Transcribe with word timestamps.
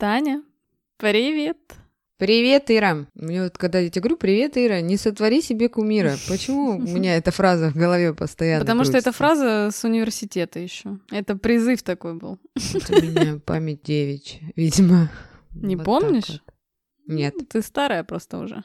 Таня, 0.00 0.42
привет. 0.96 1.58
Привет, 2.16 2.70
Ира. 2.70 3.04
Мне 3.14 3.42
вот 3.42 3.58
когда 3.58 3.80
я 3.80 3.90
тебе 3.90 4.00
говорю, 4.00 4.16
привет, 4.16 4.56
Ира, 4.56 4.80
не 4.80 4.96
сотвори 4.96 5.42
себе 5.42 5.68
кумира. 5.68 6.14
Почему 6.28 6.78
у 6.78 6.80
меня 6.80 7.16
эта 7.16 7.30
фраза 7.32 7.68
в 7.70 7.74
голове 7.74 8.14
постоянно 8.14 8.60
Потому 8.64 8.84
что 8.84 8.92
крутится? 8.92 9.10
эта 9.10 9.18
фраза 9.18 9.68
с 9.70 9.84
университета 9.84 10.58
еще. 10.58 10.98
Это 11.10 11.36
призыв 11.36 11.82
такой 11.82 12.14
был. 12.14 12.38
Вот 12.72 12.90
у 12.90 13.02
меня 13.02 13.40
память 13.44 13.82
девичья, 13.82 14.40
видимо. 14.56 15.10
Не 15.52 15.76
Вот 15.76 15.84
помнишь? 15.84 16.28
вот. 16.30 16.49
Нет. 17.14 17.34
Ты 17.48 17.62
старая 17.62 18.04
просто 18.04 18.38
уже. 18.38 18.62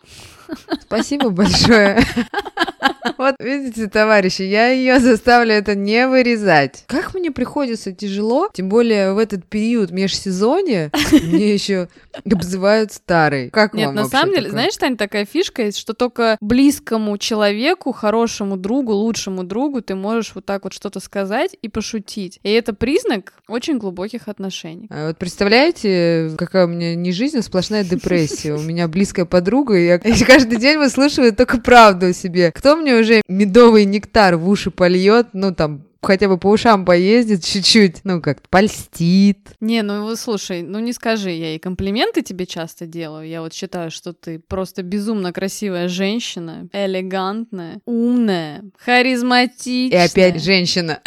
Спасибо 0.82 1.30
большое. 1.30 2.00
Вот 3.18 3.36
видите, 3.40 3.88
товарищи, 3.88 4.42
я 4.42 4.70
ее 4.70 5.00
заставлю 5.00 5.54
это 5.54 5.76
не 5.76 6.08
вырезать. 6.08 6.84
Как 6.88 7.14
мне 7.14 7.32
приходится 7.32 7.92
тяжело, 7.92 8.50
тем 8.54 8.68
более 8.68 9.14
в 9.14 9.18
этот 9.18 9.46
период 9.46 9.92
межсезонья 9.92 10.92
мне 11.12 11.54
еще 11.54 11.88
обзывают 12.24 12.92
старой. 12.92 13.50
Как 13.52 13.74
Нет, 13.74 13.88
вам 13.88 13.96
на 13.96 14.06
самом 14.06 14.32
деле, 14.32 14.48
такое? 14.48 14.52
знаешь, 14.52 14.78
Тань, 14.78 14.98
такая 14.98 15.26
фишка 15.26 15.64
есть, 15.64 15.78
что 15.78 15.94
только 15.94 16.38
близкому 16.42 17.18
человеку, 17.18 17.92
хорошему 17.92 18.58
другу, 18.58 18.94
лучшему 18.94 19.44
другу 19.44 19.82
ты 19.82 19.96
можешь 19.96 20.34
вот 20.36 20.46
так 20.46 20.64
вот 20.64 20.74
что-то 20.74 21.00
сказать 21.00 21.56
и 21.62 21.70
пошутить. 21.70 22.40
И 22.44 22.52
это 22.52 22.74
признак 22.74 23.34
очень 23.48 23.78
глубоких 23.78 24.28
отношений. 24.28 24.88
А 24.90 25.08
вот 25.08 25.18
представляете, 25.18 26.32
какая 26.38 26.66
у 26.66 26.70
меня 26.70 26.96
не 26.96 27.12
жизнь, 27.12 27.38
а 27.38 27.42
сплошная 27.42 27.84
депрессия. 27.84 28.35
У 28.44 28.62
меня 28.62 28.88
близкая 28.88 29.26
подруга, 29.26 29.78
и 29.78 29.86
я 29.86 30.00
каждый 30.28 30.58
день 30.58 30.78
выслушиваю 30.78 31.36
только 31.36 31.60
правду 31.60 32.08
о 32.08 32.14
себе. 32.14 32.52
Кто 32.52 32.76
мне 32.76 32.96
уже 32.96 33.22
медовый 33.28 33.86
нектар 33.86 34.36
в 34.38 34.50
уши 34.50 34.72
польет, 34.72 35.28
ну 35.34 35.54
там 35.54 35.86
хотя 36.06 36.28
бы 36.28 36.38
по 36.38 36.48
ушам 36.48 36.86
поездит 36.86 37.44
чуть-чуть, 37.44 38.02
ну 38.04 38.22
как 38.22 38.42
польстит. 38.50 39.50
Не, 39.60 39.82
ну 39.82 40.04
вот 40.04 40.20
слушай, 40.20 40.62
ну 40.62 40.80
не 40.80 40.94
скажи, 40.94 41.32
я 41.32 41.56
и 41.56 41.60
комплименты 41.60 42.22
тебе 42.22 42.46
часто 42.46 42.86
делаю. 42.86 43.28
Я 43.28 43.42
вот 43.42 43.54
считаю, 43.54 43.92
что 43.92 44.14
ты 44.14 44.40
просто 44.40 44.84
безумно 44.84 45.34
красивая 45.34 45.88
женщина, 45.88 46.70
элегантная, 46.72 47.82
умная, 47.86 48.64
харизматичная. 48.78 50.06
И 50.06 50.10
опять 50.10 50.44
женщина. 50.44 51.02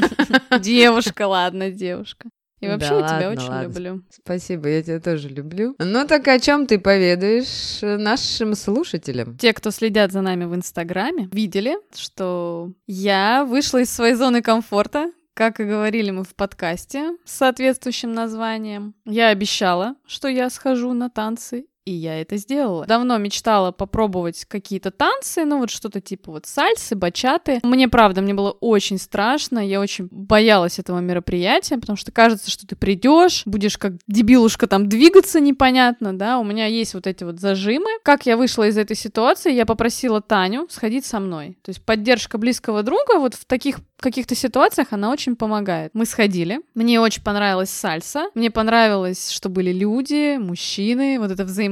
Девушка, 0.60 1.26
ладно, 1.26 1.70
девушка. 1.70 2.28
И 2.60 2.66
Да 2.66 2.72
вообще 2.74 2.88
я 2.94 3.00
тебя 3.00 3.28
ладно, 3.28 3.30
очень 3.30 3.48
ладно. 3.50 3.62
люблю. 3.68 4.02
Спасибо, 4.10 4.68
я 4.68 4.82
тебя 4.82 5.00
тоже 5.00 5.28
люблю. 5.28 5.74
Ну 5.78 6.06
так 6.06 6.28
о 6.28 6.38
чем 6.38 6.66
ты 6.66 6.78
поведаешь 6.78 7.80
нашим 7.82 8.54
слушателям? 8.54 9.36
Те, 9.38 9.52
кто 9.52 9.70
следят 9.70 10.12
за 10.12 10.20
нами 10.20 10.44
в 10.44 10.54
Инстаграме, 10.54 11.28
видели, 11.32 11.76
что 11.94 12.72
я 12.86 13.44
вышла 13.44 13.78
из 13.80 13.90
своей 13.90 14.14
зоны 14.14 14.42
комфорта, 14.42 15.10
как 15.34 15.58
и 15.58 15.64
говорили 15.64 16.10
мы 16.10 16.24
в 16.24 16.34
подкасте 16.34 17.16
с 17.24 17.32
соответствующим 17.32 18.12
названием. 18.12 18.94
Я 19.06 19.28
обещала, 19.28 19.94
что 20.06 20.28
я 20.28 20.50
схожу 20.50 20.92
на 20.92 21.08
танцы, 21.08 21.64
и 21.84 21.92
я 21.92 22.20
это 22.20 22.36
сделала. 22.36 22.86
Давно 22.86 23.18
мечтала 23.18 23.72
попробовать 23.72 24.44
какие-то 24.44 24.90
танцы, 24.90 25.44
ну 25.44 25.58
вот 25.58 25.70
что-то 25.70 26.00
типа 26.00 26.32
вот 26.32 26.46
сальсы, 26.46 26.94
бачаты. 26.94 27.60
Мне, 27.62 27.88
правда, 27.88 28.20
мне 28.20 28.34
было 28.34 28.50
очень 28.50 28.98
страшно, 28.98 29.58
я 29.58 29.80
очень 29.80 30.08
боялась 30.10 30.78
этого 30.78 31.00
мероприятия, 31.00 31.78
потому 31.78 31.96
что 31.96 32.12
кажется, 32.12 32.50
что 32.50 32.66
ты 32.66 32.76
придешь, 32.76 33.42
будешь 33.46 33.78
как 33.78 33.94
дебилушка 34.06 34.66
там 34.66 34.88
двигаться 34.88 35.40
непонятно, 35.40 36.16
да, 36.16 36.38
у 36.38 36.44
меня 36.44 36.66
есть 36.66 36.94
вот 36.94 37.06
эти 37.06 37.24
вот 37.24 37.40
зажимы. 37.40 37.90
Как 38.02 38.26
я 38.26 38.36
вышла 38.36 38.68
из 38.68 38.76
этой 38.76 38.96
ситуации, 38.96 39.52
я 39.52 39.66
попросила 39.66 40.20
Таню 40.20 40.66
сходить 40.70 41.04
со 41.04 41.20
мной. 41.20 41.58
То 41.62 41.70
есть 41.70 41.84
поддержка 41.84 42.38
близкого 42.38 42.82
друга 42.82 43.18
вот 43.18 43.34
в 43.34 43.44
таких 43.44 43.80
каких-то 44.00 44.34
ситуациях 44.34 44.88
она 44.90 45.10
очень 45.10 45.36
помогает. 45.36 45.90
Мы 45.94 46.06
сходили, 46.06 46.60
мне 46.74 47.00
очень 47.00 47.22
понравилась 47.22 47.70
сальса, 47.70 48.30
мне 48.34 48.50
понравилось, 48.50 49.30
что 49.30 49.48
были 49.48 49.72
люди, 49.72 50.36
мужчины, 50.38 51.18
вот 51.18 51.30
это 51.30 51.44
взаимодействие. 51.44 51.69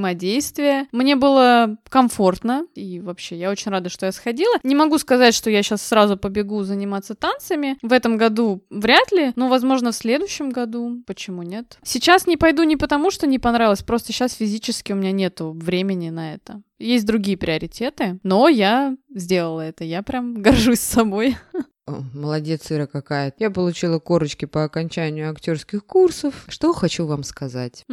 Мне 0.92 1.16
было 1.16 1.76
комфортно, 1.88 2.66
и 2.74 3.00
вообще 3.00 3.36
я 3.36 3.50
очень 3.50 3.70
рада, 3.70 3.88
что 3.88 4.06
я 4.06 4.12
сходила. 4.12 4.54
Не 4.62 4.74
могу 4.74 4.98
сказать, 4.98 5.34
что 5.34 5.50
я 5.50 5.62
сейчас 5.62 5.82
сразу 5.82 6.16
побегу 6.16 6.62
заниматься 6.62 7.14
танцами. 7.14 7.78
В 7.82 7.92
этом 7.92 8.16
году 8.16 8.64
вряд 8.70 9.12
ли, 9.12 9.32
но, 9.36 9.48
возможно, 9.48 9.92
в 9.92 9.96
следующем 9.96 10.50
году. 10.50 11.02
Почему 11.06 11.42
нет? 11.42 11.78
Сейчас 11.82 12.26
не 12.26 12.36
пойду 12.36 12.62
не 12.62 12.76
потому, 12.76 13.10
что 13.10 13.26
не 13.26 13.38
понравилось, 13.38 13.82
просто 13.82 14.12
сейчас 14.12 14.34
физически 14.34 14.92
у 14.92 14.96
меня 14.96 15.12
нету 15.12 15.52
времени 15.52 16.10
на 16.10 16.34
это. 16.34 16.62
Есть 16.78 17.06
другие 17.06 17.36
приоритеты, 17.36 18.20
но 18.22 18.48
я 18.48 18.96
сделала 19.12 19.62
это. 19.62 19.84
Я 19.84 20.02
прям 20.02 20.42
горжусь 20.42 20.80
собой. 20.80 21.36
Молодец, 22.12 22.70
Ира 22.70 22.86
какая. 22.86 23.32
Я 23.38 23.50
получила 23.50 23.98
корочки 23.98 24.44
по 24.44 24.64
окончанию 24.64 25.30
актерских 25.30 25.84
курсов. 25.84 26.44
Что 26.48 26.72
хочу 26.72 27.06
вам 27.06 27.22
сказать? 27.22 27.84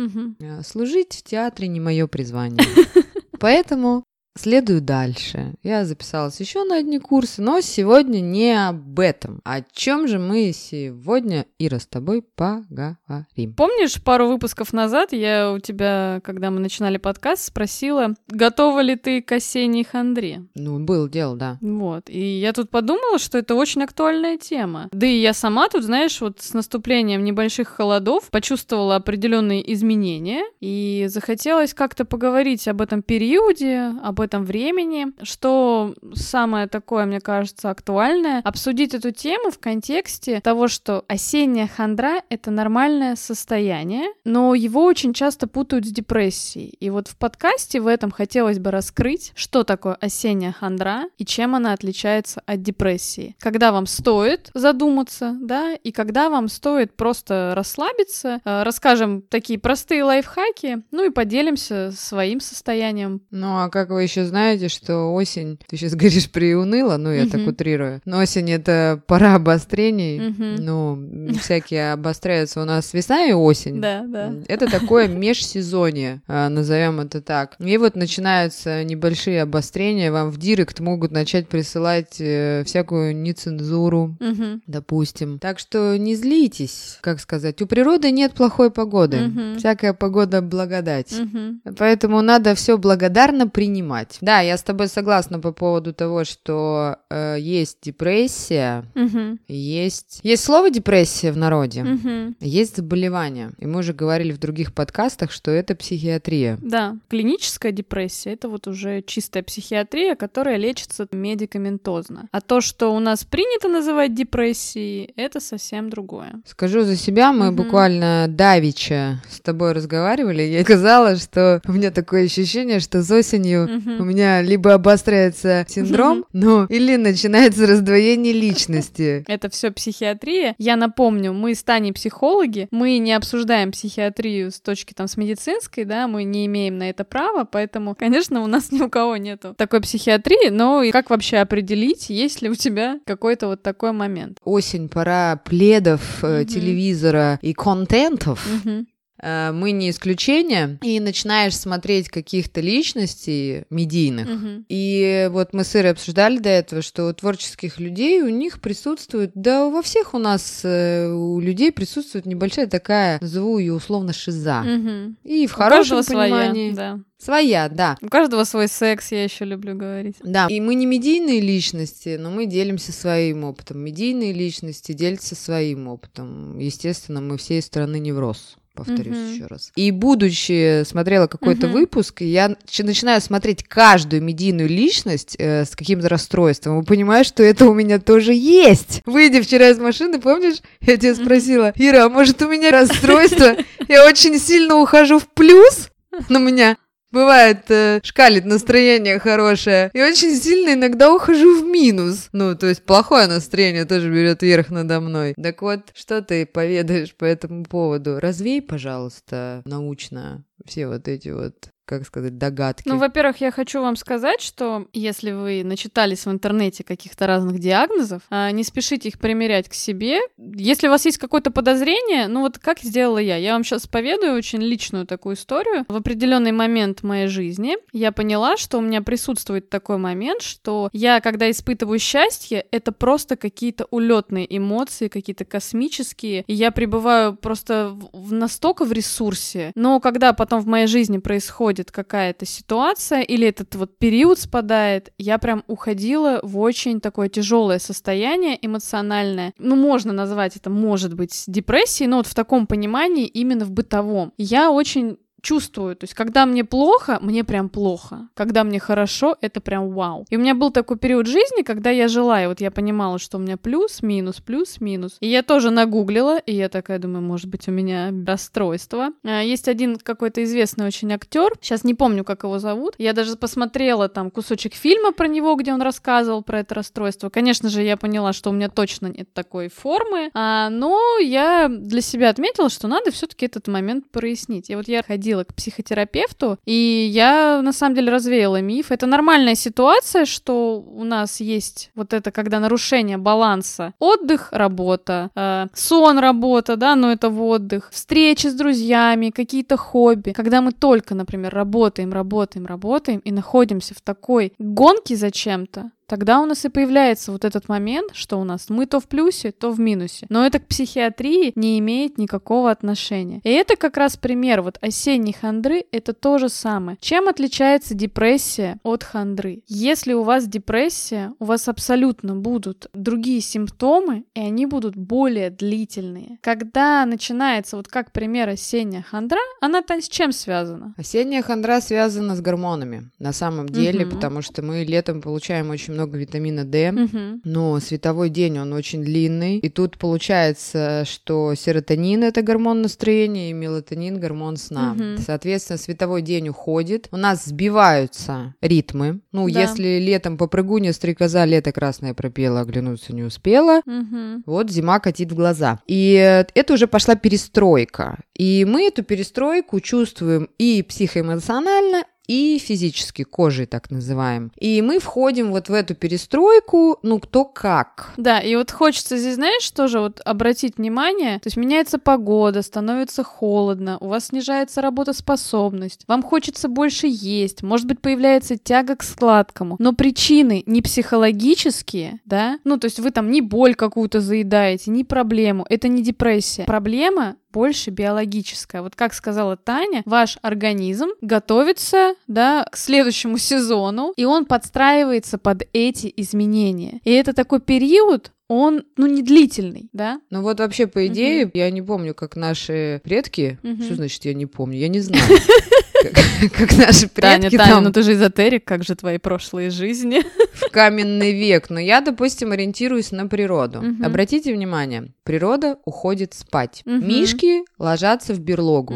А, 0.42 0.64
Служить 0.64 1.14
в 1.14 1.24
театре 1.24 1.68
не 1.68 1.80
мое 1.80 2.08
призвание. 2.08 2.66
Поэтому 3.40 4.04
следую 4.38 4.82
дальше. 4.82 5.54
Я 5.64 5.86
записалась 5.86 6.40
еще 6.40 6.64
на 6.64 6.78
одни 6.78 7.00
курсы, 7.00 7.42
но 7.42 7.62
сегодня 7.62 8.20
не 8.20 8.54
об 8.54 9.00
этом. 9.00 9.42
О 9.44 9.62
чем 9.62 10.08
же 10.08 10.20
мы 10.20 10.52
сегодня, 10.54 11.46
Ира, 11.58 11.80
с 11.80 11.88
тобой 11.88 12.22
поговорим? 12.22 13.54
Помнишь, 13.56 14.02
пару 14.04 14.28
выпусков 14.28 14.74
назад 14.74 15.14
я 15.14 15.52
у 15.52 15.60
тебя, 15.60 16.22
когда 16.24 16.52
мы 16.52 16.60
начинали 16.60 16.98
подкаст, 16.98 17.44
спросила, 17.46 18.14
готова 18.28 18.82
ли 18.82 18.96
ты 18.96 19.22
к 19.22 19.32
осенней 19.32 19.84
хандре? 19.84 20.44
Ну, 20.56 20.80
был 20.80 21.08
дело, 21.08 21.36
да. 21.36 21.58
Вот. 21.62 22.10
И 22.10 22.40
я 22.40 22.52
тут 22.54 22.70
подумала, 22.70 23.20
что 23.20 23.38
это 23.38 23.56
очень 23.56 23.84
актуальная 23.84 24.38
тема. 24.38 24.90
Да 24.92 25.08
и 25.08 25.20
я 25.20 25.34
сама 25.34 25.70
тут, 25.70 25.84
знаешь, 25.84 26.20
вот 26.20 26.42
с 26.42 26.54
наступлением 26.54 27.24
небольших 27.24 27.70
холодов 27.70 28.30
почувствовала 28.32 28.98
определенные 28.98 29.74
изменения. 29.74 30.44
И 30.60 31.06
захотелось 31.08 31.74
как-то 31.74 32.04
поговорить 32.06 32.68
об 32.68 32.82
этом 32.82 33.02
периоде, 33.02 33.94
об 34.04 34.20
этом 34.26 34.44
времени. 34.46 35.08
Что 35.22 35.94
самое 36.14 36.68
такое, 36.68 37.06
мне 37.06 37.20
кажется, 37.20 37.70
актуальное, 37.70 38.42
обсудить 38.44 38.94
эту 38.94 39.12
тему 39.12 39.52
в 39.52 39.60
контексте 39.60 40.42
того, 40.42 40.68
что 40.68 41.04
осенняя 41.08 41.68
хандра— 41.68 42.22
это 42.30 42.52
нормальное 42.52 43.16
состояние, 43.16 44.08
но 44.24 44.56
его 44.56 44.84
очень 44.84 45.14
часто 45.14 45.48
путают 45.48 45.86
с 45.86 45.92
депрессией. 45.92 46.76
И 46.80 46.90
вот 46.90 47.08
в 47.08 47.18
подкасте 47.18 47.80
в 47.82 47.88
этом 47.88 48.12
хотелось 48.12 48.60
бы 48.60 48.72
раскрыть, 48.72 49.32
что 49.36 49.64
такое 49.64 49.96
осенняя 49.96 50.52
хандра 50.52 51.06
и 51.18 51.26
чем 51.26 51.56
она 51.56 51.74
отличается 51.74 52.42
от 52.46 52.62
депрессии. 52.62 53.36
Когда 53.40 53.72
вам 53.72 53.86
стоит 53.86 54.52
задуматься, 54.54 55.36
да, 55.40 55.74
и 55.74 55.92
когда 55.92 56.30
вам 56.30 56.48
стоит 56.48 56.96
просто 56.96 57.54
расслабиться, 57.56 58.40
Э, 58.46 58.64
расскажем 58.64 59.22
такие 59.22 59.60
простые 59.60 60.04
лайфхаки, 60.04 60.84
ну 60.92 61.06
и 61.06 61.10
поделимся 61.10 61.92
своим 61.92 62.40
состоянием. 62.40 63.22
Ну, 63.32 63.58
а 63.60 63.70
как 63.70 63.90
вы 63.90 64.04
еще 64.04 64.15
знаете, 64.24 64.70
что 64.70 65.14
осень, 65.14 65.60
ты 65.68 65.76
сейчас 65.76 65.94
говоришь, 65.96 66.30
приуныла, 66.30 66.96
ну, 66.98 67.12
я 67.12 67.26
так 67.26 67.42
Мгм. 67.42 67.50
утрирую, 67.50 68.02
но 68.06 68.20
осень— 68.20 68.50
это 68.52 69.02
пора 69.08 69.36
обострений, 69.36 70.20
Мгм. 70.30 70.56
ну, 70.64 71.34
всякие 71.40 71.92
обостряются 71.94 72.62
у 72.62 72.66
нас 72.66 72.94
весна 72.94 73.26
и 73.26 73.34
осень. 73.34 73.82
Да, 73.82 74.04
да. 74.08 74.34
Это 74.48 74.70
такое 74.70 75.08
межсезонье, 75.08 76.22
а, 76.28 76.50
назовем 76.50 77.00
это 77.00 77.22
так. 77.22 77.56
И 77.60 77.78
вот 77.78 77.96
начинаются 77.96 78.84
небольшие 78.84 79.42
обострения, 79.42 80.12
вам 80.12 80.30
в 80.30 80.38
директ 80.38 80.80
могут 80.80 81.12
начать 81.12 81.48
присылать 81.48 82.16
э, 82.20 82.64
всякую 82.66 83.16
нецензуру, 83.16 84.16
Мгм. 84.20 84.62
допустим. 84.68 85.40
Так 85.40 85.60
что 85.60 85.98
не 85.98 86.16
злитесь, 86.16 86.98
как 87.02 87.20
сказать. 87.20 87.62
У 87.62 87.66
природы 87.66 88.12
нет 88.12 88.34
плохой 88.34 88.72
погоды. 88.72 89.18
Мгм. 89.18 89.58
Всякая 89.58 89.94
погода 89.94 90.42
благодать. 90.42 91.12
Мгм. 91.18 91.62
Поэтому 91.78 92.22
надо 92.22 92.54
все 92.56 92.78
благодарно 92.78 93.48
принимать. 93.48 94.05
Да, 94.22 94.40
я 94.42 94.58
с 94.58 94.64
тобой 94.64 94.88
согласна 94.88 95.40
по 95.40 95.52
поводу 95.52 95.94
того, 95.94 96.24
что 96.24 96.98
э, 97.10 97.38
есть 97.40 97.78
депрессия, 97.82 98.86
Мгм. 98.96 99.40
есть 99.48 100.20
есть 100.24 100.44
слово 100.44 100.70
депрессия 100.70 101.32
в 101.32 101.38
народе. 101.38 101.84
Мгм. 101.84 102.36
Есть 102.40 102.78
заболевание. 102.78 103.52
И 103.60 103.66
мы 103.66 103.80
уже 103.80 103.94
говорили 103.94 104.32
в 104.32 104.38
других 104.40 104.74
подкастах, 104.74 105.32
что 105.32 105.52
это 105.52 105.76
психиатрия. 105.76 106.58
Да, 106.62 106.98
клиническая 107.10 107.72
депрессия 107.72 108.34
это 108.34 108.50
вот 108.50 108.68
уже 108.68 109.02
чистая 109.02 109.44
психиатрия, 109.44 110.16
которая 110.16 110.58
лечится 110.58 111.08
медикаментозно. 111.12 112.28
А 112.32 112.42
то, 112.42 112.62
что 112.62 112.90
у 112.96 113.00
нас 113.00 113.24
принято 113.24 113.68
называть 113.68 114.14
депрессией, 114.14 115.14
это 115.16 115.40
совсем 115.40 115.90
другое. 115.90 116.34
Скажу 116.46 116.84
за 116.84 116.96
себя, 116.96 117.32
мы 117.32 117.48
Мгм. 117.48 117.56
буквально 117.56 118.26
давича 118.30 119.22
с 119.30 119.40
тобой 119.40 119.72
разговаривали. 119.74 120.42
Я 120.44 120.64
сказала, 120.64 121.16
что 121.18 121.62
у 121.68 121.72
меня 121.72 121.92
такое 121.92 122.26
ощущение, 122.26 122.80
что 122.80 123.02
с 123.04 123.12
осенью 123.12 123.68
Мгм. 123.68 123.85
У 123.86 124.04
меня 124.04 124.42
либо 124.42 124.74
обостряется 124.74 125.66
синдром, 125.68 126.26
ну, 126.34 126.66
или 126.66 126.96
начинается 126.96 127.68
раздвоение 127.68 128.34
личности. 128.34 129.24
Это 129.28 129.50
все 129.50 129.72
психиатрия. 129.72 130.56
Я 130.58 130.76
напомню, 130.76 131.34
мы 131.34 131.54
с 131.56 131.64
Таней 131.64 131.94
психологи, 131.94 132.68
мы 132.72 132.98
не 132.98 133.14
обсуждаем 133.14 133.72
психиатрию 133.72 134.52
с 134.52 134.60
точки 134.60 134.94
там 134.94 135.08
с 135.08 135.18
медицинской, 135.18 135.86
да, 135.86 136.08
мы 136.08 136.24
не 136.24 136.46
имеем 136.46 136.78
на 136.78 136.90
это 136.90 137.04
права, 137.04 137.46
поэтому, 137.46 137.96
конечно, 137.96 138.42
у 138.44 138.48
нас 138.48 138.72
ни 138.72 138.82
у 138.82 138.90
кого 138.90 139.18
нету 139.18 139.54
такой 139.58 139.82
психиатрии, 139.82 140.50
но 140.50 140.84
и 140.84 140.92
как 140.92 141.10
вообще 141.10 141.38
определить, 141.38 142.10
есть 142.10 142.42
ли 142.42 142.50
у 142.50 142.56
тебя 142.56 143.00
какой-то 143.06 143.48
вот 143.48 143.62
такой 143.64 143.92
момент? 143.92 144.38
Осень, 144.44 144.90
пора 144.90 145.38
пледов, 145.44 146.02
Мгм. 146.22 146.46
телевизора 146.46 147.40
и 147.42 147.54
контентов. 147.54 148.46
Мгм. 148.64 148.88
Э, 149.22 149.52
мы 149.52 149.72
не 149.72 149.90
исключение, 149.90 150.78
и 150.82 151.00
начинаешь 151.00 151.56
смотреть 151.58 152.10
каких-то 152.10 152.62
личностей 152.62 153.64
медийных. 153.70 154.28
Мгм. 154.28 154.66
И 154.70 155.28
вот 155.32 155.54
мы 155.54 155.64
с 155.64 155.76
Ирой 155.76 155.92
обсуждали 155.92 156.38
до 156.38 156.50
этого, 156.50 156.82
что 156.82 157.08
у 157.08 157.14
творческих 157.14 157.80
людей 157.80 158.22
у 158.22 158.30
них 158.30 158.62
присутствует, 158.62 159.32
да 159.34 159.70
во 159.70 159.82
всех 159.82 160.14
у 160.14 160.18
нас 160.18 160.62
э, 160.64 161.08
у 161.12 161.40
людей 161.40 161.72
присутствует 161.72 162.26
небольшая 162.26 162.68
такая, 162.68 163.20
назову 163.22 163.58
ее 163.58 163.74
условно 163.74 164.14
шиза. 164.14 164.62
Мгм. 164.62 165.18
И 165.24 165.48
в 165.48 165.54
У 165.54 165.56
хорошем 165.56 165.78
каждого 165.80 166.02
своя, 166.02 166.34
понимании. 166.34 166.72
да. 166.72 167.00
Своя, 167.18 167.70
да. 167.70 167.98
У 168.02 168.08
каждого 168.10 168.44
свой 168.44 168.68
секс, 168.68 169.12
я 169.12 169.24
еще 169.24 169.46
люблю 169.46 169.76
говорить. 169.76 170.16
Да, 170.24 170.48
и 170.50 170.60
мы 170.60 170.76
не 170.76 170.86
медийные 170.86 171.40
личности, 171.40 172.18
но 172.20 172.30
мы 172.30 172.46
делимся 172.46 172.92
своим 172.92 173.46
опытом. 173.46 173.80
Медийные 173.80 174.34
личности 174.34 174.92
делятся 174.92 175.34
своим 175.34 175.88
опытом. 175.88 176.60
Естественно, 176.60 177.22
мы 177.22 177.38
всей 177.38 177.62
страны 177.62 178.00
невроз. 178.00 178.58
Повторюсь 178.76 179.16
Мгм. 179.16 179.34
еще 179.34 179.46
раз. 179.48 179.72
И 179.76 179.90
будучи 179.92 180.84
смотрела 180.84 181.28
какой-то 181.28 181.68
Мгм. 181.68 181.76
выпуск, 181.80 182.22
я 182.22 182.48
нач- 182.50 182.84
начинаю 182.84 183.22
смотреть 183.22 183.64
каждую 183.64 184.22
медийную 184.22 184.68
личность 184.70 185.36
э, 185.40 185.64
с 185.66 185.76
каким-то 185.76 186.10
расстройством, 186.10 186.82
и 186.82 186.86
понимаю, 186.86 187.24
что 187.24 187.42
это 187.42 187.66
у 187.68 187.74
меня 187.74 188.00
тоже 188.00 188.34
есть. 188.34 189.02
Выйдя 189.06 189.42
вчера 189.42 189.70
из 189.70 189.80
машины, 189.80 190.20
помнишь, 190.20 190.58
я 190.82 190.98
тебя 190.98 191.16
спросила, 191.16 191.72
Ира, 191.76 192.06
а 192.06 192.10
может 192.10 192.42
у 192.42 192.50
меня 192.50 192.72
расстройство? 192.72 193.56
Я 193.88 194.06
очень 194.08 194.38
сильно 194.40 194.76
ухожу 194.76 195.20
в 195.20 195.28
плюс, 195.30 195.90
у 196.30 196.34
меня 196.40 196.76
Бывает, 197.12 197.70
э, 197.70 198.00
шкалит 198.04 198.46
настроение 198.46 199.20
хорошее. 199.20 199.90
И 199.94 200.02
очень 200.02 200.36
сильно 200.36 200.74
иногда 200.74 201.14
ухожу 201.14 201.62
в 201.62 201.66
минус. 201.66 202.30
Ну, 202.34 202.56
то 202.56 202.68
есть 202.68 202.84
плохое 202.84 203.28
настроение 203.28 203.86
тоже 203.86 204.12
берет 204.12 204.42
верх 204.42 204.70
надо 204.70 205.00
мной. 205.00 205.34
Так 205.42 205.62
вот, 205.62 205.92
что 205.94 206.22
ты 206.22 206.46
поведаешь 206.46 207.16
по 207.16 207.26
этому 207.26 207.64
поводу? 207.64 208.20
Развей, 208.20 208.62
пожалуйста, 208.62 209.62
научно 209.66 210.44
все 210.66 210.88
вот 210.88 211.08
эти 211.08 211.30
вот, 211.30 211.70
как 211.86 212.06
сказать, 212.06 212.38
догадки. 212.38 212.88
Ну, 212.88 212.98
во-первых, 212.98 213.38
я 213.42 213.52
хочу 213.52 213.82
вам 213.82 213.96
сказать, 213.96 214.42
что 214.42 214.88
если 214.92 215.32
вы 215.32 215.64
начитались 215.64 216.26
в 216.26 216.32
интернете 216.32 216.84
каких-то 216.84 217.28
разных 217.28 217.60
диагнозов, 217.60 218.24
а, 218.30 218.52
не 218.52 218.64
спешите 218.64 219.10
их 219.10 219.20
примерять 219.20 219.70
к 219.70 219.74
себе. 219.74 220.20
Если 220.38 220.88
у 220.88 220.92
вас 220.92 221.06
есть 221.06 221.20
какое-то 221.20 221.52
подозрение, 221.52 222.28
ну 222.28 222.42
вот 222.42 222.58
как 222.58 222.80
сделала 222.80 223.20
я, 223.20 223.38
я 223.38 223.54
вам 223.54 223.64
сейчас 223.64 223.88
поведаю 223.88 224.36
очень 224.36 224.62
личную 224.62 225.06
такую 225.06 225.36
историю. 225.36 225.86
В 225.88 225.96
определенный 225.96 226.52
момент 226.52 227.04
моей 227.04 227.28
жизни 227.28 227.78
я 227.94 228.12
поняла, 228.12 228.58
что 228.58 228.80
у 228.80 228.82
меня 228.82 229.02
присутствует 229.02 229.70
такой 229.70 229.98
момент, 229.98 230.42
что 230.42 230.90
я, 230.92 231.22
когда 231.22 231.50
испытываю 231.52 232.00
счастье, 232.00 232.66
это 232.72 232.92
просто 232.92 233.36
какие-то 233.36 233.86
улетные 233.92 234.46
эмоции, 234.58 235.08
какие-то 235.08 235.46
космические, 235.46 236.44
и 236.48 236.54
я 236.54 236.72
пребываю 236.72 237.36
просто 237.36 237.96
в, 238.12 238.34
настолько 238.34 238.86
в 238.86 238.92
ресурсе. 238.92 239.72
Но 239.76 240.00
когда 240.00 240.34
потом 240.34 240.62
в 240.62 240.68
моей 240.68 240.88
жизни 240.88 241.20
происходит 241.20 241.75
какая-то 241.84 242.46
ситуация 242.46 243.22
или 243.22 243.48
этот 243.48 243.76
вот 243.76 243.98
период 243.98 244.40
спадает, 244.40 245.14
я 245.18 245.38
прям 245.38 245.64
уходила 245.68 246.40
в 246.44 246.60
очень 246.60 247.02
такое 247.02 247.30
тяжелое 247.30 247.80
состояние 247.80 248.58
эмоциональное. 248.62 249.54
Ну, 249.58 249.76
можно 249.76 250.14
назвать 250.14 250.56
это, 250.56 250.70
может 250.70 251.14
быть, 251.14 251.44
депрессией, 251.48 252.08
но 252.08 252.18
вот 252.18 252.28
в 252.28 252.36
таком 252.36 252.68
понимании 252.68 253.26
именно 253.28 253.66
в 253.66 253.72
бытовом. 253.72 254.34
Я 254.38 254.72
очень 254.72 255.18
чувствую, 255.42 255.96
то 255.96 256.06
есть 256.06 256.14
когда 256.14 256.46
мне 256.46 256.64
плохо, 256.64 257.20
мне 257.22 257.44
прям 257.44 257.70
плохо. 257.70 258.28
Когда 258.34 258.64
мне 258.64 258.80
хорошо, 258.80 259.38
это 259.42 259.62
прям 259.62 259.92
вау. 259.92 260.26
И 260.30 260.38
у 260.38 260.40
меня 260.40 260.56
был 260.56 260.72
такой 260.72 260.98
период 260.98 261.28
жизни, 261.28 261.62
когда 261.64 261.90
я 261.90 262.08
жила, 262.08 262.44
и 262.44 262.48
вот 262.48 262.62
я 262.62 262.72
понимала, 262.72 263.20
что 263.20 263.38
у 263.38 263.42
меня 263.42 263.58
плюс, 263.58 264.02
минус, 264.02 264.42
плюс, 264.42 264.82
минус. 264.82 265.18
И 265.20 265.28
я 265.28 265.44
тоже 265.44 265.70
нагуглила, 265.72 266.38
и 266.40 266.54
я 266.54 266.70
такая 266.70 267.00
думаю, 267.00 267.22
может 267.22 267.48
быть, 267.48 267.68
у 267.68 267.72
меня 267.72 268.12
расстройство. 268.26 269.10
А, 269.24 269.42
Есть 269.42 269.68
один 269.68 269.98
какой-то 269.98 270.44
известный 270.44 270.86
очень 270.88 271.14
актер, 271.14 271.54
сейчас 271.62 271.84
не 271.84 271.94
помню, 271.94 272.24
как 272.24 272.44
его 272.44 272.60
зовут. 272.60 272.96
Я 272.98 273.14
даже 273.14 273.36
посмотрела 273.36 274.10
там 274.10 274.32
кусочек 274.32 274.74
фильма 274.74 275.12
про 275.12 275.28
него, 275.28 275.56
где 275.56 275.74
он 275.74 275.82
рассказывал 275.82 276.44
про 276.44 276.60
это 276.60 276.76
расстройство. 276.76 277.30
Конечно 277.30 277.70
же, 277.70 277.84
я 277.84 277.98
поняла, 277.98 278.34
что 278.34 278.50
у 278.50 278.54
меня 278.54 278.70
точно 278.70 279.08
нет 279.08 279.32
такой 279.34 279.70
формы, 279.70 280.32
а, 280.34 280.70
но 280.70 281.20
я 281.20 281.68
для 281.70 282.02
себя 282.02 282.30
отметила, 282.30 282.70
что 282.70 282.88
надо 282.88 283.12
все-таки 283.12 283.46
этот 283.46 283.68
момент 283.68 284.10
прояснить. 284.10 284.70
И 284.70 284.76
вот 284.76 284.88
я 284.88 285.04
ходила 285.04 285.35
к 285.44 285.54
психотерапевту, 285.54 286.58
и 286.66 287.10
я 287.12 287.62
на 287.62 287.74
самом 287.74 287.96
деле 287.96 288.12
развеяла 288.12 288.62
миф. 288.62 288.92
Это 288.92 289.06
нормальная 289.06 289.56
ситуация, 289.56 290.26
что 290.26 290.80
у 290.80 291.04
нас 291.04 291.42
есть 291.42 291.92
вот 291.96 292.14
это, 292.14 292.32
когда 292.32 292.60
нарушение 292.60 293.18
баланса. 293.18 293.94
Отдых, 294.00 294.50
работа, 294.52 295.30
э, 295.36 295.68
сон, 295.74 296.20
работа, 296.20 296.76
да, 296.76 296.96
но 296.96 297.12
это 297.12 297.30
в 297.30 297.42
отдых, 297.42 297.90
встречи 297.92 298.48
с 298.48 298.54
друзьями, 298.54 299.30
какие-то 299.30 299.78
хобби. 299.78 300.32
Когда 300.32 300.62
мы 300.62 300.72
только, 300.72 301.16
например, 301.16 301.54
работаем, 301.54 302.14
работаем, 302.14 302.66
работаем 302.66 303.20
и 303.20 303.32
находимся 303.32 303.94
в 303.94 304.02
такой 304.02 304.54
гонке 304.60 305.16
за 305.16 305.32
чем-то, 305.32 305.92
Тогда 306.08 306.40
у 306.40 306.46
нас 306.46 306.64
и 306.66 306.70
появляется 306.70 307.32
вот 307.32 307.46
этот 307.46 307.68
момент, 307.68 308.12
что 308.14 308.40
у 308.40 308.44
нас 308.44 308.70
мы 308.70 308.86
то 308.86 309.00
в 309.00 309.08
плюсе, 309.08 309.52
то 309.52 309.72
в 309.72 309.80
минусе. 309.80 310.28
Но 310.30 310.46
это 310.46 310.60
к 310.60 310.68
психиатрии 310.68 311.52
не 311.56 311.80
имеет 311.80 312.18
никакого 312.18 312.70
отношения. 312.70 313.42
И 313.44 313.50
это 313.50 313.76
как 313.76 313.98
раз 313.98 314.16
пример 314.16 314.62
вот 314.62 314.78
осенней 314.82 315.34
хандры, 315.34 315.86
это 315.92 316.14
то 316.14 316.38
же 316.38 316.50
самое. 316.50 316.98
Чем 317.02 317.28
отличается 317.28 317.94
депрессия 317.96 318.78
от 318.84 319.04
хандры? 319.04 319.62
Если 319.68 320.14
у 320.14 320.24
вас 320.24 320.48
депрессия, 320.48 321.34
у 321.40 321.46
вас 321.46 321.68
абсолютно 321.68 322.36
будут 322.36 322.88
другие 322.94 323.42
симптомы, 323.42 324.26
и 324.36 324.40
они 324.42 324.66
будут 324.66 324.96
более 324.96 325.50
длительные. 325.50 326.38
Когда 326.42 327.06
начинается, 327.06 327.78
вот 327.78 327.88
как 327.88 328.12
пример 328.12 328.50
осенняя 328.50 329.02
хандра, 329.02 329.40
она 329.62 329.82
там 329.82 330.02
с 330.02 330.08
чем 330.08 330.32
связана? 330.32 330.94
Осенняя 330.98 331.42
хандра 331.42 331.82
связана 331.82 332.36
с 332.36 332.42
гормонами, 332.42 333.10
на 333.20 333.34
самом 333.34 333.68
деле, 333.70 334.06
Мгм. 334.06 334.16
потому 334.16 334.42
что 334.42 334.62
мы 334.62 334.84
летом 334.84 335.22
получаем 335.22 335.70
очень 335.72 335.95
много 335.96 336.18
витамина 336.18 336.64
D, 336.66 336.92
Мгм. 336.92 337.42
но 337.44 337.80
световой 337.80 338.30
день, 338.30 338.60
он 338.60 338.74
очень 338.74 339.04
длинный, 339.04 339.58
и 339.58 339.70
тут 339.70 339.98
получается, 339.98 341.04
что 341.06 341.56
серотонин— 341.56 342.24
это 342.26 342.42
гормон 342.44 342.82
настроения, 342.84 343.50
и 343.50 343.54
мелатонин— 343.54 344.20
гормон 344.20 344.58
сна. 344.58 344.94
Мгм. 344.94 345.18
Соответственно, 345.18 345.78
световой 345.80 346.22
день 346.22 346.50
уходит, 346.50 347.08
у 347.12 347.18
нас 347.18 347.46
сбиваются 347.46 348.54
ритмы. 348.62 349.20
Ну, 349.32 349.50
Да. 349.50 349.62
если 349.62 350.00
летом 350.00 350.38
попрыгунья 350.38 350.92
стрекоза 350.94 351.46
лето 351.46 351.72
красное 351.72 352.14
пропела, 352.14 352.62
оглянуться 352.62 353.14
не 353.16 353.24
успела, 353.24 353.82
Мгм. 353.86 354.44
вот 354.46 354.70
зима 354.70 355.00
катит 355.00 355.32
в 355.32 355.36
глаза. 355.36 355.80
И 355.88 356.14
э, 356.16 356.46
это 356.54 356.74
уже 356.74 356.88
пошла 356.88 357.16
перестройка. 357.16 358.20
И 358.38 358.66
мы 358.68 358.88
эту 358.88 359.04
перестройку 359.04 359.80
чувствуем 359.80 360.50
и 360.60 360.84
психоэмоционально, 360.84 362.04
и 362.28 362.60
физически, 362.60 363.24
кожей 363.24 363.66
так 363.66 363.92
называем. 363.92 364.52
И 364.58 364.82
мы 364.82 365.00
входим 365.00 365.52
вот 365.52 365.70
в 365.70 365.74
эту 365.74 365.96
перестройку, 365.96 367.00
ну, 367.04 367.20
кто 367.20 367.46
как. 367.46 368.14
Да, 368.18 368.40
и 368.40 368.56
вот 368.56 368.72
хочется 368.72 369.18
здесь, 369.18 369.36
знаешь, 369.36 369.70
тоже 369.72 370.00
вот 370.00 370.22
обратить 370.26 370.78
внимание, 370.78 371.40
то 371.40 371.48
есть 371.48 371.58
меняется 371.58 371.98
погода, 371.98 372.62
становится 372.62 373.24
холодно, 373.24 373.98
у 374.00 374.08
вас 374.08 374.28
снижается 374.28 374.82
работоспособность, 374.82 376.04
вам 376.08 376.24
хочется 376.24 376.68
больше 376.68 377.08
есть, 377.10 377.64
может 377.64 377.88
быть, 377.88 378.00
появляется 378.02 378.58
тяга 378.58 378.96
к 378.96 379.04
сладкому, 379.04 379.76
но 379.80 379.94
причины 379.94 380.64
не 380.66 380.82
психологические, 380.82 382.20
да, 382.26 382.60
ну, 382.64 382.78
то 382.78 382.86
есть 382.86 383.00
вы 383.00 383.12
там 383.12 383.32
не 383.32 383.42
боль 383.42 383.76
какую-то 383.76 384.22
заедаете, 384.22 384.92
не 384.92 385.04
проблему, 385.04 385.66
это 385.70 385.88
не 385.88 386.02
депрессия. 386.02 386.64
Проблема 386.66 387.36
больше 387.56 387.90
биологическая. 387.90 388.82
Вот 388.82 388.98
как 388.98 389.14
сказала 389.14 389.56
Таня, 389.56 390.04
ваш 390.06 390.38
организм 390.42 391.08
готовится, 391.22 392.16
да, 392.28 392.66
к 392.70 392.76
следующему 392.76 393.38
сезону, 393.38 394.12
и 394.18 394.26
он 394.26 394.44
подстраивается 394.44 395.38
под 395.38 395.66
эти 395.72 396.14
изменения. 396.18 397.00
И 397.06 397.14
это 397.14 397.32
такой 397.32 397.62
период, 397.62 398.34
он, 398.50 398.84
ну, 398.98 399.08
не 399.08 399.24
длительный, 399.24 399.90
да? 399.94 400.20
Ну 400.30 400.42
вот 400.42 400.60
вообще, 400.60 400.86
по 400.86 401.08
идее, 401.08 401.50
я 401.54 401.72
не 401.72 401.82
помню, 401.82 402.14
как 402.14 402.36
наши 402.36 403.00
предки... 403.06 403.58
Мгм. 403.64 403.84
Что 403.84 403.96
значит 403.96 404.26
я 404.26 404.34
не 404.34 404.48
помню? 404.48 404.78
Я 404.78 404.90
не 404.90 405.00
знаю. 405.00 405.24
Как- 406.58 406.78
наши 406.78 407.08
Таня, 407.08 407.40
предки 407.42 407.58
Таня, 407.58 407.74
там 407.74 407.84
ну 407.84 407.92
ты 407.92 408.02
же 408.02 408.14
эзотерик, 408.14 408.64
как 408.66 408.84
же 408.84 408.96
твои 408.96 409.18
прошлые 409.18 409.70
жизни? 409.70 410.22
в 410.54 410.72
каменный 410.72 411.34
век. 411.34 411.70
Но 411.70 411.80
я, 411.80 412.02
допустим, 412.02 412.52
ориентируюсь 412.52 413.12
на 413.12 413.28
природу. 413.28 413.84
Обратите 414.04 414.54
внимание, 414.54 415.12
природа 415.24 415.78
уходит 415.86 416.34
спать. 416.34 416.82
Мишки 416.86 417.64
ложатся 417.78 418.34
в 418.34 418.40
берлогу. 418.40 418.96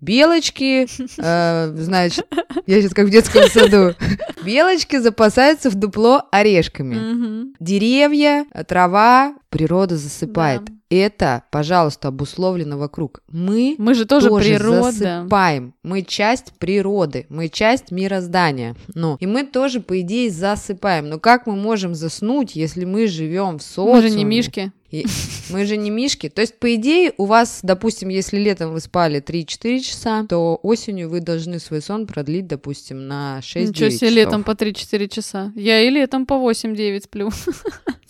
Белочки, 0.00 0.86
э, 1.18 1.72
значит, 1.76 2.26
я 2.66 2.80
сейчас 2.80 2.94
как 2.94 3.06
в 3.06 3.10
детском 3.10 3.48
саду. 3.48 3.94
Белочки 4.44 4.98
запасаются 4.98 5.70
в 5.70 5.74
дупло 5.74 6.22
орешками. 6.30 7.54
Деревья, 7.60 8.46
трава, 8.66 9.34
природа 9.50 9.96
засыпает. 9.96 10.62
Это, 10.88 11.42
пожалуйста, 11.50 12.08
обусловлено 12.08 12.78
вокруг. 12.78 13.22
Мы 13.28 13.74
Мы 13.78 13.94
же 13.94 14.06
тоже, 14.06 14.28
тоже 14.28 14.44
природа. 14.44 14.92
засыпаем. 14.92 15.74
Мы 15.82 16.02
часть 16.02 16.52
природы, 16.58 17.26
мы 17.28 17.48
часть 17.48 17.90
мироздания. 17.90 18.76
Ну, 18.94 19.16
и 19.18 19.26
мы 19.26 19.44
тоже, 19.44 19.80
по 19.80 20.00
идее, 20.00 20.30
засыпаем. 20.30 21.08
Но 21.08 21.18
как 21.18 21.46
мы 21.46 21.56
можем 21.56 21.94
заснуть, 21.94 22.54
если 22.54 22.84
мы 22.84 23.08
живем 23.08 23.58
в 23.58 23.62
социуме? 23.62 23.94
Мы 23.94 24.08
же 24.08 24.10
не 24.10 24.24
мишки. 24.24 24.72
И 24.90 25.06
мы 25.50 25.64
же 25.64 25.76
не 25.76 25.90
мишки. 25.90 26.28
То 26.28 26.40
есть, 26.40 26.58
по 26.58 26.74
идее, 26.74 27.12
у 27.18 27.24
вас, 27.24 27.60
допустим, 27.62 28.08
если 28.08 28.38
летом 28.38 28.72
вы 28.72 28.80
спали 28.80 29.20
3-4 29.20 29.80
часа, 29.80 30.26
то 30.28 30.58
осенью 30.62 31.08
вы 31.08 31.20
должны 31.20 31.58
свой 31.58 31.82
сон 31.82 32.06
продлить, 32.06 32.46
допустим, 32.46 33.06
на 33.08 33.40
6 33.42 33.70
Ничего 33.70 33.90
себе, 33.90 34.08
часов. 34.08 34.16
летом 34.16 34.44
по 34.44 34.50
3-4 34.52 35.08
часа. 35.08 35.52
Я 35.54 35.80
и 35.82 35.90
летом 35.90 36.26
по 36.26 36.34
8-9 36.34 37.02
сплю. 37.04 37.30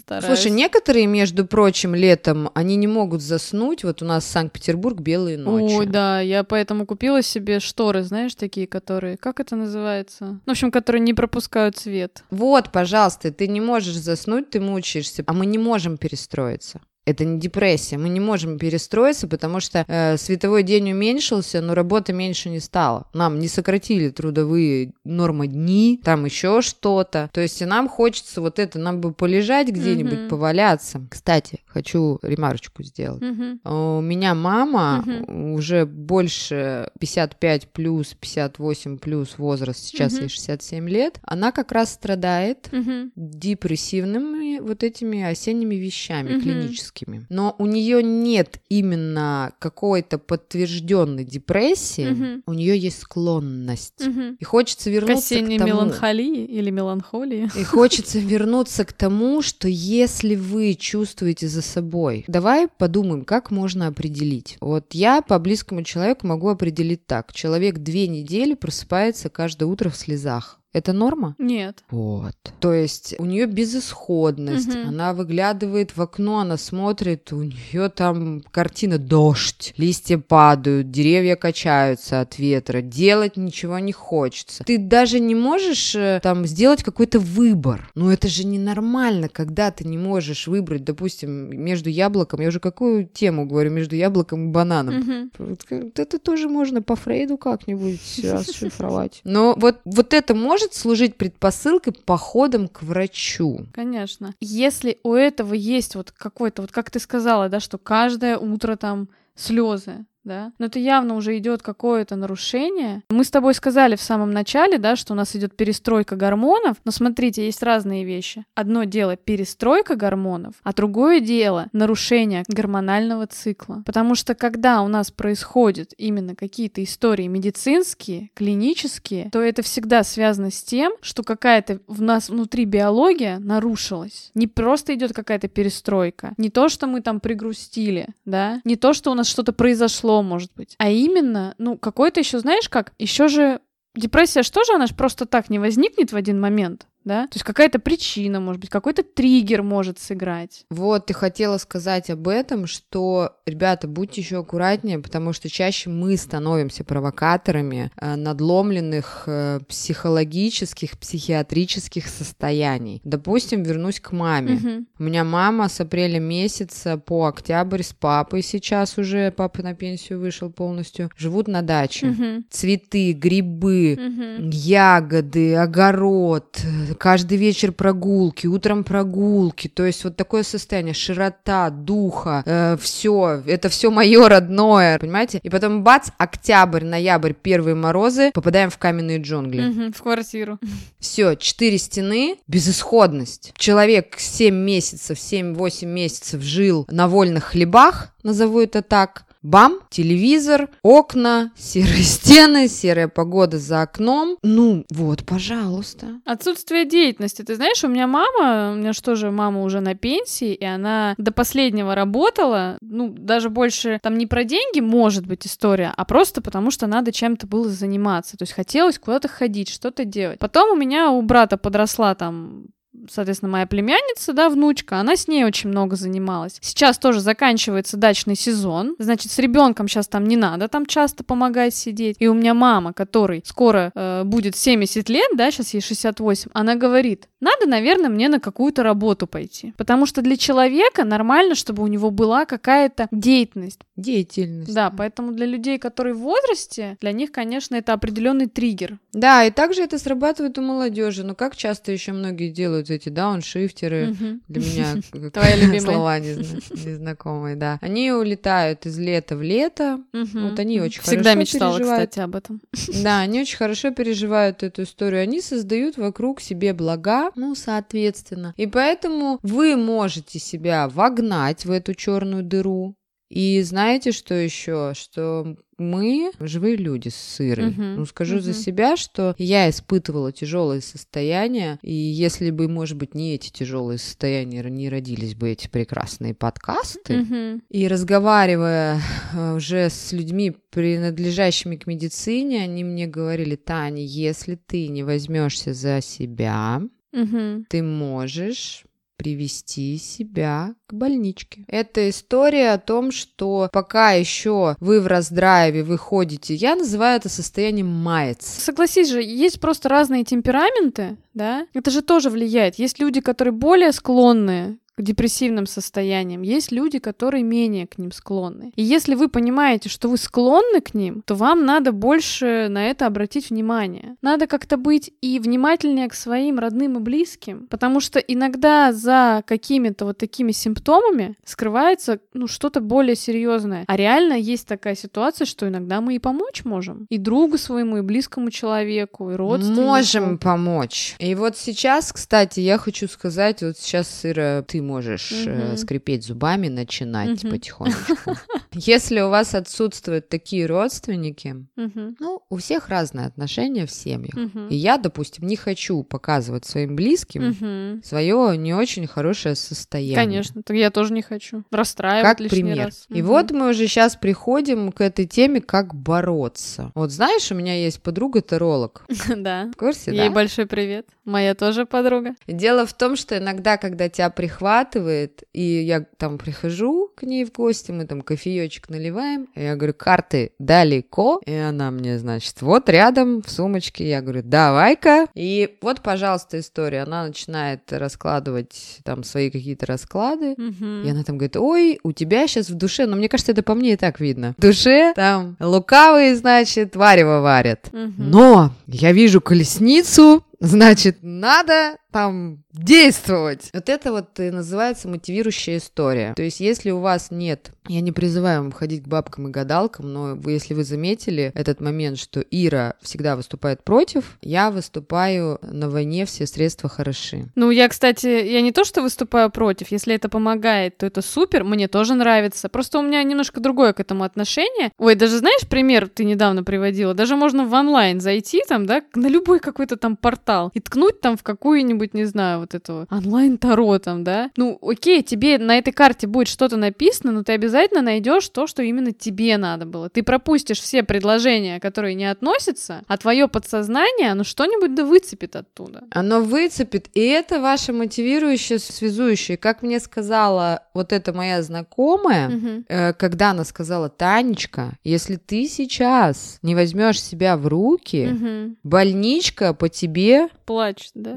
Стараюсь. 0.07 0.39
Слушай, 0.39 0.53
некоторые, 0.53 1.07
между 1.07 1.45
прочим, 1.45 1.93
летом, 1.93 2.51
они 2.55 2.77
не 2.77 2.87
могут 2.87 3.23
заснуть. 3.23 3.83
Вот 3.83 4.03
у 4.03 4.05
нас 4.05 4.25
Санкт-Петербург 4.25 5.01
белые 5.01 5.37
ночи. 5.37 5.75
Ой, 5.75 5.87
да, 5.87 6.21
я 6.21 6.45
поэтому 6.45 6.87
купила 6.87 7.23
себе 7.23 7.59
шторы, 7.59 8.05
знаешь, 8.05 8.37
такие, 8.37 8.69
которые, 8.69 9.17
как 9.17 9.41
это 9.41 9.57
называется? 9.57 10.25
Ну, 10.27 10.41
в 10.47 10.51
общем, 10.51 10.71
которые 10.71 11.01
не 11.01 11.13
пропускают 11.13 11.77
свет. 11.77 12.23
Вот, 12.31 12.71
пожалуйста, 12.71 13.33
ты 13.33 13.49
не 13.49 13.61
можешь 13.61 13.97
заснуть, 13.97 14.49
ты 14.49 14.61
мучаешься, 14.61 15.25
а 15.27 15.33
мы 15.33 15.45
не 15.45 15.59
можем 15.59 15.97
перестроиться. 15.97 16.76
Это 17.07 17.25
не 17.25 17.39
депрессия. 17.39 17.99
Мы 17.99 18.09
не 18.09 18.19
можем 18.19 18.59
перестроиться, 18.59 19.29
потому 19.29 19.61
что 19.61 19.85
э, 19.87 20.17
световой 20.17 20.65
день 20.65 20.91
уменьшился, 20.93 21.61
но 21.61 21.73
работы 21.75 22.13
меньше 22.13 22.51
не 22.51 22.59
стало. 22.59 23.07
Нам 23.15 23.39
не 23.39 23.47
сократили 23.47 24.09
трудовые 24.11 24.93
нормы 25.05 25.47
дни, 25.47 26.01
там 26.03 26.25
еще 26.25 26.63
что-то. 26.63 27.31
То 27.33 27.41
есть 27.41 27.63
и 27.63 27.65
нам 27.65 27.89
хочется 27.89 28.41
вот 28.41 28.59
это, 28.59 28.81
нам 28.81 29.01
бы 29.01 29.13
полежать 29.13 29.69
где-нибудь, 29.69 30.19
Мгм. 30.23 30.29
поваляться. 30.29 31.01
Кстати, 31.09 31.61
хочу 31.67 32.19
ремарочку 32.23 32.83
сделать. 32.83 33.23
Мгм. 33.23 33.61
У 33.65 34.01
меня 34.01 34.35
мама 34.35 35.05
Мгм. 35.07 35.53
уже 35.55 35.87
больше 35.87 36.91
55 36.99 37.69
плюс, 37.69 38.15
58 38.19 38.99
плюс 38.99 39.39
возраст, 39.39 39.79
сейчас 39.79 40.15
Мгм. 40.15 40.23
ей 40.23 40.29
67 40.29 40.89
лет. 40.89 41.21
Она 41.23 41.53
как 41.53 41.71
раз 41.71 41.93
страдает 41.93 42.69
Мгм. 42.73 43.13
депрессивными 43.15 44.59
вот 44.59 44.83
этими 44.83 45.23
осенними 45.23 45.77
вещами 45.77 46.33
Мгм. 46.33 46.41
клиническими. 46.43 46.96
Но 47.29 47.55
у 47.59 47.67
нее 47.67 48.03
нет 48.03 48.61
именно 48.69 49.53
какой-то 49.59 50.19
подтвержденной 50.19 51.25
депрессии, 51.25 52.09
Мгм. 52.11 52.43
у 52.47 52.53
нее 52.53 52.79
есть 52.79 53.01
склонность. 53.03 54.07
Мгм. 54.07 54.37
И 54.41 54.45
хочется 54.45 54.91
К 54.91 54.93
вернуться 54.93 55.35
осенней 55.35 55.57
к 55.57 55.61
тому. 55.61 55.73
меланхолии 55.73 56.45
или 56.45 56.71
меланхолии. 56.71 57.51
И 57.59 57.65
хочется 57.65 58.19
вернуться 58.19 58.85
к 58.85 58.93
тому, 58.93 59.43
что 59.43 59.69
если 59.69 60.35
вы 60.37 60.75
чувствуете 60.75 61.49
за 61.49 61.63
собой, 61.63 62.25
давай 62.29 62.69
подумаем, 62.69 63.25
как 63.25 63.51
можно 63.51 63.87
определить. 63.89 64.57
Вот 64.61 64.87
я 64.95 65.23
по 65.23 65.39
близкому 65.39 65.83
человеку 65.83 66.27
могу 66.27 66.49
определить 66.49 67.07
так. 67.07 67.33
Человек 67.33 67.79
две 67.79 68.09
недели 68.09 68.55
просыпается 68.55 69.29
каждое 69.29 69.67
утро 69.67 69.91
в 69.91 69.97
слезах. 69.97 70.61
Это 70.77 70.93
норма? 70.93 71.35
Нет. 71.39 71.83
Вот. 71.91 72.35
То 72.61 72.75
есть 72.75 73.15
у 73.19 73.25
нее 73.25 73.47
безысходность, 73.47 74.69
Мгм. 74.69 74.89
она 74.89 75.15
выглядывает 75.15 75.97
в 75.97 76.03
окно, 76.03 76.41
она 76.41 76.59
смотрит, 76.59 77.33
у 77.33 77.43
нее 77.45 77.89
там 77.89 78.43
картина 78.51 78.99
дождь, 78.99 79.73
листья 79.79 80.19
падают, 80.19 80.91
деревья 80.91 81.35
качаются 81.37 82.21
от 82.21 82.39
ветра, 82.39 82.83
делать 82.83 83.39
ничего 83.39 83.79
не 83.79 83.93
хочется. 83.93 84.65
Ты 84.65 84.77
даже 84.77 85.19
не 85.19 85.35
можешь 85.35 85.95
э, 85.95 86.21
там 86.23 86.45
сделать 86.45 86.83
какой-то 86.83 87.21
выбор. 87.21 87.91
Ну 87.95 88.11
это 88.11 88.29
же 88.29 88.45
ненормально, 88.45 89.31
когда 89.31 89.71
ты 89.71 89.85
не 89.89 89.97
можешь 89.97 90.47
выбрать, 90.47 90.85
допустим, 90.85 91.59
между 91.59 91.89
яблоком, 91.89 92.43
я 92.43 92.49
уже 92.49 92.61
какую 92.61 93.07
тему 93.07 93.47
говорю, 93.47 93.71
между 93.71 93.97
яблоком 93.97 94.49
и 94.49 94.53
бананом. 94.53 95.31
Как- 95.67 95.99
Это 95.99 96.19
тоже 96.19 96.51
можно 96.51 96.83
по 96.83 96.97
Фрейду 96.97 97.39
как-нибудь 97.39 98.01
расшифровать. 98.23 99.23
Но 99.25 99.55
вот, 99.57 99.77
вот 99.87 100.13
это 100.13 100.35
может 100.35 100.66
служить 100.75 101.17
предпосылкой 101.17 101.93
походом 101.93 102.69
к 102.69 102.83
врачу. 102.83 103.67
Конечно. 103.73 104.35
Если 104.41 104.99
у 105.03 105.15
этого 105.15 105.55
есть 105.55 105.95
вот 105.95 106.13
какой-то, 106.13 106.63
вот 106.63 106.73
как 106.73 106.91
ты 106.91 106.99
сказала, 106.99 107.49
да, 107.49 107.61
что 107.61 107.79
каждое 107.79 108.39
утро 108.39 108.77
там 108.77 109.09
слезы, 109.35 110.07
да, 110.27 110.53
но 110.59 110.67
это 110.67 110.79
явно 110.79 111.15
уже 111.15 111.39
идет 111.39 111.63
какое-то 111.63 112.17
нарушение. 112.17 113.03
Мы 113.09 113.25
с 113.25 113.31
тобой 113.31 113.55
сказали 113.55 113.97
в 113.97 114.03
самом 114.03 114.33
начале, 114.33 114.77
да, 114.77 114.97
что 114.97 115.15
у 115.15 115.17
нас 115.17 115.35
идет 115.37 115.57
перестройка 115.57 116.17
гормонов, 116.17 116.77
но 116.85 116.91
смотрите, 116.91 117.47
есть 117.47 117.63
разные 117.63 118.05
вещи. 118.05 118.45
Одно 118.55 118.85
дело 118.85 119.17
перестройка 119.17 119.95
гормонов, 119.95 120.55
а 120.63 120.73
другое 120.73 121.21
дело 121.21 121.69
нарушение 121.73 122.43
гормонального 122.49 123.27
цикла. 123.27 123.83
Потому 123.87 124.15
что 124.15 124.35
когда 124.35 124.83
у 124.83 124.89
нас 124.89 125.11
происходят 125.11 125.95
именно 125.97 126.35
какие-то 126.35 126.83
истории 126.83 127.29
медицинские, 127.29 128.31
клинические, 128.35 129.31
то 129.31 129.41
это 129.41 129.63
всегда 129.63 130.03
связано 130.03 130.51
с 130.51 130.63
тем, 130.63 130.93
что 131.01 131.23
какая-то 131.23 131.81
в 131.87 132.03
нас 132.03 132.29
внутри 132.29 132.65
биология 132.65 133.39
нарушилась. 133.39 134.33
Не 134.35 134.49
просто 134.49 134.95
идет 134.95 135.13
какая-то 135.13 135.47
перестройка, 135.47 136.35
не 136.37 136.51
то, 136.51 136.69
что 136.69 136.89
мы 136.89 137.01
там 137.01 137.21
пригрустили, 137.21 138.09
да, 138.25 138.61
не 138.65 138.75
то, 138.75 138.93
что 138.93 139.13
у 139.13 139.15
нас 139.15 139.29
что-то 139.29 139.53
произошло, 139.53 140.16
может 140.23 140.53
быть, 140.55 140.75
а 140.79 140.91
именно, 140.91 141.55
ну, 141.59 141.77
какой-то 141.77 142.21
еще, 142.21 142.39
знаешь 142.39 142.69
как, 142.69 142.93
еще 142.99 143.29
же 143.29 143.61
депрессия 143.95 144.43
что 144.43 144.65
же, 144.65 144.75
она 144.75 144.87
же 144.87 144.95
просто 144.95 145.27
так 145.27 145.51
не 145.51 145.59
возникнет 145.59 146.13
в 146.13 146.17
один 146.17 146.41
момент, 146.41 146.87
да? 147.07 147.23
То 147.29 147.37
есть 147.37 147.45
какая-то 147.45 147.79
причина, 147.79 148.41
может 148.41 148.61
быть, 148.61 148.69
какой-то 148.69 149.03
триггер 149.03 149.63
может 149.63 149.99
сыграть. 149.99 150.65
Вот, 150.71 151.07
ты 151.07 151.15
хотела 151.15 151.57
сказать 151.57 152.11
об 152.11 152.29
этом, 152.29 152.67
что, 152.67 153.37
ребята, 153.47 153.87
будьте 153.89 154.21
еще 154.21 154.39
аккуратнее, 154.39 154.99
потому 154.99 155.33
что 155.33 155.49
чаще 155.49 155.89
мы 155.89 156.17
становимся 156.17 156.85
провокаторами 156.85 157.91
э, 157.97 158.17
надломленных 158.17 159.23
э, 159.27 159.61
психологических, 159.69 160.99
психиатрических 160.99 162.07
состояний. 162.09 163.01
Допустим, 163.05 163.63
вернусь 163.63 164.01
к 164.01 164.13
маме. 164.13 164.55
Мгм. 164.55 164.87
У 164.99 165.03
меня 165.05 165.25
мама 165.25 165.69
с 165.69 165.81
апреля 165.81 166.19
месяца 166.19 166.99
по 166.99 167.27
октябрь 167.27 167.83
с 167.83 167.93
папой 167.93 168.43
сейчас 168.43 168.99
уже, 168.99 169.31
папа 169.31 169.63
на 169.63 169.75
пенсию 169.75 170.19
вышел 170.19 170.51
полностью, 170.51 171.11
живут 171.17 171.47
на 171.47 171.63
даче. 171.63 172.07
Мгм. 172.07 172.45
Цветы, 172.51 173.13
грибы, 173.13 173.97
Мгм. 173.97 174.51
ягоды, 174.51 175.55
огород, 175.55 176.59
каждый 176.97 177.39
вечер 177.39 177.73
прогулки, 177.73 178.47
утром 178.47 178.85
прогулки, 178.85 179.69
то 179.69 179.85
есть 179.85 180.05
вот 180.05 180.17
такое 180.17 180.43
состояние, 180.43 180.95
широта 180.95 181.71
духа, 181.71 182.79
все, 182.81 183.43
это 183.47 183.69
все 183.69 183.91
мое 183.91 184.29
родное, 184.29 184.99
понимаете? 184.99 185.41
И 185.43 185.51
потом 185.51 185.83
бац, 185.83 186.09
октябрь, 186.19 186.85
ноябрь, 186.85 187.33
первые 187.33 187.75
морозы, 187.75 188.31
попадаем 188.33 188.71
в 188.71 188.79
каменные 188.79 189.21
джунгли. 189.21 189.91
В 189.93 190.03
квартиру. 190.03 190.59
Все, 190.99 191.35
четыре 191.35 191.79
стены, 191.79 192.39
безысходность. 192.47 193.53
Человек 193.57 194.17
7 194.19 194.55
месяцев, 194.55 195.19
7-8 195.19 195.87
месяцев 195.87 196.43
жил 196.43 196.87
на 196.91 197.09
вольных 197.09 197.45
хлебах, 197.45 198.15
назову 198.23 198.61
это 198.61 198.83
так. 198.83 199.26
Бам, 199.47 199.79
телевизор, 199.91 200.71
окна, 200.83 201.53
серые 201.57 202.03
стены, 202.03 202.67
серая 202.67 203.07
погода 203.07 203.61
за 203.61 203.83
окном. 203.83 204.39
Ну, 204.43 204.85
вот, 204.91 205.25
пожалуйста. 205.25 206.21
Отсутствие 206.25 206.85
деятельности. 206.85 207.43
Ты 207.43 207.55
знаешь, 207.55 207.85
у 207.85 207.89
меня 207.89 208.09
мама, 208.09 208.73
у 208.73 208.75
меня 208.75 208.93
что 208.93 209.15
же, 209.15 209.31
мама 209.31 209.63
уже 209.63 209.79
на 209.79 209.95
пенсии, 209.95 210.53
и 210.53 210.65
она 210.65 211.15
до 211.17 211.31
последнего 211.31 211.95
работала, 211.95 212.77
ну, 212.81 213.15
даже 213.17 213.49
больше, 213.49 214.01
там 214.03 214.19
не 214.19 214.27
про 214.27 214.43
деньги, 214.43 214.81
может 214.81 215.29
быть, 215.29 215.47
история, 215.47 215.95
а 215.97 216.05
просто 216.05 216.43
потому, 216.43 216.73
что 216.73 216.89
надо 216.89 217.13
чем-то 217.13 217.47
было 217.47 217.69
заниматься. 217.69 218.37
То 218.37 218.43
есть 218.43 218.53
хотелось 218.53 218.99
куда-то 218.99 219.29
ходить, 219.29 219.69
что-то 219.69 220.05
делать. 220.05 220.41
Потом 220.41 220.73
у 220.73 220.77
меня 220.77 221.13
у 221.13 221.23
брата 221.23 221.57
подросла 221.57 222.17
там 222.17 222.67
соответственно, 223.11 223.53
моя 223.53 223.67
племянница, 223.67 224.33
да, 224.33 224.49
внучка, 224.49 224.99
она 224.99 225.17
с 225.17 225.29
ней 225.29 225.45
очень 225.45 225.71
много 225.71 225.97
занималась. 225.97 226.59
Сейчас 226.61 226.99
тоже 226.99 227.21
заканчивается 227.21 227.97
дачный 227.97 228.37
сезон, 228.37 228.97
значит, 228.99 229.33
с 229.33 229.39
ребенком 229.39 229.89
сейчас 229.89 230.09
там 230.09 230.25
не 230.25 230.37
надо 230.37 230.69
там 230.69 230.87
часто 230.87 231.25
помогать 231.25 231.75
сидеть. 231.75 232.17
И 232.19 232.29
у 232.29 232.35
меня 232.35 232.55
мама, 232.55 232.93
которой 232.93 233.43
скоро 233.45 233.93
э, 233.95 234.25
будет 234.25 234.57
70 234.57 235.09
лет, 235.09 235.31
да, 235.35 235.51
сейчас 235.51 235.75
ей 235.75 235.81
68, 235.81 236.51
она 236.53 236.75
говорит, 236.75 237.29
надо, 237.41 237.67
наверное, 237.67 238.09
мне 238.09 238.29
на 238.29 238.41
какую-то 238.41 238.83
работу 238.83 239.27
пойти. 239.27 239.75
Потому 239.77 240.07
что 240.07 240.23
для 240.23 240.37
человека 240.37 241.05
нормально, 241.05 241.55
чтобы 241.55 241.83
у 241.83 241.87
него 241.87 242.11
была 242.11 242.47
какая-то 242.47 243.09
деятельность. 243.11 243.81
Деятельность. 243.97 244.75
Да, 244.75 244.91
поэтому 244.91 245.33
для 245.33 245.47
людей, 245.47 245.79
которые 245.79 246.15
в 246.15 246.21
возрасте, 246.21 246.97
для 247.01 247.13
них, 247.13 247.33
конечно, 247.33 247.77
это 247.77 247.93
определенный 247.93 248.47
триггер. 248.47 248.99
Да, 249.13 249.45
и 249.45 249.51
также 249.51 249.83
это 249.83 249.99
срабатывает 249.99 250.59
у 250.59 250.63
молодежи. 250.63 251.25
Но 251.25 251.35
как 251.35 251.57
часто 251.57 251.93
еще 251.93 252.13
многие 252.13 252.51
делают 252.51 252.86
эти 252.91 253.09
дауншифтеры? 253.09 254.09
Мгм. 254.09 254.43
Для 254.49 254.61
меня 254.61 255.81
слова 255.81 256.19
незна- 256.21 256.61
незнакомые, 256.87 257.57
да. 257.57 257.79
Они 257.81 258.13
улетают 258.13 258.87
из 258.87 258.99
лета 258.99 259.37
в 259.37 259.43
лето. 259.43 260.01
Вот 260.13 260.59
они 260.59 260.81
очень 260.81 261.03
Всегда 261.03 261.35
мечтала, 261.35 261.79
кстати, 261.79 262.21
об 262.21 262.37
этом. 262.37 262.61
Да, 263.03 263.21
они 263.21 263.41
очень 263.43 263.57
хорошо 263.57 263.91
переживают 263.91 264.63
эту 264.63 264.83
историю. 264.83 265.23
Они 265.23 265.41
создают 265.41 265.97
вокруг 265.97 266.41
себе 266.41 266.73
блага, 266.73 267.31
ну, 267.37 267.55
соответственно. 267.55 268.55
И 268.57 268.67
поэтому 268.67 269.39
вы 269.43 269.77
можете 269.77 270.39
себя 270.39 270.89
вогнать 270.89 271.65
в 271.65 271.71
эту 271.71 271.95
черную 271.95 272.43
дыру, 272.43 272.95
И 273.29 273.61
знаете, 273.63 274.13
что 274.13 274.35
еще? 274.35 274.93
Что 274.95 275.57
мы 275.79 276.31
живые 276.41 276.77
люди 276.77 277.09
с 277.09 277.37
Ирой. 277.41 277.71
Мгм, 277.71 277.97
Ну, 277.97 278.07
скажу 278.07 278.39
за 278.41 278.53
мгм. 278.53 278.59
себя, 278.61 278.97
что 278.97 279.35
я 279.37 279.69
испытывала 279.69 280.33
тяжелые 280.33 280.81
состояния, 280.81 281.79
и 281.83 281.93
если 281.93 282.51
бы, 282.51 282.69
может 282.69 282.97
быть, 282.97 283.15
не 283.15 283.35
эти 283.35 283.51
тяжелые 283.51 283.99
состояния, 283.99 284.63
не 284.71 284.89
родились 284.89 285.35
бы 285.35 285.51
эти 285.51 285.69
прекрасные 285.69 286.35
подкасты, 286.35 287.19
Мгм. 287.19 287.63
и 287.69 287.89
разговаривая 287.89 289.01
э, 289.35 289.55
уже 289.57 289.91
с 289.91 290.13
людьми, 290.13 290.53
принадлежащими 290.71 291.77
к 291.77 291.87
медицине, 291.87 292.63
они 292.63 292.85
мне 292.85 293.07
говорили, 293.07 293.57
Таня, 293.57 294.03
если 294.05 294.55
ты 294.55 294.89
не 294.89 295.03
возьмешься 295.03 295.75
за 295.75 296.01
себя, 296.01 296.81
Мгм. 297.13 297.67
ты 297.69 297.83
можешь 297.83 298.85
привести 299.17 299.97
себя 299.99 300.75
к 300.87 300.95
больничке. 300.95 301.65
Это 301.69 302.09
история 302.09 302.73
о 302.73 302.79
том, 302.79 303.11
что 303.11 303.69
пока 303.73 304.13
еще 304.13 304.77
вы 304.81 305.01
в 305.01 305.07
раздрайве, 305.07 305.83
вы 305.83 305.99
ходите, 305.99 306.55
я 306.55 306.77
называю 306.77 307.17
это 307.17 307.29
состоянием 307.29 307.89
маяц. 307.89 308.45
Согласись 308.45 309.11
же, 309.11 309.23
есть 309.23 309.61
просто 309.61 309.89
разные 309.89 310.25
темпераменты, 310.25 311.17
да? 311.35 311.67
Это 311.75 311.91
же 311.91 312.03
тоже 312.03 312.31
влияет. 312.31 312.79
Есть 312.79 312.99
люди, 312.99 313.21
которые 313.21 313.53
более 313.53 313.93
склонны 313.93 314.79
депрессивным 314.99 315.67
состояниям, 315.67 316.43
есть 316.43 316.73
люди, 316.73 316.99
которые 316.99 317.43
менее 317.43 317.87
к 317.87 317.99
ним 317.99 318.13
склонны. 318.13 318.73
И 318.77 318.83
если 318.83 319.15
вы 319.15 319.29
понимаете, 319.29 319.89
что 319.89 320.09
вы 320.09 320.17
склонны 320.17 320.81
к 320.81 320.95
ним, 320.95 321.23
то 321.25 321.35
вам 321.35 321.65
надо 321.65 321.93
больше 321.93 322.69
на 322.71 322.89
это 322.89 323.07
обратить 323.07 323.51
внимание. 323.51 324.17
Надо 324.23 324.47
как-то 324.47 324.77
быть 324.77 325.13
и 325.21 325.39
внимательнее 325.39 326.09
к 326.09 326.15
своим 326.15 326.59
родным 326.59 326.97
и 326.97 327.01
близким, 327.01 327.67
потому 327.69 328.01
что 328.01 328.19
иногда 328.19 328.93
за 328.93 329.43
какими-то 329.47 330.07
вот 330.07 330.19
такими 330.19 330.53
симптомами 330.53 331.37
скрывается 331.45 332.21
ну, 332.33 332.47
что-то 332.47 332.81
более 332.81 333.17
серьезное. 333.17 333.85
А 333.87 333.97
реально 333.97 334.35
есть 334.35 334.67
такая 334.67 334.95
ситуация, 334.95 335.45
что 335.45 335.69
иногда 335.69 336.01
мы 336.01 336.15
и 336.15 336.19
помочь 336.19 336.65
можем. 336.65 337.07
И 337.11 337.19
другу 337.19 337.59
своему, 337.59 337.99
и 337.99 338.01
близкому 338.01 338.51
человеку, 338.51 339.31
и 339.31 339.35
родственнику. 339.35 339.83
Можем 339.83 340.39
помочь. 340.39 341.17
И 341.19 341.35
вот 341.35 341.57
сейчас, 341.57 342.13
кстати, 342.13 342.61
я 342.61 342.79
хочу 342.79 343.09
сказать, 343.09 343.63
вот 343.63 343.79
сейчас, 343.79 344.21
Ира, 344.25 344.63
ты 344.67 344.83
можешь 344.87 345.31
Мгм. 345.47 345.77
скрипеть 345.77 346.25
зубами, 346.25 346.69
начинать 346.69 347.43
Мгм. 347.43 347.51
потихонечку. 347.53 348.37
Если 348.73 349.21
у 349.21 349.29
вас 349.31 349.55
отсутствуют 349.55 350.29
такие 350.29 350.67
родственники, 350.67 351.67
Мгм. 351.77 352.17
ну, 352.21 352.43
у 352.49 352.57
всех 352.57 352.89
разные 352.89 353.27
отношения 353.27 353.87
в 353.87 353.91
семьях. 353.91 354.35
Мгм. 354.35 354.69
И 354.69 354.77
я, 354.77 354.99
допустим, 354.99 355.47
не 355.47 355.57
хочу 355.57 356.03
показывать 356.03 356.65
своим 356.65 356.95
близким 356.97 357.49
Мгм. 357.49 358.03
свое 358.05 358.57
не 358.57 358.75
очень 358.75 359.07
хорошее 359.07 359.55
состояние. 359.55 360.15
Конечно, 360.17 360.63
так 360.63 360.77
я 360.77 360.91
тоже 360.91 361.13
не 361.13 361.23
хочу 361.23 361.65
расстраивать 361.71 362.39
Как 362.39 362.49
пример. 362.51 362.79
раз. 362.87 363.07
И 363.09 363.23
вот 363.23 363.51
мы 363.51 363.71
уже 363.71 363.87
сейчас 363.89 364.17
приходим 364.17 364.93
к 364.93 365.01
этой 365.01 365.27
теме, 365.27 365.61
как 365.61 365.95
бороться. 365.95 366.93
Вот 366.95 367.11
знаешь, 367.11 367.51
у 367.51 367.55
меня 367.55 367.75
есть 367.83 368.03
подруга-таролог. 368.03 369.05
да. 369.37 369.71
В 369.73 369.77
курсе, 369.77 370.11
Ей 370.13 370.29
да? 370.29 370.35
большой 370.35 370.67
привет. 370.67 371.07
Моя 371.27 371.55
тоже 371.55 371.85
подруга. 371.87 372.35
Дело 372.47 372.87
в 372.87 372.95
том, 372.95 373.17
что 373.17 373.37
иногда, 373.37 373.77
когда 373.77 374.09
тебя 374.09 374.31
прихватывает, 374.31 375.43
и 375.53 375.63
я 375.63 376.01
там 376.17 376.39
прихожу 376.39 377.11
к 377.17 377.23
ней 377.25 377.45
в 377.45 377.53
гости, 377.53 377.91
мы 377.91 378.07
там 378.07 378.23
кофеечек 378.23 378.89
наливаем, 378.89 379.49
и 379.55 379.63
я 379.63 379.75
говорю, 379.77 379.93
карты 379.95 380.53
далеко, 380.59 381.41
и 381.45 381.53
она 381.53 381.91
мне, 381.91 382.19
значит, 382.19 382.63
вот 382.63 382.89
рядом 382.89 383.43
в 383.43 383.51
сумочке, 383.51 384.09
я 384.09 384.23
говорю, 384.23 384.43
давай-ка, 384.45 385.27
и 385.35 385.77
вот, 385.83 386.01
пожалуйста, 386.01 386.61
история, 386.61 387.03
она 387.03 387.27
начинает 387.27 387.93
раскладывать 387.93 388.99
там 389.05 389.25
свои 389.25 389.51
какие-то 389.51 389.87
расклады, 389.87 390.55
Мгм. 390.57 391.03
и 391.05 391.11
она 391.11 391.23
там 391.25 391.39
говорит, 391.39 391.57
ой, 391.57 391.99
у 392.03 392.13
тебя 392.13 392.47
сейчас 392.47 392.71
в 392.71 392.75
душе, 392.75 393.07
но 393.07 393.17
мне 393.17 393.29
кажется, 393.29 393.53
это 393.53 393.63
по 393.63 393.75
мне 393.75 393.95
и 393.95 393.97
так 393.97 394.21
видно, 394.21 394.55
в 394.57 394.61
душе 394.61 395.13
там 395.17 395.57
лукавые, 395.61 396.37
значит, 396.37 396.95
варево 396.97 397.41
варят. 397.41 397.89
Мгм. 397.93 398.15
Но 398.19 398.73
я 398.87 399.13
вижу 399.13 399.41
колесницу, 399.41 400.45
значит, 400.61 401.19
надо 401.23 401.97
там 402.17 402.65
действовать. 402.73 403.69
Вот 403.75 403.91
это 403.91 404.11
вот 404.11 404.41
и 404.41 404.51
называется 404.51 405.07
мотивирующая 405.07 405.77
история. 405.77 406.33
То 406.35 406.43
есть, 406.43 406.61
если 406.61 406.91
у 406.91 407.01
вас 407.01 407.31
нет, 407.31 407.73
я 407.89 408.01
не 408.01 408.13
призываю 408.13 408.63
вам 408.63 408.73
ходить 408.73 409.05
к 409.05 409.07
бабкам 409.07 409.49
и 409.49 409.51
гадалкам, 409.51 410.13
но 410.13 410.39
если 410.51 410.73
вы 410.73 410.85
заметили 410.85 411.53
этот 411.55 411.81
момент, 411.81 412.19
что 412.19 412.41
Ира 412.41 412.95
всегда 413.03 413.37
выступает 413.37 413.85
против, 413.85 414.39
я 414.41 414.71
выступаю 414.71 415.59
на 415.63 415.91
войне, 415.91 416.25
все 416.25 416.47
средства 416.47 416.89
хороши. 416.89 417.49
Ну, 417.55 417.71
я, 417.71 417.89
кстати, 417.89 418.27
я 418.27 418.63
не 418.63 418.73
то, 418.73 418.85
что 418.85 419.03
выступаю 419.03 419.51
против. 419.51 419.91
Если 419.91 420.15
это 420.15 420.29
помогает, 420.29 420.97
то 420.97 421.07
это 421.07 421.21
супер, 421.23 421.65
мне 421.65 421.87
тоже 421.87 422.15
нравится. 422.15 422.69
Просто 422.69 422.99
у 422.99 423.03
меня 423.03 423.23
немножко 423.23 423.61
другое 423.61 423.93
к 423.93 424.01
этому 424.01 424.25
отношение. 424.25 424.91
Ой, 424.99 425.15
даже 425.17 425.39
знаешь, 425.39 425.67
пример 425.69 426.09
ты 426.09 426.25
недавно 426.25 426.65
приводила? 426.65 427.15
Даже 427.15 427.37
можно 427.37 427.67
в 427.67 427.73
онлайн 427.73 428.21
зайти 428.21 428.63
там, 428.67 428.87
да, 428.87 429.03
на 429.15 429.27
любой 429.27 429.61
какой-то 429.61 429.97
там 429.97 430.17
портал 430.17 430.71
и 430.75 430.81
ткнуть 430.81 431.21
там 431.21 431.37
в 431.37 431.43
какую-нибудь, 431.43 432.06
не 432.15 432.25
знаю, 432.25 432.61
вот 432.61 432.75
эту 432.75 433.07
онлайн-таро 433.11 433.99
там, 433.99 434.25
да. 434.25 434.51
Ну, 434.57 434.79
окей, 434.83 435.23
тебе 435.23 435.59
на 435.59 435.79
этой 435.79 435.93
карте 435.93 436.27
будет 436.27 436.49
что-то 436.49 436.77
написано, 436.77 437.33
но 437.33 437.43
ты 437.43 437.53
обязательно 437.53 438.03
найдешь 438.03 438.49
то, 438.49 438.67
что 438.67 438.83
именно 438.83 439.13
тебе 439.13 439.57
надо 439.57 439.87
было. 439.87 440.09
Ты 440.09 440.23
пропустишь 440.23 440.81
все 440.81 441.03
предложения, 441.03 441.81
которые 441.81 442.15
не 442.15 442.27
относятся, 442.31 443.03
а 443.07 443.17
твое 443.17 443.49
подсознание, 443.49 444.31
оно 444.33 444.45
что-нибудь 444.45 444.95
да 444.95 445.05
выцепит 445.05 445.57
оттуда. 445.57 446.05
Оно 446.11 446.41
выцепит, 446.43 447.09
и 447.15 447.21
это 447.21 447.61
ваше 447.61 447.93
мотивирующее, 447.93 448.79
связующее. 448.79 449.57
Как 449.57 449.83
мне 449.83 450.01
сказала 450.01 450.83
вот 450.95 451.13
эта 451.13 451.33
моя 451.33 451.63
знакомая, 451.63 452.49
Мгм. 452.49 452.85
э, 452.89 453.13
когда 453.13 453.51
она 453.51 453.65
сказала, 453.65 454.09
Танечка, 454.09 454.93
если 455.05 455.37
ты 455.37 455.67
сейчас 455.67 456.59
не 456.63 456.75
возьмешь 456.75 457.23
себя 457.23 457.57
в 457.57 457.67
руки, 457.67 458.27
Мгм. 458.33 458.77
больничка 458.83 459.75
по 459.75 459.89
тебе, 459.89 460.49
Плачет, 460.67 461.13
да? 461.15 461.37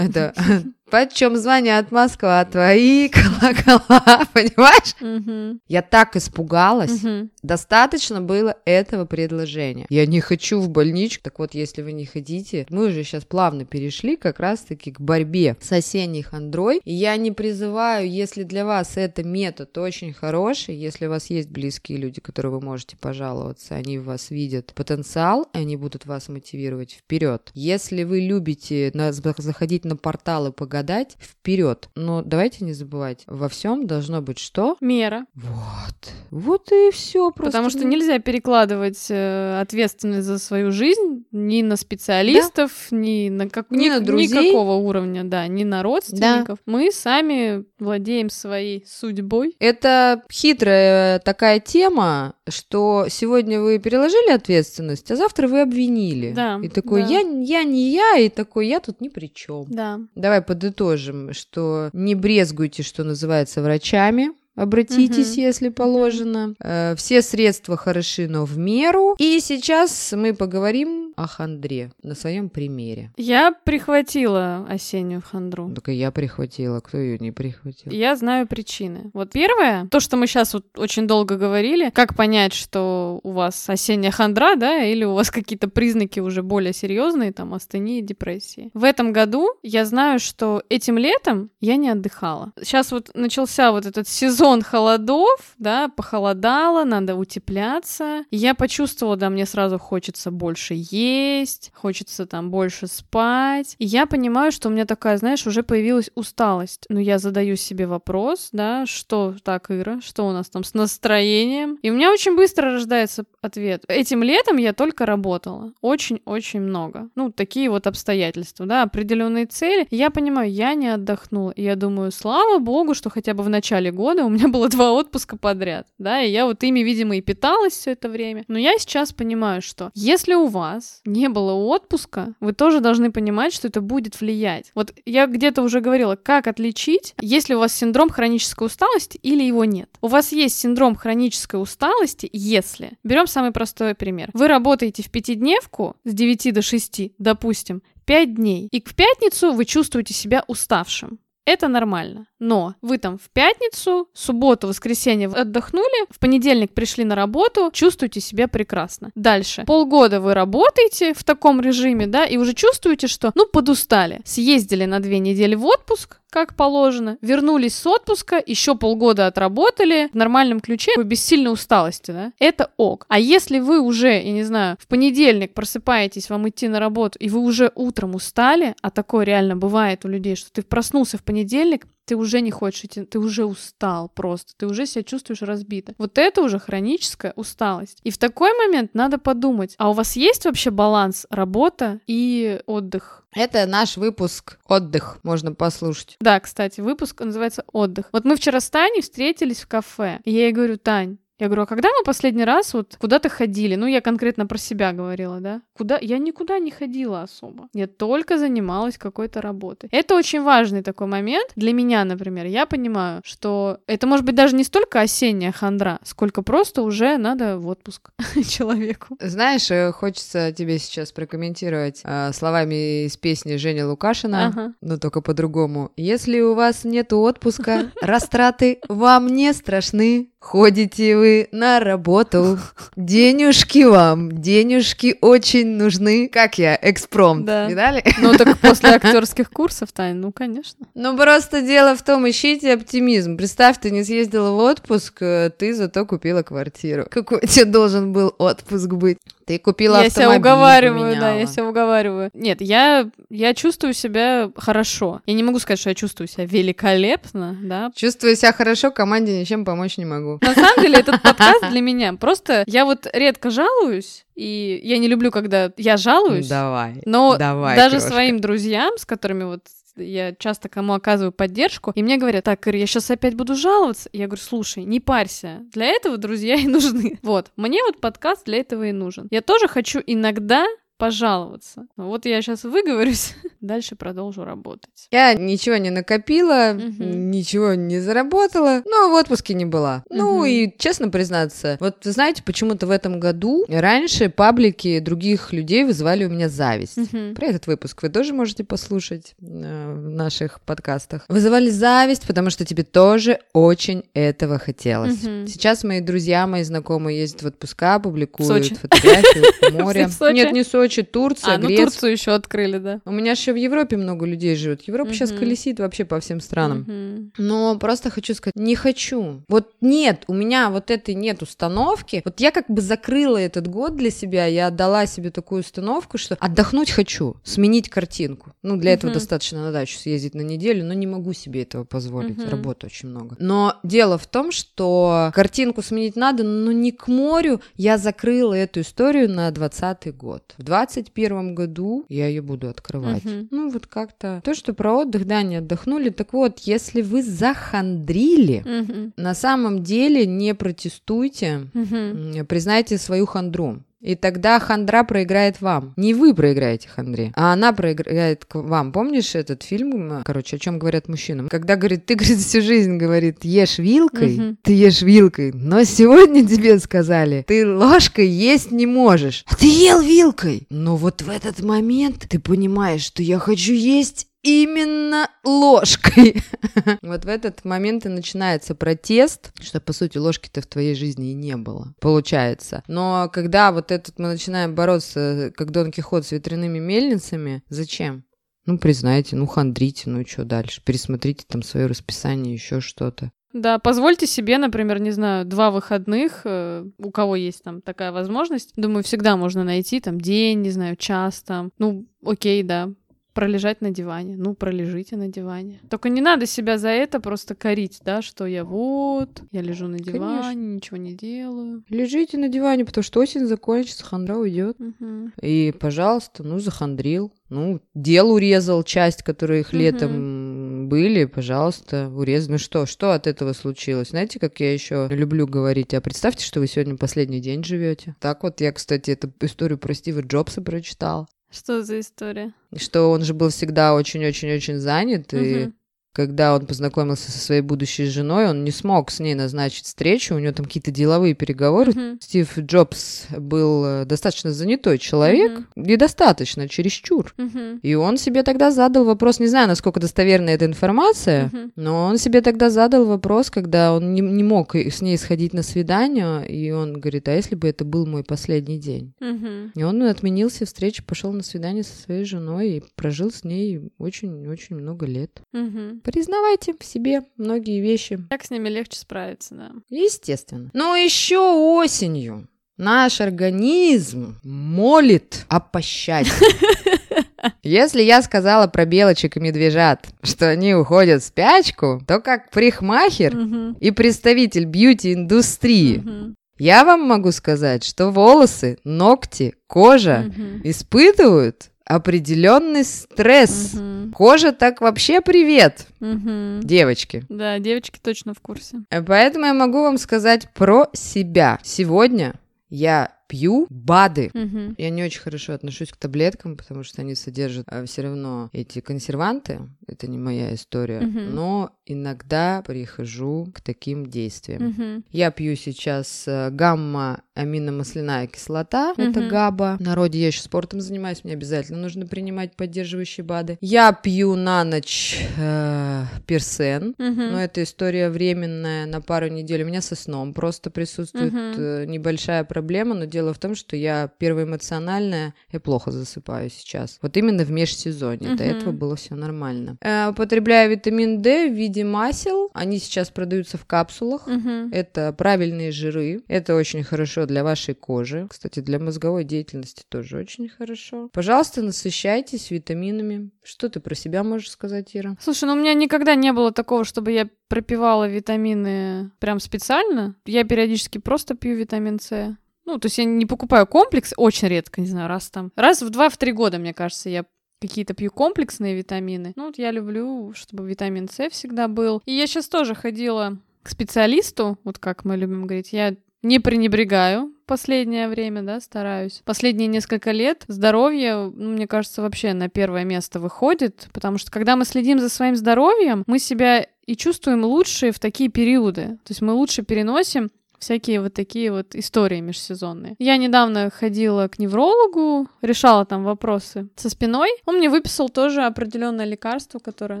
Это, 0.00 0.34
почем 0.90 1.36
звание 1.36 1.78
от 1.78 1.90
Москвы, 1.92 2.40
а 2.40 2.44
твои 2.44 3.08
колокола, 3.60 4.26
понимаешь? 4.32 4.94
Мгм. 5.00 5.60
Я 5.68 5.82
так 5.82 6.16
испугалась. 6.16 7.02
Мгм. 7.02 7.30
Достаточно 7.42 8.20
было 8.20 8.56
этого 8.64 9.04
предложения. 9.04 9.86
Я 9.88 10.06
не 10.06 10.20
хочу 10.20 10.60
в 10.60 10.68
больничку. 10.68 11.24
Так 11.24 11.38
вот, 11.38 11.54
если 11.54 11.82
вы 11.82 11.92
не 11.92 12.06
хотите, 12.06 12.66
мы 12.70 12.86
уже 12.88 13.04
сейчас 13.04 13.24
плавно 13.24 13.64
перешли 13.64 14.16
как 14.16 14.40
раз-таки 14.40 14.90
к 14.92 15.00
борьбе 15.00 15.56
с 15.60 15.72
осенней 15.72 16.22
хандрой. 16.22 16.80
И 16.84 16.92
я 16.92 17.16
не 17.16 17.30
призываю, 17.32 18.10
если 18.10 18.42
для 18.42 18.64
вас 18.64 18.96
это 18.96 19.22
метод 19.22 19.76
очень 19.78 20.12
хороший, 20.12 20.74
если 20.76 21.06
у 21.06 21.10
вас 21.10 21.30
есть 21.30 21.50
близкие 21.50 21.98
люди, 21.98 22.20
которые 22.20 22.52
вы 22.52 22.60
можете 22.60 22.96
пожаловаться, 22.96 23.74
они 23.74 23.98
в 23.98 24.04
вас 24.04 24.30
видят 24.30 24.72
потенциал, 24.74 25.48
и 25.54 25.58
они 25.58 25.76
будут 25.76 26.06
вас 26.06 26.28
мотивировать 26.28 26.92
вперед. 26.92 27.50
Если 27.54 28.04
вы 28.04 28.20
любите 28.20 28.90
на- 28.94 29.12
заходить 29.12 29.84
на 29.84 29.96
порталы 29.96 30.52
погадать, 30.80 31.16
вперед. 31.20 31.88
Но 31.94 32.22
давайте 32.22 32.64
не 32.64 32.72
забывать, 32.72 33.24
во 33.26 33.48
всем 33.48 33.86
должно 33.86 34.22
быть 34.22 34.38
что? 34.38 34.76
Мера. 34.80 35.26
Вот. 35.34 36.12
Вот 36.30 36.72
и 36.72 36.90
все. 36.92 37.30
Потому 37.32 37.70
что 37.70 37.84
нельзя 37.84 38.18
перекладывать 38.18 39.06
э, 39.10 39.60
ответственность 39.60 40.26
за 40.26 40.38
свою 40.38 40.70
жизнь 40.70 41.24
ни 41.32 41.62
на 41.62 41.76
специалистов, 41.76 42.70
ни 42.90 43.28
на, 43.28 43.48
как... 43.48 43.70
Ни 43.70 43.88
на 43.88 44.00
друзей. 44.00 44.28
никакого 44.28 44.74
уровня, 44.74 45.24
да, 45.24 45.46
ни 45.48 45.64
на 45.64 45.82
родственников. 45.82 46.58
Мы 46.66 46.90
сами 46.92 47.64
владеем 47.78 48.30
своей 48.30 48.84
судьбой. 48.86 49.56
Это 49.58 50.22
хитрая 50.30 51.18
такая 51.18 51.60
тема, 51.60 52.34
что 52.48 53.06
сегодня 53.08 53.60
вы 53.60 53.78
переложили 53.78 54.32
ответственность, 54.32 55.10
а 55.10 55.16
завтра 55.16 55.48
вы 55.48 55.60
обвинили. 55.60 56.32
Да, 56.32 56.60
И 56.62 56.68
такой, 56.68 57.02
да. 57.02 57.08
я, 57.08 57.20
я 57.20 57.64
не 57.64 57.92
я, 57.92 58.18
и 58.18 58.28
такой, 58.28 58.68
я 58.68 58.80
тут 58.80 59.00
ни 59.00 59.08
при 59.08 59.26
чем. 59.32 59.66
Да. 59.68 60.00
Давай 60.14 60.42
подытожим, 60.70 61.32
что 61.32 61.90
не 61.92 62.14
брезгуйте, 62.14 62.82
что 62.82 63.04
называется, 63.04 63.62
врачами. 63.62 64.30
Обратитесь, 64.56 65.32
Мгм. 65.36 65.40
если 65.42 65.68
положено. 65.68 66.54
Э, 66.60 66.94
все 66.96 67.22
средства 67.22 67.76
хороши, 67.76 68.28
но 68.28 68.44
в 68.44 68.58
меру. 68.58 69.14
И 69.18 69.38
сейчас 69.40 70.12
мы 70.16 70.34
поговорим 70.34 71.12
о 71.16 71.26
хандре 71.26 71.92
на 72.02 72.14
своем 72.14 72.48
примере. 72.48 73.12
Я 73.16 73.52
прихватила 73.64 74.66
осеннюю 74.68 75.22
хандру. 75.22 75.70
Только 75.74 75.92
я 75.92 76.10
прихватила, 76.10 76.80
кто 76.80 76.96
ее 76.98 77.18
не 77.18 77.30
прихватил? 77.30 77.92
Я 77.92 78.16
знаю 78.16 78.46
причины. 78.46 79.10
Вот 79.12 79.30
первое, 79.30 79.86
то, 79.90 80.00
что 80.00 80.16
мы 80.16 80.26
сейчас 80.26 80.54
вот 80.54 80.64
очень 80.78 81.06
долго 81.06 81.36
говорили, 81.36 81.90
как 81.90 82.16
понять, 82.16 82.54
что 82.54 83.20
у 83.22 83.32
вас 83.32 83.68
осенняя 83.68 84.12
хандра, 84.12 84.56
да, 84.56 84.82
или 84.82 85.04
у 85.04 85.14
вас 85.14 85.30
какие-то 85.30 85.68
признаки 85.68 86.20
уже 86.20 86.42
более 86.42 86.72
серьезные, 86.72 87.32
там, 87.32 87.52
астении, 87.54 88.00
депрессии. 88.00 88.70
В 88.72 88.84
этом 88.84 89.12
году 89.12 89.48
я 89.62 89.84
знаю, 89.84 90.20
что 90.20 90.62
этим 90.70 90.96
летом 90.96 91.50
я 91.60 91.76
не 91.76 91.90
отдыхала. 91.90 92.52
Сейчас 92.62 92.92
вот 92.92 93.10
начался 93.14 93.72
вот 93.72 93.84
этот 93.84 94.08
сезон 94.08 94.49
холодов, 94.62 95.54
да, 95.58 95.88
похолодало, 95.88 96.84
надо 96.84 97.14
утепляться. 97.14 98.24
Я 98.30 98.54
почувствовала, 98.54 99.16
да, 99.16 99.30
мне 99.30 99.46
сразу 99.46 99.78
хочется 99.78 100.30
больше 100.30 100.74
есть, 100.76 101.70
хочется 101.74 102.26
там 102.26 102.50
больше 102.50 102.86
спать. 102.86 103.76
И 103.78 103.84
я 103.86 104.06
понимаю, 104.06 104.50
что 104.52 104.68
у 104.68 104.72
меня 104.72 104.84
такая, 104.84 105.16
знаешь, 105.16 105.46
уже 105.46 105.62
появилась 105.62 106.10
усталость. 106.14 106.86
Но 106.88 106.98
я 106.98 107.18
задаю 107.18 107.56
себе 107.56 107.86
вопрос, 107.86 108.48
да, 108.52 108.86
что 108.86 109.34
так, 109.44 109.70
Ира, 109.70 110.00
что 110.02 110.26
у 110.26 110.32
нас 110.32 110.50
там 110.50 110.64
с 110.64 110.74
настроением? 110.74 111.78
И 111.82 111.90
у 111.90 111.94
меня 111.94 112.10
очень 112.10 112.36
быстро 112.36 112.72
рождается 112.72 113.24
ответ. 113.40 113.84
Этим 113.88 114.22
летом 114.22 114.56
я 114.56 114.72
только 114.72 115.06
работала. 115.06 115.72
Очень-очень 115.80 116.60
много. 116.60 117.08
Ну, 117.14 117.30
такие 117.30 117.70
вот 117.70 117.86
обстоятельства, 117.86 118.66
да, 118.66 118.82
определенные 118.82 119.46
цели. 119.46 119.86
Я 119.90 120.10
понимаю, 120.10 120.50
я 120.50 120.74
не 120.74 120.88
отдохнула. 120.88 121.52
Я 121.56 121.76
думаю, 121.76 122.10
слава 122.12 122.58
богу, 122.58 122.94
что 122.94 123.10
хотя 123.10 123.34
бы 123.34 123.42
в 123.42 123.48
начале 123.48 123.90
года 123.90 124.24
у 124.30 124.32
меня 124.32 124.46
было 124.46 124.68
два 124.68 124.92
отпуска 124.92 125.36
подряд, 125.36 125.88
да, 125.98 126.22
и 126.22 126.30
я 126.30 126.46
вот 126.46 126.62
ими, 126.62 126.80
видимо, 126.80 127.16
и 127.16 127.20
питалась 127.20 127.72
все 127.72 127.90
это 127.92 128.08
время. 128.08 128.44
Но 128.46 128.58
я 128.58 128.78
сейчас 128.78 129.12
понимаю, 129.12 129.60
что 129.60 129.90
если 129.96 130.34
у 130.34 130.46
вас 130.46 131.00
не 131.04 131.28
было 131.28 131.52
отпуска, 131.54 132.34
вы 132.38 132.52
тоже 132.52 132.78
должны 132.78 133.10
понимать, 133.10 133.52
что 133.52 133.66
это 133.66 133.80
будет 133.80 134.20
влиять. 134.20 134.70
Вот 134.76 134.94
я 135.04 135.26
где-то 135.26 135.62
уже 135.62 135.80
говорила, 135.80 136.14
как 136.14 136.46
отличить, 136.46 137.14
если 137.20 137.54
у 137.54 137.58
вас 137.58 137.74
синдром 137.74 138.08
хронической 138.08 138.68
усталости 138.68 139.16
или 139.16 139.42
его 139.42 139.64
нет. 139.64 139.90
У 140.00 140.06
вас 140.06 140.30
есть 140.30 140.56
синдром 140.56 140.94
хронической 140.94 141.60
усталости, 141.60 142.30
если... 142.32 142.92
Берем 143.02 143.26
самый 143.26 143.50
простой 143.50 143.96
пример. 143.96 144.30
Вы 144.32 144.46
работаете 144.46 145.02
в 145.02 145.10
пятидневку 145.10 145.96
с 146.04 146.14
9 146.14 146.54
до 146.54 146.62
6, 146.62 147.14
допустим, 147.18 147.82
5 148.04 148.34
дней, 148.36 148.68
и 148.70 148.80
в 148.80 148.94
пятницу 148.94 149.52
вы 149.52 149.64
чувствуете 149.64 150.14
себя 150.14 150.44
уставшим. 150.46 151.18
Это 151.50 151.66
нормально. 151.66 152.26
Но 152.38 152.76
вы 152.80 152.98
там 152.98 153.18
в 153.18 153.28
пятницу, 153.28 154.08
субботу, 154.14 154.68
воскресенье 154.68 155.26
отдохнули, 155.26 156.06
в 156.08 156.20
понедельник 156.20 156.72
пришли 156.72 157.02
на 157.02 157.16
работу, 157.16 157.70
чувствуете 157.72 158.20
себя 158.20 158.46
прекрасно. 158.46 159.10
Дальше. 159.16 159.64
Полгода 159.66 160.20
вы 160.20 160.32
работаете 160.34 161.12
в 161.12 161.24
таком 161.24 161.60
режиме, 161.60 162.06
да, 162.06 162.24
и 162.24 162.36
уже 162.36 162.54
чувствуете, 162.54 163.08
что, 163.08 163.32
ну, 163.34 163.46
подустали. 163.46 164.20
Съездили 164.24 164.84
на 164.84 165.00
две 165.00 165.18
недели 165.18 165.56
в 165.56 165.66
отпуск, 165.66 166.19
как 166.30 166.54
положено, 166.54 167.18
вернулись 167.20 167.74
с 167.74 167.86
отпуска, 167.86 168.42
еще 168.44 168.76
полгода 168.76 169.26
отработали 169.26 170.08
в 170.12 170.14
нормальном 170.14 170.60
ключе, 170.60 170.92
без 171.02 171.24
сильной 171.24 171.52
усталости, 171.52 172.10
да, 172.10 172.32
это 172.38 172.70
ок. 172.76 173.06
А 173.08 173.18
если 173.18 173.58
вы 173.58 173.80
уже, 173.80 174.08
я 174.08 174.32
не 174.32 174.44
знаю, 174.44 174.76
в 174.80 174.86
понедельник 174.86 175.54
просыпаетесь, 175.54 176.30
вам 176.30 176.48
идти 176.48 176.68
на 176.68 176.80
работу, 176.80 177.18
и 177.18 177.28
вы 177.28 177.40
уже 177.40 177.72
утром 177.74 178.14
устали, 178.14 178.74
а 178.82 178.90
такое 178.90 179.24
реально 179.24 179.56
бывает 179.56 180.04
у 180.04 180.08
людей, 180.08 180.36
что 180.36 180.52
ты 180.52 180.62
проснулся 180.62 181.18
в 181.18 181.22
понедельник, 181.22 181.86
ты 182.10 182.16
уже 182.16 182.40
не 182.40 182.50
хочешь 182.50 182.86
идти, 182.86 183.04
ты 183.04 183.20
уже 183.20 183.44
устал 183.44 184.08
просто, 184.08 184.52
ты 184.56 184.66
уже 184.66 184.84
себя 184.84 185.04
чувствуешь 185.04 185.42
разбито. 185.42 185.94
Вот 185.96 186.18
это 186.18 186.42
уже 186.42 186.58
хроническая 186.58 187.32
усталость. 187.36 188.00
И 188.02 188.10
в 188.10 188.18
такой 188.18 188.52
момент 188.52 188.94
надо 188.94 189.16
подумать, 189.18 189.76
а 189.78 189.90
у 189.90 189.92
вас 189.92 190.16
есть 190.16 190.44
вообще 190.44 190.70
баланс 190.70 191.24
работа 191.30 192.00
и 192.08 192.62
отдых? 192.66 193.24
Это 193.32 193.64
наш 193.66 193.96
выпуск 193.96 194.58
«Отдых», 194.66 195.20
можно 195.22 195.54
послушать. 195.54 196.16
Да, 196.20 196.40
кстати, 196.40 196.80
выпуск 196.80 197.20
называется 197.20 197.64
«Отдых». 197.72 198.08
Вот 198.10 198.24
мы 198.24 198.34
вчера 198.34 198.58
с 198.58 198.68
Таней 198.70 199.02
встретились 199.02 199.60
в 199.60 199.68
кафе, 199.68 200.18
и 200.24 200.32
я 200.32 200.46
ей 200.46 200.52
говорю, 200.52 200.78
Тань, 200.78 201.18
я 201.40 201.46
говорю, 201.46 201.62
а 201.62 201.66
когда 201.66 201.88
мы 201.88 202.04
последний 202.04 202.44
раз 202.44 202.74
вот 202.74 202.96
куда-то 202.98 203.28
ходили? 203.28 203.74
Ну, 203.74 203.86
я 203.86 204.00
конкретно 204.00 204.46
про 204.46 204.58
себя 204.58 204.92
говорила, 204.92 205.40
да? 205.40 205.62
Куда? 205.76 205.98
Я 206.00 206.18
никуда 206.18 206.58
не 206.58 206.70
ходила 206.70 207.22
особо. 207.22 207.68
Я 207.72 207.86
только 207.86 208.38
занималась 208.38 208.98
какой-то 208.98 209.40
работой. 209.40 209.88
Это 209.90 210.14
очень 210.14 210.42
важный 210.42 210.82
такой 210.82 211.06
момент. 211.06 211.50
Для 211.56 211.72
меня, 211.72 212.04
например, 212.04 212.46
я 212.46 212.66
понимаю, 212.66 213.22
что 213.24 213.78
это 213.86 214.06
может 214.06 214.26
быть 214.26 214.34
даже 214.34 214.54
не 214.54 214.64
столько 214.64 215.00
осенняя 215.00 215.52
хандра, 215.52 215.98
сколько 216.04 216.42
просто 216.42 216.82
уже 216.82 217.16
надо 217.16 217.58
в 217.58 217.66
отпуск 217.68 218.10
человеку. 218.48 219.16
Знаешь, 219.20 219.70
э, 219.70 219.92
хочется 219.92 220.52
тебе 220.52 220.78
сейчас 220.78 221.12
прокомментировать 221.12 222.02
э, 222.04 222.32
словами 222.34 223.06
из 223.06 223.16
песни 223.16 223.56
Жени 223.56 223.82
Лукашина, 223.82 224.46
ага. 224.46 224.74
но 224.82 224.98
только 224.98 225.22
по-другому. 225.22 225.90
Если 225.96 226.40
у 226.40 226.54
вас 226.54 226.84
нет 226.84 227.12
отпуска, 227.12 227.90
растраты 228.02 228.80
вам 228.88 229.28
не 229.28 229.52
страшны. 229.54 230.30
Ходите 230.40 231.16
вы 231.16 231.29
на 231.52 231.80
работу, 231.80 232.58
денежки 232.96 233.84
вам, 233.84 234.32
денежки 234.32 235.16
очень 235.20 235.76
нужны. 235.76 236.28
Как 236.28 236.58
я, 236.58 236.78
экспромт, 236.80 237.44
да. 237.44 237.68
видали? 237.68 238.02
Ну 238.18 238.34
так 238.34 238.58
после 238.60 238.90
актерских 238.90 239.50
курсов, 239.50 239.92
Тань, 239.92 240.16
ну 240.16 240.32
конечно. 240.32 240.86
Ну 240.94 241.16
просто 241.16 241.62
дело 241.62 241.96
в 241.96 242.02
том, 242.02 242.28
ищите 242.28 242.74
оптимизм. 242.74 243.36
Представь, 243.36 243.78
ты 243.80 243.90
не 243.90 244.04
съездила 244.04 244.50
в 244.50 244.58
отпуск, 244.58 245.22
э, 245.22 245.50
ты 245.56 245.74
зато 245.74 246.06
купила 246.06 246.42
квартиру. 246.42 247.06
Какой 247.10 247.40
тебе 247.40 247.64
должен 247.64 248.12
был 248.12 248.34
отпуск 248.38 248.88
быть? 248.88 249.18
Ты 249.50 249.58
купила 249.58 250.00
я 250.00 250.06
автомобиль, 250.06 250.34
себя 250.34 250.38
уговариваю, 250.38 251.00
поменяла. 251.00 251.20
да, 251.20 251.32
я 251.32 251.46
себя 251.46 251.64
уговариваю. 251.64 252.30
Нет, 252.34 252.60
я, 252.60 253.10
я 253.30 253.52
чувствую 253.52 253.94
себя 253.94 254.48
хорошо. 254.56 255.22
Я 255.26 255.34
не 255.34 255.42
могу 255.42 255.58
сказать, 255.58 255.80
что 255.80 255.88
я 255.88 255.96
чувствую 255.96 256.28
себя 256.28 256.46
великолепно, 256.46 257.58
да. 257.60 257.90
Чувствую 257.96 258.36
себя 258.36 258.52
хорошо, 258.52 258.92
команде 258.92 259.40
ничем 259.40 259.64
помочь 259.64 259.98
не 259.98 260.04
могу. 260.04 260.38
На 260.40 260.54
самом 260.54 260.80
деле, 260.80 261.00
этот 261.00 261.19
подкаст 261.22 261.68
для 261.70 261.80
меня. 261.80 262.14
Просто 262.14 262.64
я 262.66 262.84
вот 262.84 263.06
редко 263.12 263.50
жалуюсь, 263.50 264.26
и 264.34 264.80
я 264.82 264.98
не 264.98 265.08
люблю, 265.08 265.30
когда 265.30 265.72
я 265.76 265.96
жалуюсь. 265.96 266.48
Давай. 266.48 267.02
Но 267.04 267.36
давай, 267.36 267.76
даже 267.76 267.96
крошка. 267.96 268.12
своим 268.12 268.40
друзьям, 268.40 268.96
с 268.98 269.04
которыми 269.06 269.44
вот 269.44 269.62
я 269.96 270.34
часто 270.34 270.68
кому 270.68 270.94
оказываю 270.94 271.32
поддержку, 271.32 271.92
и 271.94 272.02
мне 272.02 272.16
говорят, 272.16 272.44
так, 272.44 272.66
Ир, 272.66 272.76
я 272.76 272.86
сейчас 272.86 273.10
опять 273.10 273.34
буду 273.34 273.54
жаловаться. 273.54 274.08
Я 274.12 274.26
говорю, 274.26 274.42
слушай, 274.42 274.84
не 274.84 275.00
парься, 275.00 275.62
для 275.72 275.86
этого 275.86 276.16
друзья 276.16 276.54
и 276.54 276.66
нужны. 276.66 277.18
Вот, 277.30 277.52
мне 277.56 277.82
вот 277.84 278.00
подкаст 278.00 278.46
для 278.46 278.58
этого 278.58 278.84
и 278.84 278.92
нужен. 278.92 279.28
Я 279.30 279.40
тоже 279.40 279.68
хочу 279.68 280.02
иногда 280.06 280.66
пожаловаться. 281.00 281.86
Вот 281.96 282.26
я 282.26 282.42
сейчас 282.42 282.64
выговорюсь, 282.64 283.34
дальше 283.60 283.96
продолжу 283.96 284.44
работать. 284.44 285.08
Я 285.10 285.34
ничего 285.34 285.76
не 285.76 285.90
накопила, 285.90 286.72
угу. 286.74 287.02
ничего 287.02 287.74
не 287.74 288.00
заработала, 288.00 288.82
но 288.84 289.10
в 289.10 289.14
отпуске 289.14 289.54
не 289.54 289.64
была. 289.64 290.02
Угу. 290.08 290.18
Ну 290.18 290.44
и 290.44 290.72
честно 290.78 291.08
признаться, 291.08 291.76
вот 291.80 291.96
знаете, 292.02 292.42
почему-то 292.42 292.86
в 292.86 292.90
этом 292.90 293.18
году 293.18 293.64
раньше 293.68 294.28
паблики 294.28 294.98
других 294.98 295.52
людей 295.52 295.84
вызывали 295.84 296.24
у 296.24 296.28
меня 296.28 296.48
зависть. 296.48 296.98
Угу. 296.98 297.34
Про 297.34 297.46
этот 297.46 297.66
выпуск 297.66 298.02
вы 298.02 298.10
тоже 298.10 298.34
можете 298.34 298.64
послушать 298.64 299.34
э, 299.40 299.94
в 299.94 300.08
наших 300.10 300.60
подкастах. 300.60 301.24
Вызывали 301.28 301.70
зависть, 301.70 302.26
потому 302.26 302.50
что 302.50 302.64
тебе 302.64 302.82
тоже 302.82 303.40
очень 303.52 304.04
этого 304.14 304.58
хотелось. 304.58 305.24
Угу. 305.24 305.46
Сейчас 305.46 305.82
мои 305.82 306.00
друзья, 306.00 306.46
мои 306.46 306.62
знакомые 306.62 307.20
ездят 307.20 307.42
в 307.42 307.46
отпуска, 307.46 307.98
публикуют 307.98 308.78
фотографии 308.78 309.70
моря. 309.80 310.10
Нет, 310.32 310.52
не 310.52 310.64
Сочи, 310.64 310.89
Сочи, 310.90 311.02
Турция, 311.02 311.54
а, 311.54 311.58
ну 311.58 311.66
Греция. 311.66 311.84
Турцию 311.86 312.12
еще 312.12 312.32
открыли, 312.32 312.78
да. 312.78 313.00
У 313.04 313.12
меня 313.12 313.32
еще 313.32 313.52
в 313.52 313.56
Европе 313.56 313.96
много 313.96 314.26
людей 314.26 314.56
живет. 314.56 314.82
Европа 314.82 315.12
сейчас 315.12 315.30
колесит 315.30 315.78
вообще 315.78 316.04
по 316.04 316.18
всем 316.20 316.40
странам. 316.40 317.32
Но 317.38 317.78
просто 317.78 318.10
хочу 318.10 318.34
сказать, 318.34 318.56
не 318.56 318.74
хочу. 318.74 319.42
Вот 319.48 319.72
нет, 319.80 320.24
у 320.26 320.34
меня 320.34 320.70
вот 320.70 320.90
этой 320.90 321.14
нет 321.14 321.42
установки. 321.42 322.22
Вот 322.24 322.40
я 322.40 322.50
как 322.50 322.66
бы 322.68 322.80
закрыла 322.80 323.36
этот 323.36 323.68
год 323.68 323.96
для 323.96 324.10
себя, 324.10 324.46
я 324.46 324.68
отдала 324.68 325.06
себе 325.06 325.30
такую 325.30 325.60
установку, 325.60 326.18
что 326.18 326.36
отдохнуть 326.40 326.90
хочу, 326.90 327.36
сменить 327.44 327.88
картинку. 327.88 328.52
Ну, 328.62 328.76
для 328.76 328.92
этого 328.92 329.12
достаточно 329.12 329.62
на 329.62 329.72
дачу 329.72 329.98
съездить 329.98 330.34
на 330.34 330.42
неделю, 330.42 330.84
но 330.84 330.94
не 330.94 331.06
могу 331.06 331.32
себе 331.32 331.62
этого 331.62 331.84
позволить. 331.84 332.38
Работы 332.50 332.86
очень 332.86 333.08
много. 333.08 333.36
Но 333.38 333.76
дело 333.82 334.18
в 334.18 334.26
том, 334.26 334.50
что 334.50 335.30
картинку 335.34 335.82
сменить 335.82 336.16
надо, 336.16 336.42
но 336.42 336.72
не 336.72 336.92
к 336.92 337.06
морю. 337.06 337.60
Я 337.76 337.98
закрыла 337.98 338.54
эту 338.54 338.80
историю 338.80 339.30
на 339.30 339.50
20 339.50 340.16
год. 340.16 340.54
В 340.58 340.62
2021 340.86 341.54
году 341.54 342.04
я 342.08 342.26
ее 342.26 342.42
буду 342.42 342.68
открывать. 342.68 343.24
Угу. 343.24 343.48
Ну, 343.50 343.70
вот 343.70 343.86
как-то 343.86 344.40
то, 344.44 344.54
что 344.54 344.74
про 344.74 344.98
отдых, 344.98 345.26
да, 345.26 345.42
не 345.42 345.56
отдохнули. 345.56 346.10
Так 346.10 346.32
вот, 346.32 346.60
если 346.60 347.02
вы 347.02 347.22
захандрили, 347.22 348.60
угу. 348.60 349.12
на 349.16 349.34
самом 349.34 349.82
деле 349.82 350.26
не 350.26 350.54
протестуйте, 350.54 351.68
угу. 351.74 352.44
признайте 352.46 352.98
свою 352.98 353.26
хандру. 353.26 353.82
И 354.00 354.14
тогда 354.14 354.58
хандра 354.58 355.04
проиграет 355.04 355.60
вам. 355.60 355.92
Не 355.96 356.14
вы 356.14 356.34
проиграете 356.34 356.88
хандре, 356.88 357.32
а 357.36 357.52
она 357.52 357.72
проиграет 357.72 358.44
к 358.46 358.54
вам. 358.54 358.92
Помнишь 358.92 359.34
этот 359.34 359.62
фильм, 359.62 360.22
короче, 360.24 360.56
о 360.56 360.58
чем 360.58 360.78
говорят 360.78 361.08
мужчинам? 361.08 361.48
Когда, 361.48 361.76
говорит, 361.76 362.06
ты, 362.06 362.14
говорит, 362.16 362.38
всю 362.38 362.62
жизнь, 362.62 362.96
говорит, 362.96 363.44
ешь 363.44 363.78
вилкой, 363.78 364.34
угу. 364.36 364.56
ты 364.62 364.72
ешь 364.72 365.02
вилкой, 365.02 365.52
но 365.52 365.84
сегодня 365.84 366.46
тебе 366.46 366.78
сказали, 366.78 367.44
ты 367.46 367.66
ложкой 367.66 368.28
есть 368.28 368.70
не 368.70 368.86
можешь, 368.86 369.44
а 369.46 369.54
ты 369.54 369.66
ел 369.66 370.00
вилкой. 370.00 370.66
Но 370.70 370.96
вот 370.96 371.20
в 371.22 371.28
этот 371.28 371.60
момент 371.60 372.26
ты 372.28 372.38
понимаешь, 372.38 373.02
что 373.02 373.22
я 373.22 373.38
хочу 373.38 373.72
есть 373.72 374.28
именно 374.42 375.28
ложкой. 375.44 376.42
вот 377.02 377.24
в 377.24 377.28
этот 377.28 377.64
момент 377.64 378.06
и 378.06 378.08
начинается 378.08 378.74
протест, 378.74 379.52
что, 379.60 379.80
по 379.80 379.92
сути, 379.92 380.18
ложки-то 380.18 380.60
в 380.60 380.66
твоей 380.66 380.94
жизни 380.94 381.30
и 381.30 381.34
не 381.34 381.56
было, 381.56 381.94
получается. 382.00 382.82
Но 382.86 383.30
когда 383.32 383.72
вот 383.72 383.90
этот 383.90 384.18
мы 384.18 384.28
начинаем 384.28 384.74
бороться, 384.74 385.52
как 385.56 385.70
Дон 385.70 385.90
Кихот 385.90 386.26
с 386.26 386.32
ветряными 386.32 386.78
мельницами, 386.78 387.62
зачем? 387.68 388.24
Ну, 388.66 388.78
признайте, 388.78 389.36
ну, 389.36 389.46
хандрите, 389.46 390.10
ну, 390.10 390.24
что 390.26 390.44
дальше? 390.44 390.82
Пересмотрите 390.84 391.44
там 391.48 391.62
свое 391.62 391.86
расписание, 391.86 392.54
еще 392.54 392.80
что-то. 392.80 393.32
Да, 393.52 393.80
позвольте 393.80 394.26
себе, 394.26 394.58
например, 394.58 395.00
не 395.00 395.10
знаю, 395.10 395.44
два 395.44 395.72
выходных, 395.72 396.42
э, 396.44 396.84
у 396.98 397.10
кого 397.10 397.34
есть 397.34 397.64
там 397.64 397.82
такая 397.82 398.12
возможность. 398.12 398.72
Думаю, 398.76 399.02
всегда 399.02 399.36
можно 399.36 399.64
найти 399.64 399.98
там 399.98 400.20
день, 400.20 400.60
не 400.60 400.70
знаю, 400.70 400.94
час 400.94 401.42
там. 401.42 401.72
Ну, 401.78 402.06
окей, 402.24 402.62
да, 402.62 402.90
пролежать 403.32 403.80
на 403.80 403.90
диване. 403.90 404.36
Ну, 404.36 404.54
пролежите 404.54 405.16
на 405.16 405.28
диване. 405.28 405.80
Только 405.88 406.08
не 406.08 406.20
надо 406.20 406.46
себя 406.46 406.78
за 406.78 406.88
это 406.88 407.20
просто 407.20 407.54
корить, 407.54 408.00
да, 408.04 408.22
что 408.22 408.46
я 408.46 408.64
вот, 408.64 409.42
я 409.52 409.62
лежу 409.62 409.86
на 409.88 409.98
диване, 409.98 410.42
Конечно. 410.42 410.74
ничего 410.74 410.96
не 410.96 411.14
делаю. 411.14 411.84
Лежите 411.88 412.38
на 412.38 412.48
диване, 412.48 412.84
потому 412.84 413.02
что 413.02 413.20
осень 413.20 413.46
закончится, 413.46 414.04
хандра 414.04 414.36
уйдет. 414.36 414.76
Угу. 414.80 415.30
И, 415.42 415.74
пожалуйста, 415.78 416.42
ну, 416.42 416.58
захандрил. 416.58 417.32
Ну, 417.48 417.80
дел 417.94 418.30
урезал 418.30 418.84
часть, 418.84 419.22
которые 419.22 419.60
их 419.60 419.72
летом 419.72 420.82
угу. 420.82 420.88
были, 420.88 421.24
пожалуйста, 421.24 422.08
урезал. 422.08 422.52
Ну 422.52 422.58
что, 422.58 422.86
что 422.86 423.12
от 423.12 423.26
этого 423.26 423.52
случилось? 423.52 424.10
Знаете, 424.10 424.38
как 424.38 424.60
я 424.60 424.72
еще 424.72 425.08
люблю 425.10 425.46
говорить, 425.46 425.94
а 425.94 426.00
представьте, 426.00 426.44
что 426.44 426.60
вы 426.60 426.66
сегодня 426.66 426.96
последний 426.96 427.40
день 427.40 427.64
живете. 427.64 428.14
Так 428.20 428.42
вот, 428.42 428.60
я, 428.60 428.72
кстати, 428.72 429.10
эту 429.10 429.32
историю 429.40 429.78
про 429.78 429.94
Стива 429.94 430.20
Джобса 430.20 430.62
прочитал. 430.62 431.28
Что 431.50 431.82
за 431.82 432.00
история? 432.00 432.52
Что 432.76 433.10
он 433.10 433.22
же 433.22 433.34
был 433.34 433.50
всегда 433.50 433.94
очень-очень-очень 433.94 434.78
занят, 434.78 435.32
угу. 435.32 435.42
и 435.42 435.70
когда 436.12 436.54
он 436.54 436.66
познакомился 436.66 437.30
со 437.30 437.38
своей 437.38 437.60
будущей 437.60 438.06
женой, 438.06 438.48
он 438.48 438.64
не 438.64 438.72
смог 438.72 439.10
с 439.10 439.20
ней 439.20 439.34
назначить 439.34 439.84
встречу, 439.86 440.34
у 440.34 440.38
него 440.38 440.52
там 440.52 440.66
какие-то 440.66 440.90
деловые 440.90 441.34
переговоры. 441.34 441.92
Mm-hmm. 441.92 442.16
Стив 442.20 442.58
Джобс 442.58 443.26
был 443.30 443.84
э, 443.84 444.04
достаточно 444.06 444.52
занятой 444.52 444.98
человек, 444.98 445.52
mm-hmm. 445.52 445.64
недостаточно, 445.76 446.68
чересчур. 446.68 447.32
Mm-hmm. 447.36 447.80
И 447.82 447.94
он 447.94 448.16
себе 448.16 448.42
тогда 448.42 448.72
задал 448.72 449.04
вопрос, 449.04 449.38
не 449.38 449.46
знаю, 449.46 449.68
насколько 449.68 450.00
достоверна 450.00 450.50
эта 450.50 450.64
информация, 450.64 451.46
mm-hmm. 451.46 451.72
но 451.76 452.06
он 452.06 452.18
себе 452.18 452.40
тогда 452.40 452.70
задал 452.70 453.06
вопрос, 453.06 453.50
когда 453.50 453.94
он 453.94 454.12
не, 454.12 454.20
не 454.20 454.42
мог 454.42 454.74
с 454.74 455.00
ней 455.00 455.16
сходить 455.16 455.52
на 455.52 455.62
свидание, 455.62 456.46
и 456.48 456.72
он 456.72 456.94
говорит, 456.94 457.28
а 457.28 457.32
если 457.32 457.54
бы 457.54 457.68
это 457.68 457.84
был 457.84 458.06
мой 458.06 458.24
последний 458.24 458.78
день? 458.78 459.14
Mm-hmm. 459.22 459.70
И 459.76 459.82
он 459.84 460.02
отменил 460.02 460.48
все 460.48 460.64
встречи, 460.64 461.04
пошел 461.04 461.32
на 461.32 461.44
свидание 461.44 461.84
со 461.84 461.96
своей 461.96 462.24
женой 462.24 462.70
и 462.70 462.82
прожил 462.96 463.30
с 463.30 463.44
ней 463.44 463.92
очень-очень 463.98 464.74
много 464.74 465.06
лет. 465.06 465.40
Mm-hmm. 465.54 465.99
Признавайте 466.02 466.74
в 466.78 466.84
себе 466.84 467.22
многие 467.36 467.80
вещи. 467.80 468.18
Так 468.28 468.44
с 468.44 468.50
ними 468.50 468.68
легче 468.68 468.98
справиться, 468.98 469.54
да. 469.54 469.70
Естественно. 469.88 470.70
Но 470.72 470.96
еще 470.96 471.38
осенью 471.38 472.48
наш 472.80 473.20
организм 473.20 474.40
молит 474.42 475.44
о 475.48 475.60
пощаде. 475.60 476.30
Если 477.62 478.02
я 478.02 478.22
сказала 478.22 478.66
про 478.66 478.84
белочек 478.84 479.36
и 479.36 479.40
медвежат, 479.40 480.08
что 480.22 480.48
они 480.48 480.74
уходят 480.74 481.22
в 481.22 481.26
спячку, 481.26 482.02
то 482.06 482.20
как 482.20 482.50
парикмахер 482.50 483.36
угу. 483.36 483.76
и 483.80 483.90
представитель 483.90 484.64
бьюти-индустрии 484.64 485.98
угу. 485.98 486.34
я 486.58 486.84
вам 486.84 487.06
могу 487.06 487.32
сказать, 487.32 487.84
что 487.84 488.10
волосы, 488.10 488.78
ногти, 488.84 489.54
кожа 489.66 490.26
угу. 490.28 490.60
испытывают 490.64 491.69
определенный 491.90 492.84
стресс. 492.84 493.74
Угу. 493.74 494.12
Кожа 494.12 494.52
так 494.52 494.80
вообще 494.80 495.20
привет, 495.20 495.88
угу. 496.00 496.60
девочки. 496.62 497.24
Да, 497.28 497.58
девочки 497.58 497.98
точно 498.00 498.32
в 498.32 498.40
курсе. 498.40 498.78
Поэтому 499.06 499.46
я 499.46 499.54
могу 499.54 499.82
вам 499.82 499.98
сказать 499.98 500.48
про 500.54 500.88
себя. 500.92 501.58
Сегодня 501.64 502.34
я 502.68 503.12
пью 503.30 503.68
БАДы. 503.70 504.32
Угу. 504.34 504.74
Я 504.76 504.90
не 504.90 505.04
очень 505.04 505.20
хорошо 505.20 505.52
отношусь 505.52 505.90
к 505.90 505.96
таблеткам, 505.96 506.56
потому 506.56 506.82
что 506.82 507.00
они 507.02 507.14
содержат 507.14 507.64
а, 507.68 507.84
все 507.86 508.02
равно 508.02 508.50
эти 508.52 508.80
консерванты. 508.80 509.60
Это 509.86 510.08
не 510.08 510.18
моя 510.18 510.52
история. 510.52 510.98
Угу. 510.98 511.20
Но 511.20 511.70
иногда 511.86 512.62
прихожу 512.66 513.52
к 513.54 513.60
таким 513.60 514.06
действиям. 514.06 514.70
Угу. 514.70 515.04
Я 515.12 515.30
пью 515.30 515.54
сейчас 515.54 516.24
э, 516.26 516.50
гамма 516.50 517.22
аминомасляная 517.34 518.26
кислота, 518.26 518.92
угу. 518.92 519.02
это 519.02 519.28
ГАБА. 519.28 519.76
В 519.78 519.82
народе 519.82 520.20
я 520.20 520.26
еще 520.26 520.42
спортом 520.42 520.80
занимаюсь, 520.80 521.22
мне 521.24 521.34
обязательно 521.34 521.78
нужно 521.78 522.06
принимать 522.06 522.56
поддерживающие 522.56 523.24
БАДы. 523.24 523.58
Я 523.60 523.92
пью 523.92 524.34
на 524.34 524.64
ночь 524.64 525.24
э, 525.38 526.04
персен, 526.26 526.94
угу. 526.98 526.98
но 526.98 527.40
эта 527.40 527.62
история 527.62 528.10
временная, 528.10 528.86
на 528.86 529.00
пару 529.00 529.28
недель. 529.28 529.62
У 529.62 529.66
меня 529.66 529.80
со 529.80 529.94
сном 529.94 530.34
просто 530.34 530.70
присутствует 530.70 531.32
угу. 531.32 531.90
небольшая 531.90 532.44
проблема, 532.44 532.94
но 532.94 533.04
дело 533.04 533.19
в 533.32 533.38
том, 533.38 533.54
что 533.54 533.76
я 533.76 534.08
первоэмоциональная, 534.18 535.34
я 535.50 535.60
плохо 535.60 535.90
засыпаю 535.90 536.50
сейчас. 536.50 536.98
Вот 537.02 537.16
именно 537.16 537.44
в 537.44 537.50
межсезонье. 537.50 538.30
Угу. 538.30 538.38
До 538.38 538.44
этого 538.44 538.72
было 538.72 538.96
все 538.96 539.14
нормально. 539.14 539.76
Э, 539.80 540.10
употребляю 540.10 540.70
витамин 540.70 541.22
D 541.22 541.48
в 541.48 541.54
виде 541.54 541.84
масел. 541.84 542.50
Они 542.54 542.78
сейчас 542.78 543.10
продаются 543.10 543.58
в 543.58 543.66
капсулах. 543.66 544.26
Угу. 544.26 544.70
Это 544.72 545.12
правильные 545.12 545.72
жиры. 545.72 546.22
Это 546.28 546.54
очень 546.54 546.82
хорошо 546.82 547.26
для 547.26 547.44
вашей 547.44 547.74
кожи. 547.74 548.26
Кстати, 548.28 548.60
для 548.60 548.78
мозговой 548.78 549.24
деятельности 549.24 549.84
тоже 549.88 550.18
очень 550.18 550.48
хорошо. 550.48 551.08
Пожалуйста, 551.12 551.62
насыщайтесь 551.62 552.50
витаминами. 552.50 553.30
Что 553.42 553.68
ты 553.68 553.80
про 553.80 553.94
себя 553.94 554.22
можешь 554.22 554.50
сказать, 554.50 554.90
Ира? 554.94 555.16
Слушай, 555.20 555.44
ну 555.44 555.52
у 555.54 555.56
меня 555.56 555.74
никогда 555.74 556.14
не 556.14 556.32
было 556.32 556.52
такого, 556.52 556.84
чтобы 556.84 557.12
я 557.12 557.28
пропивала 557.48 558.08
витамины 558.08 559.10
прям 559.18 559.40
специально. 559.40 560.14
Я 560.24 560.44
периодически 560.44 560.98
просто 560.98 561.34
пью 561.34 561.56
витамин 561.56 561.98
С. 561.98 562.36
Ну, 562.70 562.78
то 562.78 562.86
есть 562.86 562.98
я 562.98 563.04
не 563.04 563.26
покупаю 563.26 563.66
комплекс, 563.66 564.12
очень 564.16 564.48
редко, 564.48 564.80
не 564.80 564.86
знаю, 564.86 565.08
раз 565.08 565.30
там. 565.30 565.52
Раз 565.56 565.82
в 565.82 565.90
два, 565.90 566.08
в 566.08 566.16
три 566.16 566.32
года, 566.32 566.58
мне 566.58 566.72
кажется, 566.72 567.10
я 567.10 567.24
какие-то 567.60 567.94
пью 567.94 568.10
комплексные 568.10 568.74
витамины. 568.74 569.32
Ну, 569.36 569.46
вот 569.46 569.58
я 569.58 569.70
люблю, 569.70 570.32
чтобы 570.34 570.66
витамин 570.68 571.08
С 571.08 571.28
всегда 571.30 571.68
был. 571.68 572.02
И 572.06 572.12
я 572.12 572.26
сейчас 572.26 572.48
тоже 572.48 572.74
ходила 572.74 573.38
к 573.62 573.68
специалисту, 573.68 574.58
вот 574.64 574.78
как 574.78 575.04
мы 575.04 575.16
любим 575.16 575.46
говорить, 575.46 575.72
я 575.72 575.94
не 576.22 576.38
пренебрегаю 576.38 577.32
последнее 577.46 578.08
время, 578.08 578.42
да, 578.42 578.60
стараюсь. 578.60 579.22
Последние 579.24 579.66
несколько 579.66 580.12
лет 580.12 580.44
здоровье, 580.46 581.32
ну, 581.34 581.50
мне 581.50 581.66
кажется, 581.66 582.00
вообще 582.02 582.32
на 582.32 582.48
первое 582.48 582.84
место 582.84 583.18
выходит, 583.18 583.88
потому 583.92 584.18
что 584.18 584.30
когда 584.30 584.54
мы 584.54 584.64
следим 584.64 585.00
за 585.00 585.08
своим 585.08 585.34
здоровьем, 585.34 586.04
мы 586.06 586.18
себя 586.18 586.66
и 586.86 586.96
чувствуем 586.96 587.44
лучше 587.44 587.90
в 587.90 587.98
такие 587.98 588.30
периоды. 588.30 588.98
То 589.04 589.10
есть 589.10 589.22
мы 589.22 589.32
лучше 589.32 589.62
переносим 589.62 590.30
всякие 590.60 591.00
вот 591.00 591.14
такие 591.14 591.50
вот 591.50 591.74
истории 591.74 592.20
межсезонные. 592.20 592.94
Я 592.98 593.16
недавно 593.16 593.70
ходила 593.70 594.28
к 594.28 594.38
неврологу, 594.38 595.28
решала 595.42 595.84
там 595.84 596.04
вопросы 596.04 596.68
со 596.76 596.88
спиной. 596.90 597.30
Он 597.46 597.56
мне 597.56 597.68
выписал 597.68 598.08
тоже 598.08 598.42
определенное 598.42 599.06
лекарство, 599.06 599.58
которое, 599.58 600.00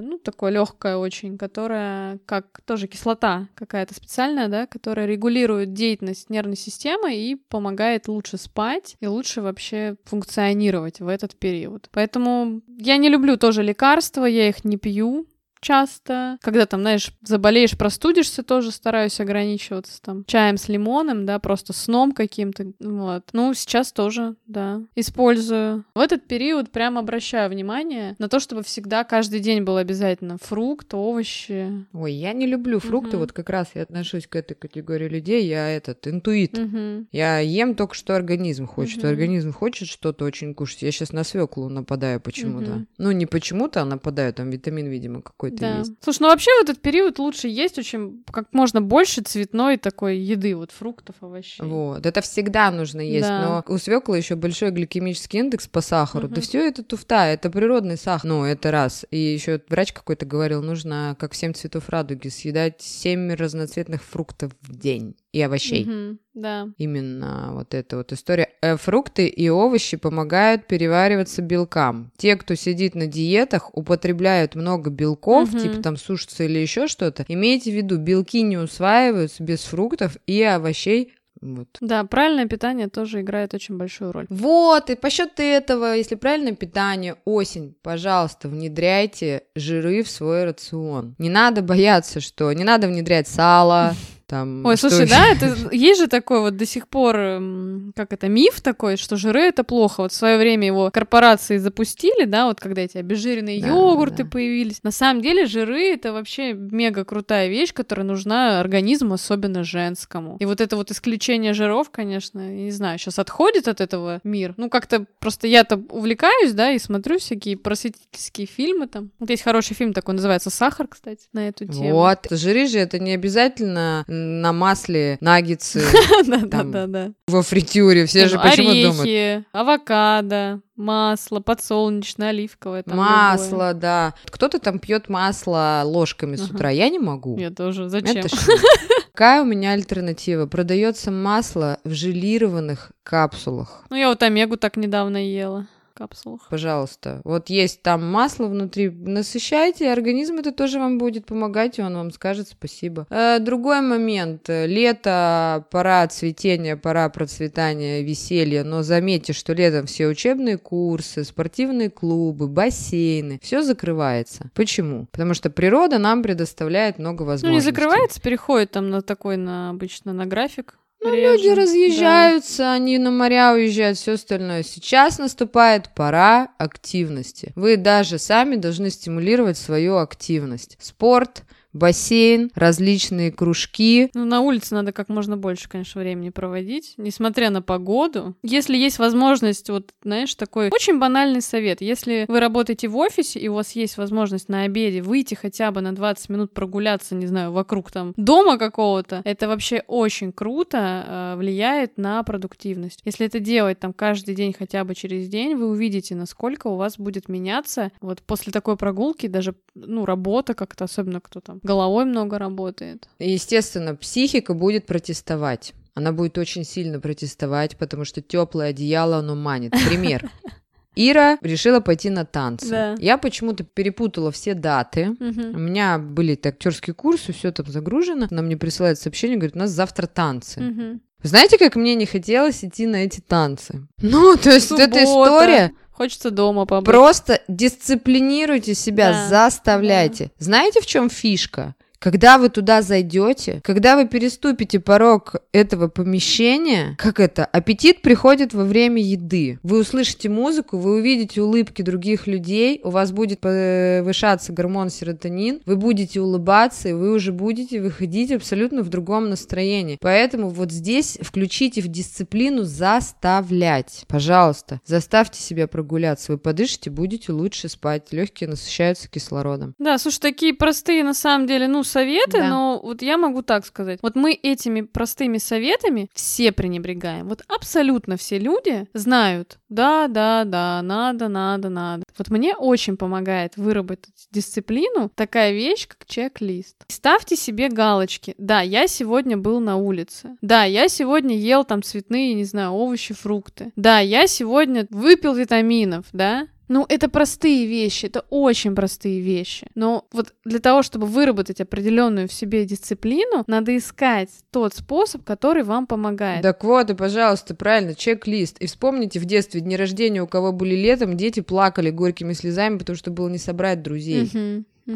ну, 0.00 0.18
такое 0.18 0.52
легкое 0.52 0.96
очень, 0.96 1.38
которое 1.38 2.18
как 2.26 2.60
тоже 2.64 2.86
кислота 2.86 3.48
какая-то 3.54 3.94
специальная, 3.94 4.48
да, 4.48 4.66
которая 4.66 5.06
регулирует 5.06 5.72
деятельность 5.72 6.30
нервной 6.30 6.56
системы 6.56 7.16
и 7.16 7.34
помогает 7.34 8.06
лучше 8.08 8.36
спать 8.36 8.96
и 9.00 9.06
лучше 9.06 9.40
вообще 9.40 9.96
функционировать 10.04 11.00
в 11.00 11.08
этот 11.08 11.34
период. 11.36 11.88
Поэтому 11.92 12.60
я 12.78 12.98
не 12.98 13.08
люблю 13.08 13.36
тоже 13.36 13.62
лекарства, 13.62 14.26
я 14.26 14.48
их 14.48 14.64
не 14.64 14.76
пью, 14.76 15.26
часто. 15.60 16.38
Когда 16.40 16.66
там, 16.66 16.80
знаешь, 16.80 17.12
заболеешь, 17.22 17.76
простудишься, 17.76 18.42
тоже 18.42 18.70
стараюсь 18.70 19.20
ограничиваться 19.20 20.00
там 20.02 20.24
чаем 20.24 20.56
с 20.56 20.68
лимоном, 20.68 21.26
да, 21.26 21.38
просто 21.38 21.72
сном 21.72 22.12
каким-то, 22.12 22.72
вот. 22.80 23.24
Ну, 23.32 23.54
сейчас 23.54 23.92
тоже, 23.92 24.36
да, 24.46 24.82
использую. 24.94 25.84
В 25.94 25.98
этот 25.98 26.26
период 26.26 26.70
прям 26.70 26.98
обращаю 26.98 27.50
внимание 27.50 28.16
на 28.18 28.28
то, 28.28 28.40
чтобы 28.40 28.62
всегда 28.62 29.04
каждый 29.04 29.40
день 29.40 29.62
был 29.62 29.76
обязательно 29.76 30.38
фрукт, 30.38 30.94
овощи. 30.94 31.86
Ой, 31.92 32.12
я 32.12 32.32
не 32.32 32.46
люблю 32.46 32.80
фрукты, 32.80 33.16
угу. 33.16 33.18
вот 33.18 33.32
как 33.32 33.50
раз 33.50 33.68
я 33.74 33.82
отношусь 33.82 34.26
к 34.26 34.36
этой 34.36 34.54
категории 34.54 35.08
людей, 35.08 35.46
я 35.46 35.68
этот, 35.68 36.06
интуит. 36.06 36.58
Угу. 36.58 37.06
Я 37.12 37.38
ем 37.38 37.74
только, 37.74 37.94
что 37.94 38.16
организм 38.16 38.66
хочет. 38.66 38.98
Угу. 38.98 39.08
Организм 39.08 39.52
хочет 39.52 39.88
что-то 39.88 40.24
очень 40.24 40.54
кушать. 40.54 40.82
Я 40.82 40.92
сейчас 40.92 41.12
на 41.12 41.24
свеклу 41.24 41.68
нападаю 41.68 42.20
почему-то. 42.20 42.72
Угу. 42.72 42.86
Ну, 42.98 43.10
не 43.12 43.26
почему-то, 43.26 43.82
а 43.82 43.84
нападаю, 43.84 44.32
там 44.32 44.50
витамин, 44.50 44.86
видимо, 44.88 45.22
какой 45.22 45.49
какой-то 45.50 45.74
да. 45.74 45.78
есть. 45.78 45.92
Слушай, 46.00 46.22
ну 46.22 46.28
вообще 46.28 46.50
в 46.58 46.62
этот 46.62 46.80
период 46.80 47.18
лучше 47.18 47.48
есть 47.48 47.78
очень 47.78 48.22
как 48.30 48.52
можно 48.52 48.80
больше 48.80 49.22
цветной 49.22 49.76
такой 49.76 50.18
еды, 50.18 50.54
вот 50.56 50.70
фруктов, 50.70 51.16
овощей. 51.20 51.64
Вот, 51.64 52.06
это 52.06 52.20
всегда 52.20 52.70
нужно 52.70 53.00
есть, 53.00 53.28
да. 53.28 53.62
но 53.66 53.74
у 53.74 53.78
свеклы 53.78 54.18
еще 54.18 54.36
большой 54.36 54.70
гликемический 54.70 55.40
индекс 55.40 55.66
по 55.66 55.80
сахару. 55.80 56.26
Угу. 56.26 56.34
Да 56.34 56.40
все 56.40 56.66
это 56.66 56.82
туфта, 56.82 57.26
это 57.26 57.50
природный 57.50 57.96
сахар. 57.96 58.28
Ну, 58.28 58.44
это 58.44 58.70
раз. 58.70 59.06
И 59.10 59.18
еще 59.18 59.60
врач 59.68 59.92
какой-то 59.92 60.26
говорил, 60.26 60.62
нужно, 60.62 61.16
как 61.18 61.34
семь 61.34 61.52
цветов 61.52 61.88
радуги, 61.88 62.28
съедать 62.28 62.80
семь 62.80 63.32
разноцветных 63.32 64.02
фруктов 64.02 64.52
в 64.62 64.76
день 64.76 65.16
и 65.32 65.40
овощей. 65.42 65.84
Угу, 65.84 66.18
да. 66.34 66.68
Именно 66.78 67.50
вот 67.54 67.74
эта 67.74 67.96
вот 67.96 68.12
история. 68.12 68.48
Э, 68.62 68.76
фрукты 68.76 69.26
и 69.26 69.48
овощи 69.48 69.96
помогают 69.96 70.66
перевариваться 70.66 71.42
белкам. 71.42 72.12
Те, 72.16 72.36
кто 72.36 72.54
сидит 72.54 72.94
на 72.94 73.06
диетах, 73.06 73.76
употребляют 73.76 74.54
много 74.54 74.90
белков, 74.90 75.52
угу. 75.52 75.58
типа 75.58 75.82
там 75.82 75.96
сушится 75.96 76.44
или 76.44 76.58
еще 76.58 76.86
что-то. 76.86 77.24
Имейте 77.26 77.72
в 77.72 77.74
виду, 77.74 77.98
белки 77.98 78.42
не 78.42 78.56
усваиваются 78.56 79.42
без 79.42 79.64
фруктов 79.64 80.16
и 80.26 80.42
овощей 80.42 81.14
Вот. 81.40 81.68
Да, 81.80 82.04
правильное 82.04 82.46
питание 82.46 82.88
тоже 82.88 83.22
играет 83.22 83.54
очень 83.54 83.78
большую 83.78 84.12
роль. 84.12 84.26
Вот, 84.28 84.90
и 84.90 84.94
по 84.94 85.08
счету 85.10 85.42
этого, 85.42 85.96
если 85.96 86.14
правильное 86.14 86.54
питание, 86.54 87.16
осень, 87.24 87.74
пожалуйста, 87.82 88.48
внедряйте 88.48 89.44
жиры 89.54 90.02
в 90.02 90.10
свой 90.10 90.44
рацион. 90.44 91.14
Не 91.18 91.30
надо 91.30 91.62
бояться, 91.62 92.20
что 92.20 92.52
не 92.52 92.62
надо 92.64 92.88
внедрять 92.88 93.26
сало, 93.26 93.94
там, 94.30 94.64
Ой, 94.64 94.76
слушай, 94.76 95.06
еще? 95.06 95.10
да, 95.14 95.26
это 95.26 95.74
есть 95.74 96.00
же 96.00 96.06
такой 96.06 96.40
вот 96.40 96.56
до 96.56 96.64
сих 96.64 96.86
пор, 96.86 97.16
м, 97.16 97.92
как 97.96 98.12
это, 98.12 98.28
миф 98.28 98.60
такой, 98.60 98.96
что 98.96 99.16
жиры 99.16 99.40
это 99.42 99.64
плохо. 99.64 100.02
Вот 100.02 100.12
в 100.12 100.14
свое 100.14 100.38
время 100.38 100.68
его 100.68 100.90
корпорации 100.92 101.56
запустили, 101.58 102.24
да, 102.26 102.46
вот 102.46 102.60
когда 102.60 102.82
эти 102.82 102.96
обезжиренные 102.98 103.60
Да, 103.60 103.66
йогурты 103.66 104.22
да. 104.22 104.30
появились. 104.30 104.84
На 104.84 104.92
самом 104.92 105.20
деле 105.20 105.46
жиры 105.46 105.82
это 105.92 106.12
вообще 106.12 106.52
мега 106.52 107.04
крутая 107.04 107.48
вещь, 107.48 107.72
которая 107.74 108.06
нужна 108.06 108.60
организму, 108.60 109.14
особенно 109.14 109.64
женскому. 109.64 110.36
И 110.38 110.44
вот 110.46 110.60
это 110.60 110.76
вот 110.76 110.92
исключение 110.92 111.52
жиров, 111.52 111.90
конечно, 111.90 112.38
я 112.40 112.62
не 112.64 112.70
знаю, 112.70 112.98
сейчас 112.98 113.18
отходит 113.18 113.66
от 113.66 113.80
этого 113.80 114.20
мир. 114.22 114.54
Ну, 114.56 114.70
как-то 114.70 115.06
просто 115.18 115.48
я-то 115.48 115.76
увлекаюсь, 115.90 116.52
да, 116.52 116.70
и 116.70 116.78
смотрю 116.78 117.18
всякие 117.18 117.56
просветительские 117.56 118.46
фильмы 118.46 118.86
там. 118.86 119.10
Вот 119.18 119.28
есть 119.30 119.42
хороший 119.42 119.74
фильм 119.74 119.92
такой, 119.92 120.14
называется 120.14 120.50
«Сахар», 120.50 120.86
кстати, 120.86 121.26
на 121.32 121.48
эту 121.48 121.66
тему. 121.66 121.94
Вот. 121.94 122.28
Жиры 122.30 122.68
же 122.68 122.78
это 122.78 123.00
не 123.00 123.12
обязательно 123.12 124.04
на 124.20 124.52
масле, 124.52 125.18
наггетсы 125.20 125.82
Да-да-да. 126.26 127.12
во 127.28 127.42
фритюре. 127.42 128.06
Все 128.06 128.28
же 128.28 128.38
почему 128.38 128.68
думают? 128.70 129.00
орехи, 129.00 129.44
авокадо, 129.52 130.60
масло, 130.76 131.40
подсолнечное, 131.40 132.30
оливковое. 132.30 132.82
Там 132.82 132.96
Масло, 132.98 133.74
да. 133.74 134.14
Кто-то 134.26 134.58
там 134.58 134.78
пьет 134.78 135.08
масло 135.08 135.82
ложками 135.84 136.36
с 136.36 136.42
Ага. 136.44 136.54
утра. 136.54 136.70
Я 136.70 136.88
не 136.88 136.98
могу. 136.98 137.30
любое. 137.32 137.48
Я 137.48 137.50
тоже. 137.54 137.88
Зачем? 137.88 138.16
Это 138.16 138.28
Какая 139.12 139.42
у 139.42 139.44
меня 139.44 139.72
альтернатива? 139.72 140.46
Продается 140.46 141.10
масло 141.10 141.78
в 141.84 141.92
желированных 141.92 142.92
капсулах. 143.02 143.84
Ну, 143.90 143.96
я 143.96 144.08
вот 144.08 144.22
омегу 144.22 144.56
так 144.56 144.76
недавно 144.76 145.18
ела 145.18 145.66
капсулах. 146.00 146.48
Пожалуйста. 146.48 147.20
Вот 147.24 147.50
есть 147.50 147.82
там 147.82 148.10
масло 148.10 148.46
внутри. 148.46 148.88
Насыщайте, 148.88 149.92
организм 149.92 150.36
это 150.36 150.50
тоже 150.50 150.78
вам 150.78 150.96
будет 150.96 151.26
помогать, 151.26 151.78
и 151.78 151.82
он 151.82 151.94
вам 151.94 152.10
скажет 152.10 152.48
спасибо. 152.48 153.06
Э, 153.10 153.38
другой 153.38 153.82
момент. 153.82 154.48
Лето, 154.48 155.66
пора 155.70 156.06
цветения, 156.08 156.76
пора 156.76 157.08
процветания, 157.10 158.02
веселья. 158.02 158.64
Но 158.64 158.82
заметьте, 158.82 159.32
что 159.34 159.52
летом 159.52 159.86
все 159.86 160.06
учебные 160.08 160.56
курсы, 160.56 161.22
спортивные 161.24 161.90
клубы, 161.90 162.48
бассейны, 162.48 163.38
все 163.42 163.62
закрывается. 163.62 164.50
Почему? 164.54 165.06
Потому 165.12 165.34
что 165.34 165.50
природа 165.50 165.98
нам 165.98 166.22
предоставляет 166.22 166.98
много 166.98 167.24
Ну, 167.24 167.30
возможностей. 167.30 167.54
не 167.54 167.60
закрывается, 167.60 168.20
переходит 168.22 168.70
там 168.70 168.88
на 168.88 169.02
такой, 169.02 169.36
на 169.36 169.70
обычно 169.70 170.12
на 170.14 170.24
график. 170.26 170.78
Ну, 171.02 171.14
реже. 171.14 171.32
люди 171.32 171.48
разъезжаются, 171.48 172.72
они 172.72 172.98
на 172.98 173.10
моря 173.10 173.54
уезжают, 173.54 173.96
все 173.96 174.12
остальное. 174.12 174.62
Сейчас 174.62 175.18
наступает 175.18 175.94
пора 175.94 176.48
активности. 176.58 177.52
Вы 177.56 177.76
даже 177.76 178.18
сами 178.18 178.56
должны 178.56 178.90
стимулировать 178.90 179.56
свою 179.56 179.96
активность. 179.96 180.76
Спорт, 180.80 181.44
бассейн, 181.72 182.50
различные 182.54 183.30
кружки. 183.32 184.10
Ну, 184.14 184.24
на 184.24 184.40
улице 184.40 184.74
надо 184.74 184.92
как 184.92 185.08
можно 185.08 185.36
больше, 185.36 185.68
конечно, 185.68 186.00
времени 186.00 186.30
проводить, 186.30 186.94
несмотря 186.96 187.50
на 187.50 187.62
погоду. 187.62 188.34
Если 188.42 188.76
есть 188.76 188.98
возможность, 188.98 189.70
вот, 189.70 189.92
знаешь, 190.02 190.34
такой 190.34 190.68
очень 190.68 190.98
банальный 190.98 191.42
совет. 191.42 191.80
Если 191.80 192.24
вы 192.28 192.40
работаете 192.40 192.88
в 192.88 192.96
офисе, 192.96 193.38
и 193.38 193.48
у 193.48 193.54
вас 193.54 193.72
есть 193.72 193.96
возможность 193.96 194.48
на 194.48 194.62
обеде 194.62 195.02
выйти 195.02 195.34
хотя 195.34 195.70
бы 195.70 195.80
на 195.80 195.94
20 195.94 196.28
минут 196.28 196.52
прогуляться, 196.52 197.14
не 197.14 197.26
знаю, 197.26 197.52
вокруг 197.52 197.90
там 197.90 198.12
дома 198.16 198.58
какого-то, 198.58 199.22
это 199.24 199.48
вообще 199.48 199.82
очень 199.86 200.32
круто 200.32 201.04
э, 201.06 201.38
влияет 201.38 201.98
на 201.98 202.22
продуктивность. 202.22 203.00
Если 203.04 203.26
это 203.26 203.38
делать 203.38 203.78
там 203.78 203.92
каждый 203.92 204.34
день 204.34 204.54
хотя 204.56 204.84
бы 204.84 204.94
через 204.94 205.28
день, 205.28 205.54
вы 205.54 205.68
увидите, 205.68 206.14
насколько 206.14 206.66
у 206.68 206.76
вас 206.76 206.98
будет 206.98 207.28
меняться 207.28 207.92
вот 208.00 208.22
после 208.22 208.52
такой 208.52 208.76
прогулки 208.76 209.26
даже, 209.26 209.54
ну, 209.74 210.04
работа 210.04 210.54
как-то, 210.54 210.84
особенно 210.84 211.20
кто 211.20 211.40
там 211.40 211.59
головой 211.62 212.04
много 212.04 212.38
работает. 212.38 213.08
Естественно, 213.18 213.94
психика 213.94 214.54
будет 214.54 214.86
протестовать. 214.86 215.74
Она 215.94 216.12
будет 216.12 216.38
очень 216.38 216.64
сильно 216.64 217.00
протестовать, 217.00 217.76
потому 217.76 218.04
что 218.04 218.22
теплое 218.22 218.70
одеяло, 218.70 219.18
оно 219.18 219.34
манит. 219.34 219.72
Пример. 219.72 220.30
Ира 220.96 221.38
решила 221.40 221.80
пойти 221.80 222.10
на 222.10 222.24
танцы. 222.24 222.68
Да. 222.68 222.94
Я 222.98 223.16
почему-то 223.16 223.64
перепутала 223.64 224.32
все 224.32 224.54
даты. 224.54 225.16
Мгм. 225.18 225.54
У 225.54 225.58
меня 225.58 225.98
были 225.98 226.38
актерские 226.42 226.94
курсы, 226.94 227.32
все 227.32 227.52
там 227.52 227.66
загружено. 227.66 228.26
Она 228.30 228.42
мне 228.42 228.56
присылает 228.56 228.98
сообщение, 228.98 229.36
говорит, 229.36 229.56
у 229.56 229.60
нас 229.60 229.70
завтра 229.70 230.06
танцы. 230.06 230.60
Мгм. 230.60 231.00
Знаете, 231.22 231.58
как 231.58 231.76
мне 231.76 231.94
не 231.94 232.06
хотелось 232.06 232.64
идти 232.64 232.86
на 232.86 233.04
эти 233.04 233.20
танцы? 233.20 233.86
Ну, 234.00 234.36
то 234.36 234.50
есть 234.50 234.70
вот 234.70 234.80
эта 234.80 235.04
Суббота. 235.04 235.30
история. 235.30 235.72
Хочется 236.00 236.30
дома 236.30 236.64
побыть. 236.64 236.86
Просто 236.86 237.42
дисциплинируйте 237.46 238.74
себя, 238.74 239.12
Да, 239.12 239.28
заставляйте. 239.28 240.30
Знаете, 240.38 240.80
в 240.80 240.86
чем 240.86 241.10
фишка? 241.10 241.74
Когда 242.00 242.38
вы 242.38 242.48
туда 242.48 242.80
зайдете, 242.80 243.60
когда 243.62 243.94
вы 243.94 244.08
переступите 244.08 244.80
порог 244.80 245.36
этого 245.52 245.88
помещения, 245.88 246.94
как 246.96 247.20
это, 247.20 247.44
аппетит 247.44 248.00
приходит 248.00 248.54
во 248.54 248.64
время 248.64 249.02
еды. 249.02 249.58
Вы 249.62 249.80
услышите 249.80 250.30
музыку, 250.30 250.78
вы 250.78 250.94
увидите 250.94 251.42
улыбки 251.42 251.82
других 251.82 252.26
людей, 252.26 252.80
у 252.84 252.88
вас 252.88 253.12
будет 253.12 253.40
повышаться 253.40 254.50
гормон 254.50 254.88
серотонин, 254.88 255.60
вы 255.66 255.76
будете 255.76 256.22
улыбаться, 256.22 256.88
и 256.88 256.94
вы 256.94 257.12
уже 257.12 257.32
будете 257.32 257.82
выходить 257.82 258.32
абсолютно 258.32 258.82
в 258.82 258.88
другом 258.88 259.28
настроении. 259.28 259.98
Поэтому 260.00 260.48
вот 260.48 260.72
здесь 260.72 261.18
включите 261.20 261.82
в 261.82 261.88
дисциплину 261.88 262.62
заставлять. 262.62 264.06
Пожалуйста, 264.08 264.80
заставьте 264.86 265.42
себя 265.42 265.68
прогуляться. 265.68 266.32
Вы 266.32 266.38
подышите, 266.38 266.88
будете 266.88 267.32
лучше 267.32 267.68
спать. 267.68 268.10
Легкие 268.10 268.48
насыщаются 268.48 269.06
кислородом. 269.06 269.74
Да, 269.78 269.98
слушай, 269.98 270.20
такие 270.20 270.54
простые 270.54 271.04
на 271.04 271.12
самом 271.12 271.46
деле, 271.46 271.68
ну, 271.68 271.82
советы, 271.90 272.38
Да. 272.38 272.48
но 272.48 272.80
вот 272.82 273.02
я 273.02 273.18
могу 273.18 273.42
так 273.42 273.66
сказать. 273.66 273.98
Вот 274.02 274.16
мы 274.16 274.32
этими 274.32 274.82
простыми 274.82 275.38
советами 275.38 276.08
все 276.14 276.52
пренебрегаем. 276.52 277.28
Вот 277.28 277.42
абсолютно 277.48 278.16
все 278.16 278.38
люди 278.38 278.86
знают, 278.94 279.58
да, 279.68 280.08
да, 280.08 280.44
да, 280.44 280.80
надо, 280.82 281.28
надо, 281.28 281.68
надо. 281.68 282.04
Вот 282.16 282.30
мне 282.30 282.54
очень 282.56 282.96
помогает 282.96 283.56
выработать 283.56 284.14
дисциплину 284.30 285.10
такая 285.14 285.52
вещь, 285.52 285.86
как 285.88 286.06
чек-лист. 286.06 286.76
Ставьте 286.88 287.36
себе 287.36 287.68
галочки. 287.68 288.34
Да, 288.38 288.60
я 288.60 288.86
сегодня 288.86 289.36
был 289.36 289.60
на 289.60 289.76
улице. 289.76 290.36
Да, 290.42 290.64
я 290.64 290.88
сегодня 290.88 291.36
ел 291.36 291.64
там 291.64 291.82
цветные, 291.82 292.34
не 292.34 292.44
знаю, 292.44 292.72
овощи, 292.72 293.14
фрукты. 293.14 293.72
Да, 293.76 293.98
я 294.00 294.26
сегодня 294.26 294.86
выпил 294.90 295.34
витаминов, 295.34 296.06
да? 296.12 296.46
Ну, 296.70 296.86
это 296.88 297.08
простые 297.08 297.66
вещи, 297.66 298.06
это 298.06 298.24
очень 298.30 298.76
простые 298.76 299.20
вещи. 299.20 299.66
Но 299.74 300.06
вот 300.12 300.34
для 300.44 300.60
того, 300.60 300.84
чтобы 300.84 301.08
выработать 301.08 301.60
определенную 301.60 302.28
в 302.28 302.32
себе 302.32 302.64
дисциплину, 302.64 303.42
надо 303.48 303.76
искать 303.76 304.28
тот 304.52 304.72
способ, 304.74 305.24
который 305.24 305.64
вам 305.64 305.88
помогает. 305.88 306.42
Так 306.42 306.62
вот, 306.62 306.88
и, 306.88 306.94
пожалуйста, 306.94 307.56
правильно, 307.56 307.96
чек-лист. 307.96 308.58
И 308.58 308.66
вспомните 308.66 309.18
в 309.18 309.24
детстве 309.24 309.60
дни 309.60 309.76
рождения, 309.76 310.22
у 310.22 310.28
кого 310.28 310.52
были 310.52 310.76
летом, 310.76 311.16
дети 311.16 311.40
плакали 311.40 311.90
горькими 311.90 312.34
слезами, 312.34 312.78
потому 312.78 312.96
что 312.96 313.10
было 313.10 313.28
не 313.28 313.38
собрать 313.38 313.82
друзей. 313.82 314.30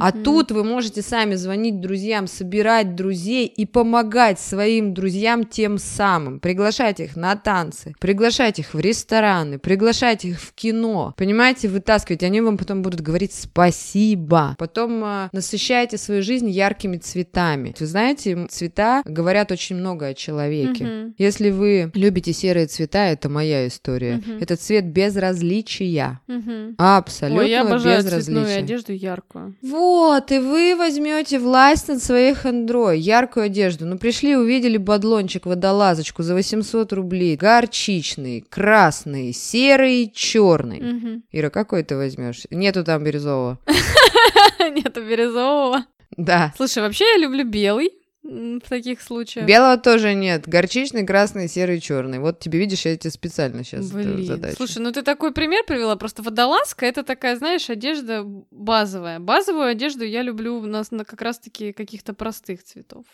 А 0.01 0.13
тут 0.13 0.51
вы 0.51 0.65
можете 0.65 1.03
сами 1.03 1.35
звонить 1.35 1.81
друзьям, 1.81 2.27
собирать 2.27 2.95
друзей 2.95 3.47
и 3.47 3.67
помогать 3.67 4.41
своим 4.41 4.95
друзьям 4.95 5.45
тем 5.45 5.79
самым. 5.79 6.41
Приглашать 6.41 7.01
их 7.01 7.17
на 7.17 7.37
танцы, 7.37 7.95
приглашать 8.01 8.59
их 8.59 8.75
в 8.75 8.81
рестораны, 8.81 9.59
приглашать 9.59 10.25
их 10.25 10.41
в 10.41 10.53
кино. 10.55 11.15
Понимаете, 11.17 11.69
вытаскивать. 11.69 12.23
Они 12.23 12.41
вам 12.41 12.59
потом 12.59 12.83
будут 12.83 13.01
говорить 13.01 13.33
спасибо. 13.33 14.55
Потом 14.59 15.03
э, 15.05 15.29
насыщайте 15.33 15.99
свою 15.99 16.23
жизнь 16.23 16.49
яркими 16.51 16.97
цветами. 16.97 17.75
Вы 17.79 17.87
знаете, 17.87 18.47
цвета 18.51 19.03
говорят 19.05 19.53
очень 19.53 19.77
много 19.77 20.07
о 20.07 20.15
человеке. 20.15 20.85
Мгм. 20.85 21.15
Если 21.19 21.51
вы 21.51 21.91
любите 21.95 22.33
серые 22.33 22.67
цвета, 22.67 23.07
это 23.07 23.29
моя 23.29 23.67
история. 23.67 24.17
Мгм. 24.17 24.39
Это 24.41 24.57
цвет 24.57 24.87
безразличия. 24.87 26.21
Мгм. 26.27 26.75
Абсолютно 26.79 27.43
Ой, 27.43 27.51
я 27.51 27.63
обожаю 27.63 27.99
безразличия. 28.03 28.45
цветную 28.45 28.59
одежду 28.59 28.93
яркую. 28.93 29.55
Вот, 29.63 29.84
и 30.31 30.39
вы 30.39 30.77
возьмете 30.77 31.39
власть 31.39 31.89
над 31.89 32.03
своей 32.03 32.35
хандрой, 32.35 32.99
яркую 32.99 33.47
одежду. 33.47 33.87
Ну, 33.87 33.99
пришли, 33.99 34.37
увидели 34.37 34.77
бадлончик, 34.77 35.47
водолазочку 35.47 36.23
за 36.23 36.35
800 36.35 36.93
рублей. 36.93 37.37
Горчичный, 37.37 38.45
красный, 38.49 39.33
серый, 39.33 40.11
черный. 40.15 40.81
Мгм. 40.81 41.23
Ира, 41.33 41.51
какой 41.51 41.83
ты 41.83 41.97
возьмешь? 41.97 42.43
Нету 42.51 42.85
там 42.85 43.03
бирюзового. 43.05 43.59
Нету 44.59 45.03
бирюзового. 45.03 45.85
Да. 46.17 46.53
Слушай, 46.57 46.83
вообще 46.83 47.05
я 47.05 47.19
люблю 47.19 47.45
белый 47.45 47.93
в 48.25 48.69
таких 48.69 49.03
случаях. 49.03 49.47
Белого 49.47 49.77
тоже 49.77 50.15
нет. 50.15 50.49
Горчичный, 50.49 51.07
красный, 51.07 51.47
серый, 51.47 51.79
черный. 51.79 52.19
Вот 52.19 52.41
тебе, 52.41 52.59
видишь, 52.59 52.87
я 52.87 52.97
тебе 52.97 53.11
специально 53.11 53.63
сейчас 53.63 53.91
Блин, 53.91 54.25
задачу. 54.25 54.57
слушай, 54.57 54.79
ну 54.79 54.93
ты 54.93 55.03
такой 55.03 55.33
пример 55.33 55.63
привела, 55.67 55.95
просто 55.97 56.23
водолазка 56.23 56.87
это 56.87 57.03
такая, 57.03 57.37
знаешь, 57.37 57.69
одежда 57.69 58.25
базовая. 58.51 59.21
Базовую 59.21 59.67
одежду 59.67 60.05
я 60.05 60.23
люблю 60.23 60.57
у 60.57 60.67
нас 60.67 60.91
на 60.91 61.05
как 61.05 61.21
раз-таки 61.21 61.73
каких-то 61.73 62.15
простых 62.15 62.65
цветов. 62.65 63.05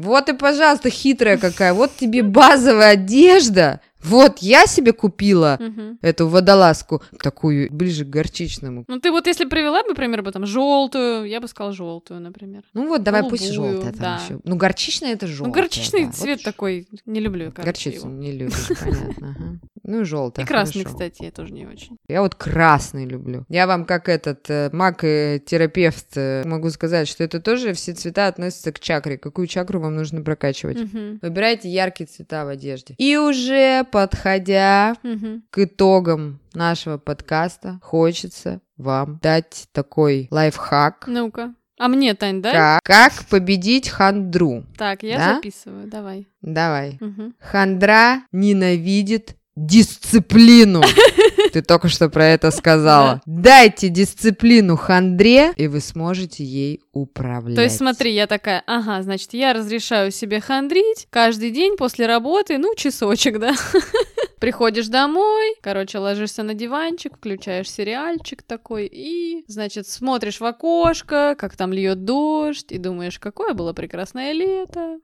Вот 0.00 0.28
и, 0.30 0.32
пожалуйста, 0.32 0.88
хитрая 0.88 1.36
какая. 1.36 1.74
Вот 1.74 1.90
тебе 1.96 2.22
базовая 2.22 2.92
одежда. 2.92 3.80
Вот, 4.02 4.38
я 4.38 4.64
себе 4.64 4.92
купила 4.94 5.58
Мгм. 5.60 5.98
эту 6.00 6.26
водолазку, 6.26 7.02
такую, 7.22 7.70
ближе 7.70 8.06
к 8.06 8.08
горчичному. 8.08 8.84
Ну, 8.88 8.98
ты 8.98 9.10
вот 9.10 9.26
если 9.26 9.44
привела, 9.44 9.82
например, 9.82 10.22
бы 10.22 10.32
там 10.32 10.46
желтую, 10.46 11.26
я 11.26 11.38
бы 11.38 11.48
сказала 11.48 11.74
желтую, 11.74 12.20
например. 12.20 12.62
Ну 12.72 12.88
вот, 12.88 13.02
давай 13.02 13.28
пусть 13.28 13.46
Голубую, 13.54 13.72
желтая 13.82 13.92
там 13.92 14.00
да. 14.00 14.20
еще. 14.24 14.40
Ну, 14.42 14.56
горчичная 14.56 15.12
это 15.12 15.26
желтая. 15.26 15.48
ну, 15.48 15.52
горчичный 15.52 16.06
да. 16.06 16.12
цвет 16.12 16.38
Вот 16.38 16.44
такой, 16.44 16.88
не 17.04 17.20
люблю, 17.20 17.52
короче, 17.54 17.90
Горчицу 17.90 18.06
его. 18.08 18.16
не 18.18 18.32
любишь, 18.32 18.68
понятно. 18.80 19.60
Ну, 19.90 20.04
желтая. 20.04 20.44
И 20.44 20.48
красный, 20.48 20.82
хорошо. 20.84 20.94
кстати, 20.96 21.24
я 21.24 21.30
тоже 21.32 21.52
не 21.52 21.66
очень. 21.66 21.96
Я 22.08 22.22
вот 22.22 22.34
красный 22.36 23.04
люблю. 23.06 23.44
Я 23.48 23.66
вам 23.66 23.84
как 23.84 24.08
этот 24.08 24.48
э, 24.48 24.70
маг 24.72 25.00
и 25.02 25.42
терапевт 25.44 26.16
э, 26.16 26.44
могу 26.46 26.70
сказать, 26.70 27.08
что 27.08 27.24
это 27.24 27.40
тоже 27.40 27.72
все 27.72 27.92
цвета 27.92 28.28
относятся 28.28 28.72
к 28.72 28.78
чакре. 28.80 29.18
Какую 29.18 29.46
чакру 29.48 29.80
вам 29.80 29.96
нужно 29.96 30.22
прокачивать? 30.22 30.78
Мгм. 30.80 31.18
Выбирайте 31.22 31.68
яркие 31.68 32.06
цвета 32.06 32.44
в 32.44 32.48
одежде. 32.48 32.94
И 32.98 33.16
уже 33.16 33.84
подходя 33.90 34.94
Мгм. 35.02 35.42
к 35.50 35.58
итогам 35.64 36.38
нашего 36.54 36.98
подкаста, 36.98 37.80
хочется 37.82 38.60
вам 38.76 39.18
дать 39.22 39.66
такой 39.72 40.28
лайфхак. 40.30 41.04
Ну-ка. 41.08 41.54
А 41.78 41.88
мне, 41.88 42.12
Тань, 42.14 42.42
да? 42.42 42.52
Как, 42.52 42.82
как 42.82 43.24
победить 43.30 43.88
хандру. 43.88 44.64
Так, 44.76 45.02
я 45.02 45.16
Да? 45.16 45.34
записываю, 45.36 45.86
давай. 45.88 46.28
Давай. 46.42 46.98
Мгм. 47.00 47.34
Хандра 47.40 48.22
ненавидит 48.32 49.36
дисциплину. 49.66 50.82
Ты 51.52 51.62
только 51.62 51.88
что 51.88 52.08
про 52.08 52.26
это 52.26 52.50
сказала. 52.50 53.20
Дайте 53.26 53.88
дисциплину 53.88 54.76
хандре, 54.76 55.52
и 55.56 55.66
вы 55.66 55.80
сможете 55.80 56.44
ей 56.44 56.80
управлять. 56.92 57.56
То 57.56 57.62
есть 57.62 57.76
смотри, 57.76 58.12
я 58.14 58.26
такая, 58.26 58.62
ага, 58.66 59.02
значит, 59.02 59.34
я 59.34 59.52
разрешаю 59.52 60.10
себе 60.10 60.40
хандрить 60.40 61.06
каждый 61.10 61.50
день 61.50 61.76
после 61.76 62.06
работы, 62.06 62.58
ну, 62.58 62.74
часочек, 62.74 63.38
да. 63.38 63.54
Приходишь 64.40 64.88
домой, 64.88 65.54
короче, 65.60 65.98
ложишься 65.98 66.42
на 66.42 66.54
диванчик, 66.54 67.18
включаешь 67.18 67.70
сериальчик 67.70 68.42
такой 68.42 68.88
и, 68.90 69.44
значит, 69.48 69.86
смотришь 69.86 70.40
в 70.40 70.44
окошко, 70.46 71.36
как 71.38 71.56
там 71.56 71.74
льет 71.74 72.06
дождь, 72.06 72.72
и 72.72 72.78
думаешь, 72.78 73.18
какое 73.18 73.52
было 73.52 73.74
прекрасное 73.74 74.32
лето. 74.32 74.98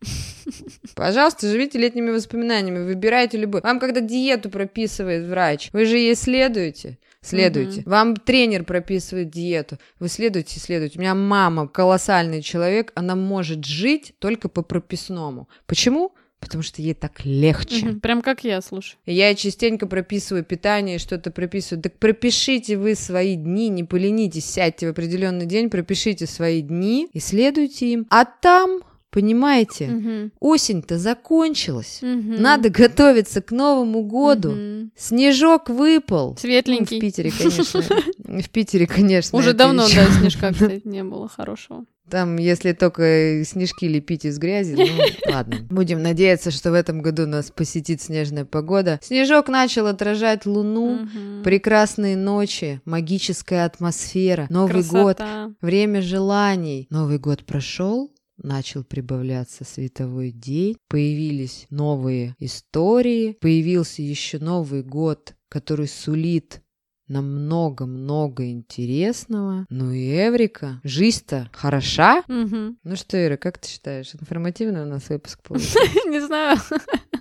Пожалуйста, 0.97 1.51
живите 1.51 1.79
летними 1.79 2.13
воспоминаниями, 2.13 2.87
выбирайте 2.87 3.37
любой. 3.37 3.61
Вам 3.61 3.79
когда 3.79 4.01
диету 4.01 4.49
прописывает 4.49 5.27
врач, 5.27 5.69
вы 5.75 5.85
же 5.85 5.99
ей 5.99 6.15
следуете. 6.15 6.99
Следуйте. 7.21 7.83
Вам 7.87 8.17
тренер 8.17 8.65
прописывает 8.65 9.31
диету. 9.31 9.79
Вы 9.99 10.09
следуйте, 10.09 10.61
следуйте. 10.61 10.99
У 10.99 11.03
меня 11.03 11.15
мама 11.15 11.69
колоссальный 11.69 12.41
человек, 12.41 12.93
она 12.95 13.17
может 13.17 13.65
жить 13.65 14.15
только 14.19 14.49
по 14.49 14.63
прописному. 14.63 15.49
Почему? 15.67 16.15
Потому 16.47 16.63
что 16.63 16.81
ей 16.81 16.95
так 16.95 17.25
легче. 17.25 17.87
Мгм, 17.87 18.01
Прям 18.01 18.23
как 18.23 18.45
я, 18.45 18.61
слушай. 18.61 18.97
Я 19.05 19.35
частенько 19.35 19.89
прописываю 19.89 20.45
питание, 20.45 20.99
что-то 21.01 21.33
прописываю. 21.33 21.83
Так 21.83 21.99
пропишите 21.99 22.77
вы 22.79 22.95
свои 22.95 23.35
дни, 23.35 23.69
не 23.69 23.83
поленитесь, 23.83 24.45
сядьте 24.49 24.87
в 24.87 24.91
определенный 24.91 25.47
день, 25.47 25.71
пропишите 25.71 26.27
свои 26.27 26.63
дни 26.63 27.09
и 27.13 27.19
следуйте 27.19 27.93
им. 27.93 28.07
А 28.11 28.25
там, 28.25 28.83
понимаете, 29.17 29.87
Мгм, 29.87 30.33
осень-то 30.41 30.99
закончилась. 30.99 32.01
мгм, 32.03 32.35
Надо 32.43 32.69
готовиться 32.69 33.41
к 33.41 33.51
Новому 33.51 34.03
году. 34.05 34.51
мгм. 34.51 34.93
Снежок 34.95 35.71
выпал. 35.71 36.33
Ну, 36.33 36.37
Светленький. 36.39 36.99
в 36.99 37.01
Питере, 37.01 37.33
конечно. 37.37 37.81
В 38.43 38.51
Питере, 38.51 38.87
конечно. 38.87 39.39
Уже 39.39 39.55
давно, 39.55 39.87
да, 39.89 40.05
снежка, 40.21 40.53
кстати, 40.53 40.83
не 40.85 41.03
было 41.03 41.29
хорошего. 41.29 41.87
Там, 42.11 42.37
если 42.37 42.73
только 42.73 43.43
снежки 43.45 43.85
лепить 43.87 44.25
из 44.27 44.39
грязи, 44.39 44.75
ну 44.77 44.87
ладно. 45.35 45.57
Будем 45.71 46.03
надеяться, 46.03 46.51
что 46.53 46.71
в 46.71 46.75
этом 46.75 47.01
году 47.03 47.27
нас 47.27 47.51
посетит 47.51 48.01
снежная 48.03 48.45
погода. 48.45 49.01
Снежок 49.03 49.49
начал 49.49 49.87
отражать 49.87 50.45
луну. 50.47 50.99
Мгм. 51.01 51.43
Прекрасные 51.43 52.17
ночи, 52.17 52.81
магическая 52.85 53.65
атмосфера, 53.65 54.47
Новый 54.51 54.83
год, 54.85 55.17
Красота. 55.17 55.53
время 55.63 56.01
желаний. 56.03 56.87
Новый 56.91 57.19
год 57.19 57.45
прошел, 57.45 58.13
начал 58.37 58.85
прибавляться 58.85 59.65
световой 59.65 60.31
день, 60.31 60.77
появились 60.89 61.67
новые 61.71 62.35
истории, 62.39 63.33
появился 63.41 64.03
еще 64.03 64.39
Новый 64.39 64.83
год, 64.83 65.35
который 65.49 65.89
сулит 65.89 66.63
нам 67.09 67.45
много-много 67.45 68.51
интересного. 68.51 69.67
Ну 69.71 69.93
и 69.93 70.11
Эврика, 70.17 70.81
жизнь-то 70.85 71.49
хороша. 71.53 72.23
Мгм. 72.29 72.79
Ну 72.83 72.97
что, 72.97 73.25
Ира, 73.25 73.37
как 73.37 73.59
ты 73.59 73.69
считаешь, 73.69 74.13
информативный 74.15 74.83
у 74.83 74.87
нас 74.87 75.09
выпуск 75.09 75.41
получился? 75.43 75.79
Не 76.09 76.21
знаю. 76.21 76.59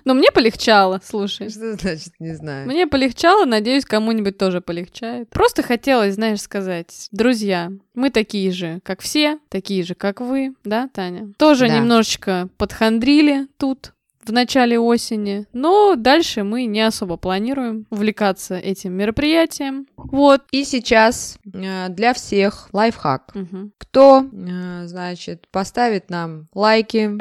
Но 0.04 0.14
мне 0.14 0.30
полегчало, 0.30 1.00
слушай. 1.04 1.50
Что 1.50 1.74
значит, 1.76 2.12
не 2.20 2.34
знаю. 2.34 2.66
Мне 2.68 2.86
полегчало, 2.86 3.44
надеюсь, 3.44 3.84
кому-нибудь 3.84 4.38
тоже 4.38 4.60
полегчает. 4.60 5.28
Просто 5.30 5.62
хотелось, 5.64 6.14
знаешь, 6.14 6.40
сказать, 6.40 7.08
друзья, 7.10 7.72
мы 7.94 8.10
такие 8.10 8.52
же, 8.52 8.78
как 8.84 9.00
все, 9.00 9.38
такие 9.48 9.82
же, 9.82 9.94
как 9.96 10.20
вы, 10.20 10.54
да, 10.62 10.88
Таня? 10.92 11.32
Тоже 11.38 11.66
Да. 11.66 11.76
немножечко 11.76 12.48
подхандрили 12.56 13.48
тут 13.56 13.94
в 14.28 14.32
начале 14.32 14.78
осени, 14.78 15.46
но 15.52 15.94
дальше 15.96 16.42
мы 16.42 16.64
не 16.64 16.80
особо 16.80 17.16
планируем 17.16 17.86
увлекаться 17.90 18.56
этим 18.56 18.92
мероприятием. 18.94 19.86
Вот. 19.96 20.42
И 20.50 20.64
сейчас 20.64 21.38
э, 21.52 21.88
для 21.88 22.14
всех 22.14 22.68
лайфхак. 22.72 23.34
Мгм. 23.34 23.72
Кто, 23.78 24.24
э, 24.32 24.86
значит, 24.86 25.46
поставит 25.50 26.10
нам 26.10 26.48
лайки, 26.54 27.12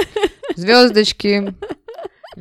звездочки, 0.56 1.54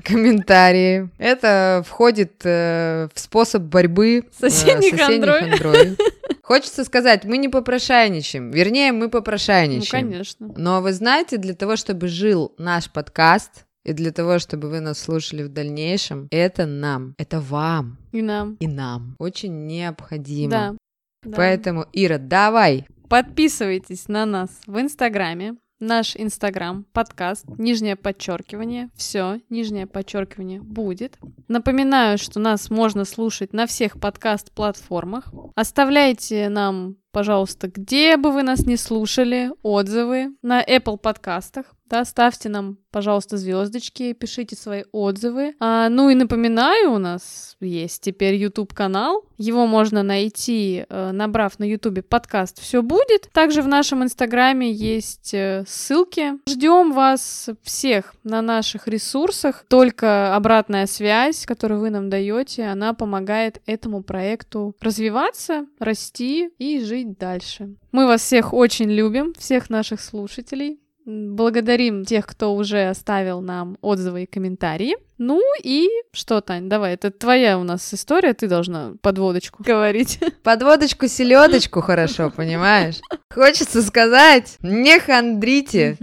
комментарии. 0.04 1.10
Это 1.18 1.84
входит 1.88 2.42
э, 2.44 3.08
в 3.14 3.20
способ 3.20 3.64
борьбы 3.64 4.20
э, 4.20 4.24
С 4.38 4.44
осенней 4.44 4.92
хандрой. 4.98 5.40
хандрой. 5.52 5.98
Хочется 6.44 6.84
сказать, 6.84 7.24
мы 7.24 7.38
не 7.38 7.50
попрошайничаем. 7.50 8.52
Вернее, 8.52 8.92
мы 8.92 9.06
Ну, 9.06 9.10
попрошайничаем. 9.10 10.08
конечно. 10.10 10.54
Но 10.56 10.82
вы 10.82 10.94
знаете, 10.94 11.38
для 11.38 11.56
того, 11.56 11.76
чтобы 11.76 12.08
жил 12.08 12.54
наш 12.60 12.92
подкаст, 12.92 13.65
и 13.86 13.94
для 13.94 14.12
того, 14.12 14.40
чтобы 14.40 14.70
вы 14.70 14.80
нас 14.80 15.00
слушали 15.00 15.44
в 15.44 15.50
дальнейшем, 15.50 16.28
это 16.32 16.66
нам, 16.66 17.14
это 17.18 17.40
вам 17.40 17.98
И 18.12 18.22
нам. 18.22 18.58
и 18.60 18.68
нам 18.68 19.16
очень 19.20 19.68
необходимо. 19.68 20.50
Да. 20.50 20.76
да. 21.24 21.38
Поэтому, 21.38 21.86
Ира, 21.94 22.18
давай. 22.18 22.88
Подписывайтесь 23.08 24.08
на 24.08 24.26
нас 24.26 24.50
в 24.66 24.80
Инстаграме. 24.80 25.56
Наш 25.82 26.16
Инстаграм, 26.16 26.86
подкаст, 26.94 27.46
нижнее 27.58 27.98
подчеркивание, 27.98 28.90
все, 28.96 29.42
нижнее 29.50 29.86
подчеркивание 29.86 30.62
будет. 30.62 31.18
Напоминаю, 31.50 32.18
что 32.18 32.40
нас 32.40 32.70
можно 32.70 33.04
слушать 33.04 33.52
на 33.52 33.68
всех 33.68 34.00
подкаст-платформах. 34.00 35.34
Оставляйте 35.54 36.48
нам, 36.48 36.96
пожалуйста, 37.12 37.68
где 37.68 38.16
бы 38.16 38.32
вы 38.32 38.44
нас 38.44 38.66
не 38.66 38.78
слушали, 38.78 39.52
отзывы 39.64 40.30
на 40.42 40.64
Apple 40.64 40.98
подкастах. 40.98 41.76
Да, 41.88 42.04
ставьте 42.04 42.50
нам, 42.50 42.78
пожалуйста, 42.90 43.38
звездочки, 43.38 44.14
пишите 44.14 44.56
свои 44.56 44.84
отзывы. 44.92 45.56
А, 45.60 45.88
ну 45.90 46.10
и 46.10 46.16
напоминаю, 46.16 46.94
у 46.94 46.98
нас 46.98 47.58
есть 47.60 48.02
теперь 48.02 48.36
YouTube 48.36 48.74
канал. 48.74 49.24
Его 49.38 49.68
можно 49.68 50.02
найти, 50.02 50.86
э, 50.90 51.12
набрав 51.12 51.60
на 51.60 51.64
YouTube 51.64 52.08
подкаст 52.08 52.60
«Все 52.60 52.82
будет». 52.82 53.30
Также 53.34 53.62
в 53.62 53.68
нашем 53.68 54.04
инстаграме 54.04 54.72
есть 54.72 55.34
э, 55.34 55.64
ссылки. 55.68 56.34
Ждем 56.50 56.92
вас 56.92 57.50
всех 57.62 58.16
на 58.24 58.42
наших 58.42 58.88
ресурсах. 58.88 59.66
Только 59.68 60.36
обратная 60.36 60.88
связь, 60.88 61.46
которую 61.46 61.82
вы 61.82 61.92
нам 61.92 62.10
даете, 62.10 62.66
она 62.66 62.94
помогает 62.94 63.62
этому 63.68 64.02
проекту 64.02 64.76
развиваться, 64.80 65.68
расти 65.80 66.50
и 66.58 66.80
жить 66.80 67.20
дальше. 67.20 67.76
Мы 67.92 68.08
вас 68.08 68.22
всех 68.22 68.54
очень 68.54 68.90
любим, 68.90 69.34
всех 69.38 69.70
наших 69.70 70.02
слушателей. 70.02 70.80
Благодарим 71.06 72.04
тех, 72.04 72.26
кто 72.26 72.56
уже 72.56 72.90
оставил 72.90 73.42
нам 73.42 73.78
отзывы 73.82 74.24
и 74.24 74.26
комментарии. 74.26 74.98
Ну 75.18 75.42
и 75.64 75.88
что, 76.12 76.42
Тань, 76.42 76.68
давай, 76.68 76.96
это 76.96 77.12
твоя 77.12 77.58
у 77.58 77.64
нас 77.64 77.94
история, 77.94 78.34
ты 78.34 78.48
должна 78.48 78.94
подводочку 79.02 79.64
говорить. 79.64 80.20
Подводочку, 80.44 81.08
селедочку 81.08 81.82
хорошо, 81.82 82.32
понимаешь? 82.36 83.00
Хочется 83.34 83.82
сказать, 83.82 84.58
не 84.62 85.00
хандрите. 85.00 85.98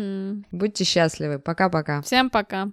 Будьте 0.51 0.85
счастливы. 0.85 1.39
Пока-пока. 1.39 2.03
Всем 2.03 2.31
пока. 2.31 2.71